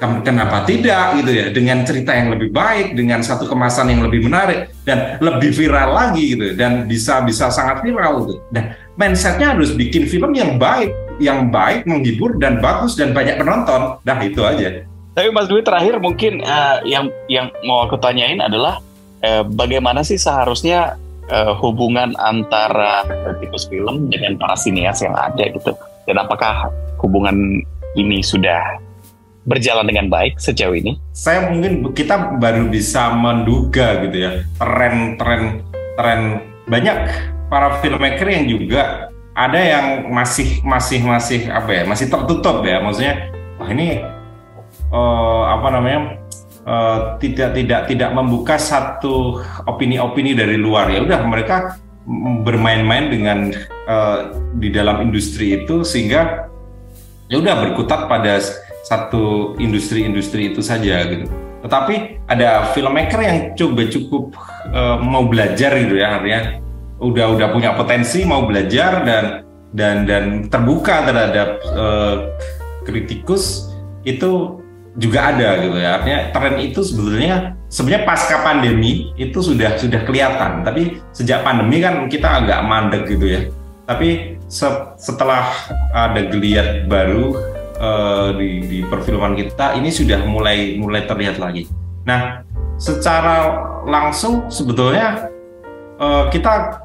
kenapa 0.00 0.64
tidak 0.64 1.20
gitu 1.20 1.30
ya? 1.32 1.46
Dengan 1.52 1.84
cerita 1.84 2.16
yang 2.16 2.32
lebih 2.32 2.52
baik 2.52 2.96
dengan 2.96 3.20
satu 3.20 3.44
kemasan 3.44 3.92
yang 3.92 4.00
lebih 4.04 4.24
menarik 4.24 4.72
dan 4.88 5.20
lebih 5.20 5.52
viral 5.52 5.92
lagi 5.92 6.36
gitu 6.36 6.56
dan 6.56 6.88
bisa 6.88 7.20
bisa 7.24 7.52
sangat 7.52 7.84
viral 7.84 8.24
gitu. 8.24 8.34
Dan 8.52 8.72
mindsetnya 8.96 9.52
harus 9.56 9.76
bikin 9.76 10.08
film 10.08 10.32
yang 10.32 10.56
baik 10.56 10.92
yang 11.20 11.52
baik 11.52 11.84
menghibur 11.84 12.40
dan 12.40 12.64
bagus 12.64 12.96
dan 12.96 13.12
banyak 13.12 13.36
penonton. 13.36 14.00
Dah 14.04 14.18
itu 14.24 14.40
aja. 14.40 14.88
Tapi 15.12 15.28
Mas 15.36 15.52
Dwi 15.52 15.60
terakhir 15.60 16.00
mungkin 16.00 16.40
uh, 16.40 16.80
yang 16.88 17.12
yang 17.28 17.52
mau 17.68 17.84
aku 17.84 18.00
tanyain 18.00 18.40
adalah 18.40 18.80
uh, 19.20 19.44
bagaimana 19.44 20.00
sih 20.00 20.16
seharusnya 20.16 20.96
uh, 21.28 21.52
hubungan 21.60 22.16
antara 22.16 23.04
kritikus 23.04 23.68
film 23.68 24.08
dengan 24.08 24.40
para 24.40 24.56
sinias 24.56 25.04
yang 25.04 25.12
ada 25.12 25.44
gitu 25.44 25.76
dan 26.10 26.26
apakah 26.26 26.74
hubungan 26.98 27.62
ini 27.94 28.18
sudah 28.18 28.82
berjalan 29.46 29.86
dengan 29.86 30.10
baik 30.10 30.42
sejauh 30.42 30.74
ini? 30.74 30.98
Saya 31.14 31.46
mungkin 31.46 31.86
kita 31.94 32.34
baru 32.42 32.66
bisa 32.66 33.14
menduga 33.14 34.02
gitu 34.02 34.16
ya 34.18 34.30
tren-tren 34.58 35.62
tren 35.94 36.20
banyak 36.66 36.96
para 37.46 37.78
filmmaker 37.78 38.26
yang 38.26 38.50
juga 38.50 39.10
ada 39.38 39.60
yang 39.62 40.10
masih 40.10 40.58
masih 40.66 41.06
masih 41.06 41.40
apa 41.46 41.70
ya 41.70 41.82
masih 41.86 42.10
tertutup 42.10 42.66
ya 42.66 42.82
maksudnya 42.82 43.30
wah 43.62 43.70
ini 43.70 44.02
uh, 44.90 45.44
apa 45.54 45.68
namanya 45.70 46.00
uh, 46.66 46.98
tidak 47.22 47.54
tidak 47.54 47.80
tidak 47.86 48.10
membuka 48.10 48.58
satu 48.58 49.38
opini-opini 49.66 50.34
dari 50.34 50.58
luar 50.58 50.90
ya 50.90 51.02
udah 51.06 51.20
mereka 51.26 51.78
bermain-main 52.46 53.12
dengan 53.12 53.38
uh, 53.86 54.34
di 54.56 54.72
dalam 54.72 55.04
industri 55.04 55.62
itu 55.62 55.84
sehingga 55.84 56.48
ya 57.28 57.38
udah 57.38 57.54
berkutat 57.62 58.08
pada 58.10 58.40
satu 58.84 59.54
industri-industri 59.60 60.50
itu 60.50 60.64
saja 60.64 61.04
gitu. 61.06 61.28
Tetapi 61.60 62.24
ada 62.24 62.72
filmmaker 62.72 63.20
yang 63.20 63.38
coba 63.52 63.82
cukup 63.92 64.32
uh, 64.72 64.96
mau 64.98 65.28
belajar 65.28 65.76
gitu 65.76 66.00
ya 66.00 66.18
artinya 66.18 66.58
udah 67.00 67.26
udah 67.36 67.48
punya 67.52 67.76
potensi 67.76 68.24
mau 68.24 68.44
belajar 68.44 69.04
dan 69.04 69.24
dan 69.72 70.04
dan 70.04 70.24
terbuka 70.50 71.06
terhadap 71.06 71.62
uh, 71.72 72.16
kritikus 72.84 73.70
itu 74.02 74.60
juga 74.98 75.30
ada 75.32 75.62
gitu 75.62 75.78
ya 75.78 76.00
artinya 76.00 76.20
tren 76.34 76.54
itu 76.58 76.80
sebetulnya 76.82 77.54
sebenarnya 77.70 78.02
pasca 78.02 78.42
pandemi 78.42 79.14
itu 79.14 79.38
sudah 79.38 79.78
sudah 79.78 80.02
kelihatan 80.02 80.66
tapi 80.66 80.98
sejak 81.14 81.46
pandemi 81.46 81.78
kan 81.78 82.10
kita 82.10 82.42
agak 82.42 82.60
mandek 82.66 83.06
gitu 83.06 83.26
ya. 83.30 83.40
Tapi 83.86 84.36
se 84.50 84.66
setelah 84.98 85.46
ada 85.94 86.26
geliat 86.26 86.90
baru 86.90 87.38
uh, 87.78 88.28
di, 88.34 88.66
di 88.66 88.78
perfilman 88.84 89.38
kita 89.38 89.78
ini 89.78 89.88
sudah 89.94 90.26
mulai 90.26 90.76
mulai 90.76 91.06
terlihat 91.06 91.38
lagi. 91.38 91.70
Nah 92.04 92.42
secara 92.76 93.54
langsung 93.86 94.50
sebetulnya 94.50 95.30
uh, 96.02 96.26
kita 96.28 96.84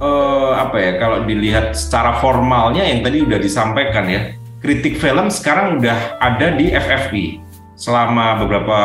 uh, 0.00 0.52
apa 0.56 0.76
ya 0.80 0.92
kalau 0.96 1.22
dilihat 1.28 1.76
secara 1.76 2.18
formalnya 2.18 2.82
yang 2.82 3.04
tadi 3.04 3.22
udah 3.22 3.38
disampaikan 3.38 4.08
ya 4.08 4.32
kritik 4.60 5.00
film 5.00 5.28
sekarang 5.32 5.80
udah 5.80 6.20
ada 6.20 6.52
di 6.56 6.72
FFI 6.72 7.40
selama 7.80 8.44
beberapa 8.44 8.78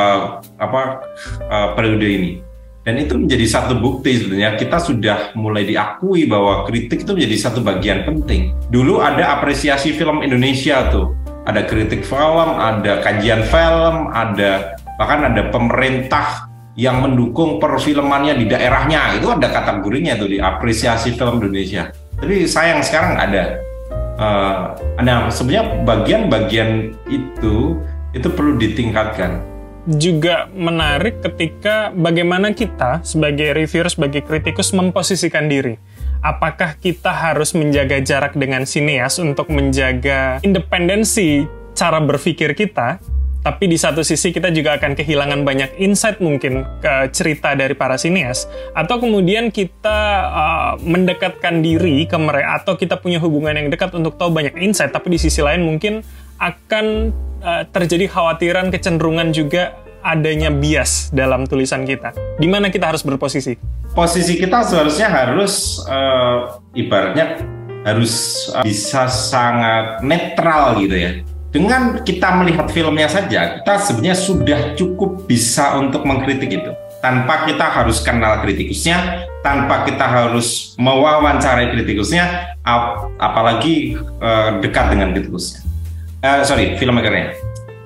apa 0.59 1.03
uh, 1.47 1.67
periode 1.75 2.07
ini. 2.07 2.31
Dan 2.85 3.01
itu 3.01 3.17
menjadi 3.17 3.49
satu 3.49 3.81
bukti 3.81 4.13
sebenarnya 4.21 4.61
kita 4.61 4.77
sudah 4.77 5.33
mulai 5.33 5.65
diakui 5.65 6.29
bahwa 6.29 6.69
kritik 6.69 7.01
itu 7.01 7.17
menjadi 7.17 7.49
satu 7.49 7.65
bagian 7.65 8.05
penting. 8.05 8.53
Dulu 8.69 9.01
ada 9.01 9.41
apresiasi 9.41 9.97
film 9.97 10.21
Indonesia 10.21 10.85
tuh. 10.93 11.17
Ada 11.49 11.65
kritik 11.65 12.05
film 12.05 12.49
ada 12.61 13.01
kajian 13.01 13.41
film 13.49 14.13
ada 14.13 14.77
bahkan 15.01 15.33
ada 15.33 15.49
pemerintah 15.49 16.45
yang 16.77 17.01
mendukung 17.01 17.57
perfilmannya 17.57 18.37
di 18.37 18.45
daerahnya. 18.53 19.17
Itu 19.17 19.33
ada 19.33 19.49
kategorinya 19.49 20.13
tuh 20.21 20.29
di 20.29 20.37
apresiasi 20.37 21.17
film 21.17 21.41
Indonesia. 21.41 21.89
Tapi 22.21 22.45
sayang 22.45 22.85
sekarang 22.85 23.17
ada. 23.17 23.43
Uh, 24.15 24.77
nah 25.01 25.27
sebenarnya 25.33 25.81
bagian-bagian 25.89 26.93
itu 27.09 27.81
itu 28.13 28.27
perlu 28.29 28.61
ditingkatkan. 28.61 29.54
Juga 29.85 30.49
menarik 30.49 31.21
ketika 31.21 31.93
bagaimana 31.93 32.57
kita 32.57 33.05
sebagai 33.05 33.53
reviewer, 33.53 33.85
sebagai 33.85 34.25
kritikus 34.25 34.73
memposisikan 34.73 35.45
diri. 35.45 35.77
Apakah 36.25 36.81
kita 36.81 37.13
harus 37.13 37.53
menjaga 37.53 38.01
jarak 38.01 38.33
dengan 38.33 38.65
sineas 38.65 39.21
untuk 39.21 39.45
menjaga 39.53 40.41
independensi 40.41 41.45
cara 41.77 42.01
berpikir 42.01 42.57
kita, 42.57 42.97
tapi 43.45 43.69
di 43.69 43.77
satu 43.77 44.01
sisi 44.01 44.33
kita 44.33 44.49
juga 44.49 44.73
akan 44.81 44.97
kehilangan 44.97 45.45
banyak 45.45 45.77
insight 45.77 46.17
mungkin 46.17 46.65
ke 46.81 47.13
cerita 47.13 47.53
dari 47.53 47.77
para 47.77 47.93
sinias 47.93 48.49
atau 48.73 48.97
kemudian 48.97 49.53
kita 49.53 49.99
uh, 50.33 50.73
mendekatkan 50.81 51.61
diri 51.61 52.09
ke 52.09 52.17
mereka 52.17 52.65
atau 52.65 52.73
kita 52.73 52.97
punya 52.97 53.21
hubungan 53.21 53.53
yang 53.53 53.69
dekat 53.69 53.93
untuk 53.93 54.17
tahu 54.17 54.33
banyak 54.33 54.57
insight 54.57 54.89
tapi 54.89 55.13
di 55.13 55.21
sisi 55.21 55.45
lain 55.45 55.61
mungkin 55.61 56.01
akan 56.39 57.15
uh, 57.41 57.63
terjadi 57.71 58.11
khawatiran 58.11 58.73
kecenderungan 58.73 59.31
juga 59.31 59.75
adanya 60.05 60.53
bias 60.53 61.09
dalam 61.09 61.49
tulisan 61.49 61.83
kita. 61.83 62.13
Di 62.37 62.45
mana 62.45 62.69
kita 62.69 62.93
harus 62.93 63.01
berposisi? 63.01 63.57
Posisi 63.97 64.37
kita 64.37 64.61
seharusnya 64.61 65.09
harus 65.09 65.81
uh, 65.89 66.61
ibaratnya 66.77 67.41
harus 67.81 68.45
uh, 68.53 68.61
bisa 68.61 69.09
sangat 69.09 70.05
netral 70.05 70.77
gitu 70.77 70.93
ya. 70.93 71.11
Dengan 71.49 72.03
kita 72.03 72.35
melihat 72.35 72.67
filmnya 72.67 73.07
saja, 73.07 73.63
kita 73.63 73.73
sebenarnya 73.79 74.17
sudah 74.19 74.59
cukup 74.75 75.23
bisa 75.23 75.79
untuk 75.79 76.03
mengkritik 76.03 76.51
itu. 76.51 76.71
Tanpa 76.99 77.47
kita 77.47 77.71
harus 77.71 78.03
kenal 78.03 78.43
kritikusnya, 78.43 79.23
tanpa 79.39 79.87
kita 79.87 80.03
harus 80.03 80.75
mewawancarai 80.75 81.71
kritikusnya, 81.71 82.57
ap 82.67 83.07
apalagi 83.23 83.95
uh, 84.19 84.59
dekat 84.59 84.91
dengan 84.91 85.15
kritikusnya 85.15 85.64
uh, 86.25 86.41
sorry 86.41 86.73
filmmakernya. 86.81 87.37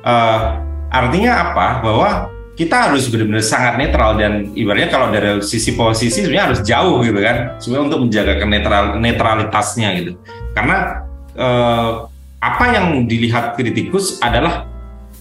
Uh, 0.08 0.64
artinya 0.88 1.52
apa? 1.52 1.68
Bahwa 1.84 2.10
kita 2.56 2.92
harus 2.92 3.08
benar-benar 3.08 3.44
sangat 3.44 3.80
netral 3.80 4.20
dan 4.20 4.52
ibaratnya 4.52 4.92
kalau 4.92 5.08
dari 5.16 5.40
sisi 5.40 5.80
posisi 5.80 6.20
sebenarnya 6.20 6.46
harus 6.52 6.60
jauh 6.60 7.00
gitu 7.08 7.20
kan 7.24 7.56
supaya 7.56 7.88
untuk 7.88 8.04
menjaga 8.04 8.36
netral 8.44 8.84
netralitasnya 9.00 9.90
gitu. 9.96 10.12
Karena 10.52 11.08
uh, 11.40 12.08
apa 12.40 12.66
yang 12.72 13.08
dilihat 13.08 13.56
kritikus 13.56 14.20
adalah 14.20 14.68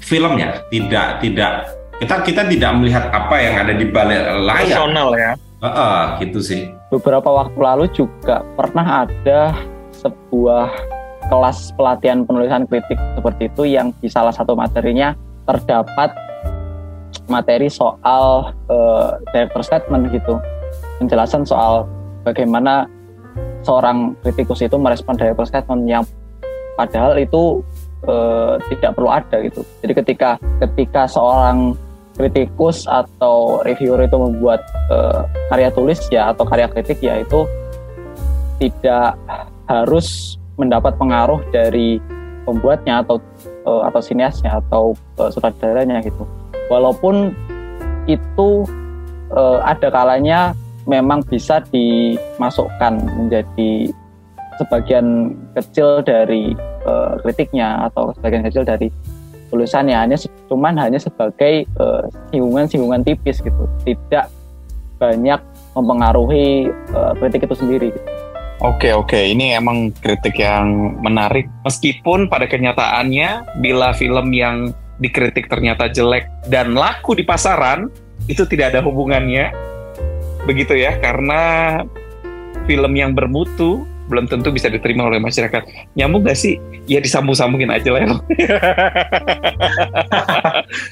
filmnya. 0.03 0.67
Tidak 0.67 1.23
tidak 1.23 1.79
kita 2.03 2.15
kita 2.27 2.43
tidak 2.47 2.71
melihat 2.79 3.07
apa 3.11 3.37
yang 3.39 3.55
ada 3.63 3.75
di 3.75 3.87
balik 3.87 4.23
layar. 4.43 4.87
Personal 4.87 5.11
ya. 5.15 5.33
Uh, 5.59 5.67
uh, 5.67 5.99
gitu 6.23 6.39
sih. 6.43 6.71
Beberapa 6.91 7.27
waktu 7.31 7.59
lalu 7.59 7.87
juga 7.95 8.43
pernah 8.59 9.07
ada 9.07 9.55
sebuah 9.95 10.98
kelas 11.29 11.77
pelatihan 11.77 12.25
penulisan 12.25 12.65
kritik 12.65 12.97
seperti 13.17 13.53
itu 13.53 13.63
yang 13.69 13.93
di 14.01 14.09
salah 14.09 14.33
satu 14.33 14.57
materinya 14.57 15.13
terdapat 15.45 16.13
materi 17.29 17.69
soal 17.69 18.53
uh, 18.73 19.21
director 19.33 19.61
statement 19.61 20.09
gitu. 20.13 20.41
Penjelasan 20.99 21.45
soal 21.45 21.85
bagaimana 22.25 22.89
seorang 23.63 24.17
kritikus 24.25 24.65
itu 24.65 24.77
merespon 24.81 25.15
director 25.17 25.45
statement 25.45 25.85
yang 25.85 26.05
padahal 26.75 27.17
itu 27.21 27.61
uh, 28.09 28.57
tidak 28.73 28.97
perlu 28.97 29.11
ada 29.13 29.37
gitu. 29.45 29.61
Jadi 29.85 29.93
ketika 30.05 30.31
ketika 30.65 31.05
seorang 31.05 31.77
kritikus 32.19 32.89
atau 32.91 33.63
reviewer 33.63 34.03
itu 34.03 34.17
membuat 34.19 34.65
uh, 34.91 35.23
karya 35.55 35.71
tulis 35.71 36.03
ya 36.11 36.35
atau 36.35 36.43
karya 36.49 36.67
kritik 36.67 36.99
ya 36.99 37.23
itu 37.23 37.47
tidak 38.59 39.15
harus 39.71 40.38
mendapat 40.59 40.99
pengaruh 40.99 41.41
dari 41.55 42.03
pembuatnya 42.45 43.07
atau 43.07 43.23
uh, 43.65 43.87
atau 43.87 44.01
sineasnya 44.03 44.59
atau 44.59 44.93
uh, 45.23 45.31
sutradaranya 45.31 46.03
gitu. 46.03 46.27
Walaupun 46.69 47.33
itu 48.11 48.67
uh, 49.33 49.61
ada 49.63 49.89
kalanya 49.89 50.53
memang 50.89 51.21
bisa 51.25 51.61
dimasukkan 51.69 53.05
menjadi 53.21 53.93
sebagian 54.59 55.37
kecil 55.55 56.03
dari 56.03 56.57
uh, 56.89 57.21
kritiknya 57.23 57.89
atau 57.93 58.11
sebagian 58.19 58.43
kecil 58.43 58.67
dari 58.67 58.91
tulisannya 59.49 59.97
hanya 59.97 60.17
cuman 60.49 60.77
hanya 60.77 61.01
sebagai 61.01 61.65
singgungan-singgungan 62.33 63.01
uh, 63.01 63.07
tipis 63.07 63.41
gitu 63.41 63.65
tidak 63.85 64.29
banyak 64.99 65.41
mempengaruhi 65.79 66.69
uh, 66.93 67.15
kritik 67.17 67.47
itu 67.47 67.55
sendiri 67.55 67.89
gitu. 67.95 68.11
Oke 68.59 68.91
oke, 68.91 69.15
ini 69.15 69.55
emang 69.55 69.95
kritik 70.03 70.43
yang 70.43 70.99
menarik. 70.99 71.47
Meskipun 71.63 72.27
pada 72.27 72.51
kenyataannya, 72.51 73.63
bila 73.63 73.95
film 73.95 74.35
yang 74.35 74.75
dikritik 74.99 75.47
ternyata 75.47 75.87
jelek 75.87 76.27
dan 76.51 76.75
laku 76.75 77.15
di 77.15 77.23
pasaran, 77.23 77.87
itu 78.27 78.43
tidak 78.51 78.75
ada 78.75 78.83
hubungannya. 78.83 79.55
Begitu 80.43 80.75
ya, 80.75 80.99
karena 80.99 81.79
film 82.67 82.99
yang 82.99 83.15
bermutu 83.15 83.87
belum 84.09 84.27
tentu 84.27 84.49
bisa 84.51 84.73
diterima 84.73 85.07
oleh 85.07 85.21
masyarakat. 85.21 85.93
Nyambung 85.95 86.25
gak 86.25 86.39
sih? 86.41 86.57
Ya 86.89 86.99
disambung-sambungin 86.99 87.71
aja 87.71 87.93
lah. 87.93 88.03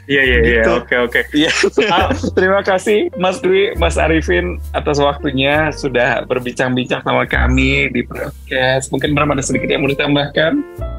Iya 0.06 0.22
iya 0.22 0.38
iya. 0.40 0.62
Gitu. 0.62 0.70
Oke 0.72 0.96
oke. 0.96 1.20
Iya. 1.36 1.50
Ah, 1.92 2.08
Terima 2.38 2.60
kasih 2.64 3.12
Mas 3.20 3.42
Dwi, 3.42 3.76
Mas 3.76 4.00
Arifin 4.00 4.56
atas 4.72 4.96
waktunya 5.02 5.68
sudah 5.74 6.24
berbincang-bincang 6.24 7.04
sama 7.04 7.28
kami 7.28 7.92
di 7.92 8.02
podcast. 8.06 8.88
Mungkin 8.92 9.12
Bram 9.12 9.34
ada 9.34 9.44
sedikit 9.44 9.68
yang 9.68 9.84
mau 9.84 9.90
ditambahkan? 9.92 10.52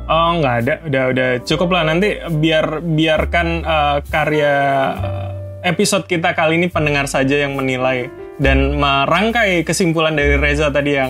Oh 0.07 0.39
nggak 0.39 0.55
ada, 0.63 0.73
udah 0.87 1.03
udah 1.11 1.29
cukup 1.43 1.69
lah 1.75 1.83
nanti 1.83 2.15
biar 2.39 2.79
biarkan 2.79 3.47
uh, 3.67 3.97
karya 4.07 4.55
uh, 4.95 5.29
episode 5.67 6.07
kita 6.07 6.31
kali 6.31 6.55
ini 6.55 6.71
pendengar 6.71 7.11
saja 7.11 7.43
yang 7.43 7.59
menilai 7.59 8.07
dan 8.37 8.77
merangkai 8.77 9.65
kesimpulan 9.65 10.13
dari 10.13 10.37
Reza 10.37 10.69
tadi 10.69 10.93
yang 10.93 11.09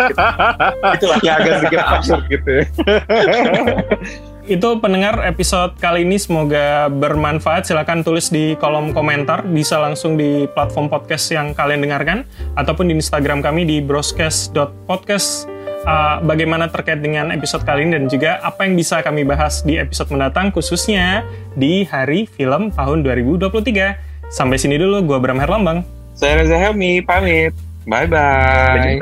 Itulah 0.96 1.18
yang 1.20 1.36
agak 1.40 1.54
sedikit 1.60 1.80
absurd 1.84 2.24
gitu. 2.28 2.50
ya. 2.60 2.64
itu 4.50 4.68
pendengar 4.82 5.22
episode 5.22 5.78
kali 5.78 6.02
ini 6.02 6.18
semoga 6.18 6.90
bermanfaat. 6.90 7.70
Silahkan 7.70 8.02
tulis 8.02 8.34
di 8.34 8.58
kolom 8.58 8.90
komentar, 8.90 9.46
bisa 9.46 9.78
langsung 9.78 10.18
di 10.18 10.50
platform 10.50 10.90
podcast 10.90 11.30
yang 11.30 11.54
kalian 11.54 11.86
dengarkan, 11.86 12.26
ataupun 12.58 12.90
di 12.90 12.98
Instagram 12.98 13.44
kami 13.46 13.62
di 13.62 13.78
broscast.podcast. 13.78 15.46
Uh, 15.80 16.20
bagaimana 16.28 16.68
terkait 16.68 17.00
dengan 17.00 17.32
episode 17.32 17.64
kali 17.64 17.88
ini 17.88 17.96
dan 17.96 18.04
juga 18.04 18.36
apa 18.44 18.68
yang 18.68 18.76
bisa 18.76 19.00
kami 19.00 19.24
bahas 19.24 19.64
di 19.64 19.80
episode 19.80 20.12
mendatang 20.12 20.52
khususnya 20.52 21.24
di 21.56 21.88
hari 21.88 22.28
film 22.28 22.68
tahun 22.74 23.00
2023. 23.00 24.28
Sampai 24.28 24.60
sini 24.60 24.76
dulu, 24.76 25.00
gua 25.08 25.18
Bram 25.22 25.40
Herlambang. 25.40 25.99
Saya 26.20 26.36
Reza 26.44 26.52
Helmi, 26.60 27.00
pamit. 27.00 27.56
Bye-bye. 27.88 29.00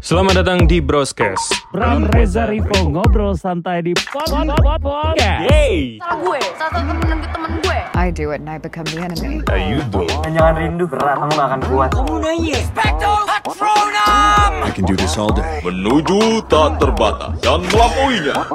Selamat 0.00 0.40
datang 0.40 0.64
di 0.64 0.80
Broadcast. 0.80 1.52
Bram 1.68 2.08
Reza 2.08 2.48
Rivo 2.48 2.88
ngobrol 2.88 3.36
santai 3.36 3.84
di 3.84 3.92
podcast. 3.92 4.32
Salah 4.32 4.56
gue, 6.16 6.40
salah 6.56 6.80
satu 6.80 6.96
temen 6.96 7.20
temen 7.28 7.50
gue. 7.60 7.78
I 7.92 8.08
do 8.08 8.32
it 8.32 8.40
and 8.40 8.48
I 8.48 8.56
become 8.56 8.88
the 8.88 9.04
enemy. 9.04 9.44
Jangan 10.32 10.54
rindu 10.56 10.88
berat, 10.88 11.28
kamu 11.28 11.32
gak 11.36 11.44
akan 11.52 11.60
kuat. 11.68 11.90
I 14.64 14.70
can 14.72 14.88
do 14.88 14.96
this 14.96 15.20
all 15.20 15.28
day. 15.28 15.60
Menuju 15.60 16.40
tak 16.48 16.80
terbatas 16.80 17.36
dan 17.44 17.60
melampauinya. 17.68 18.48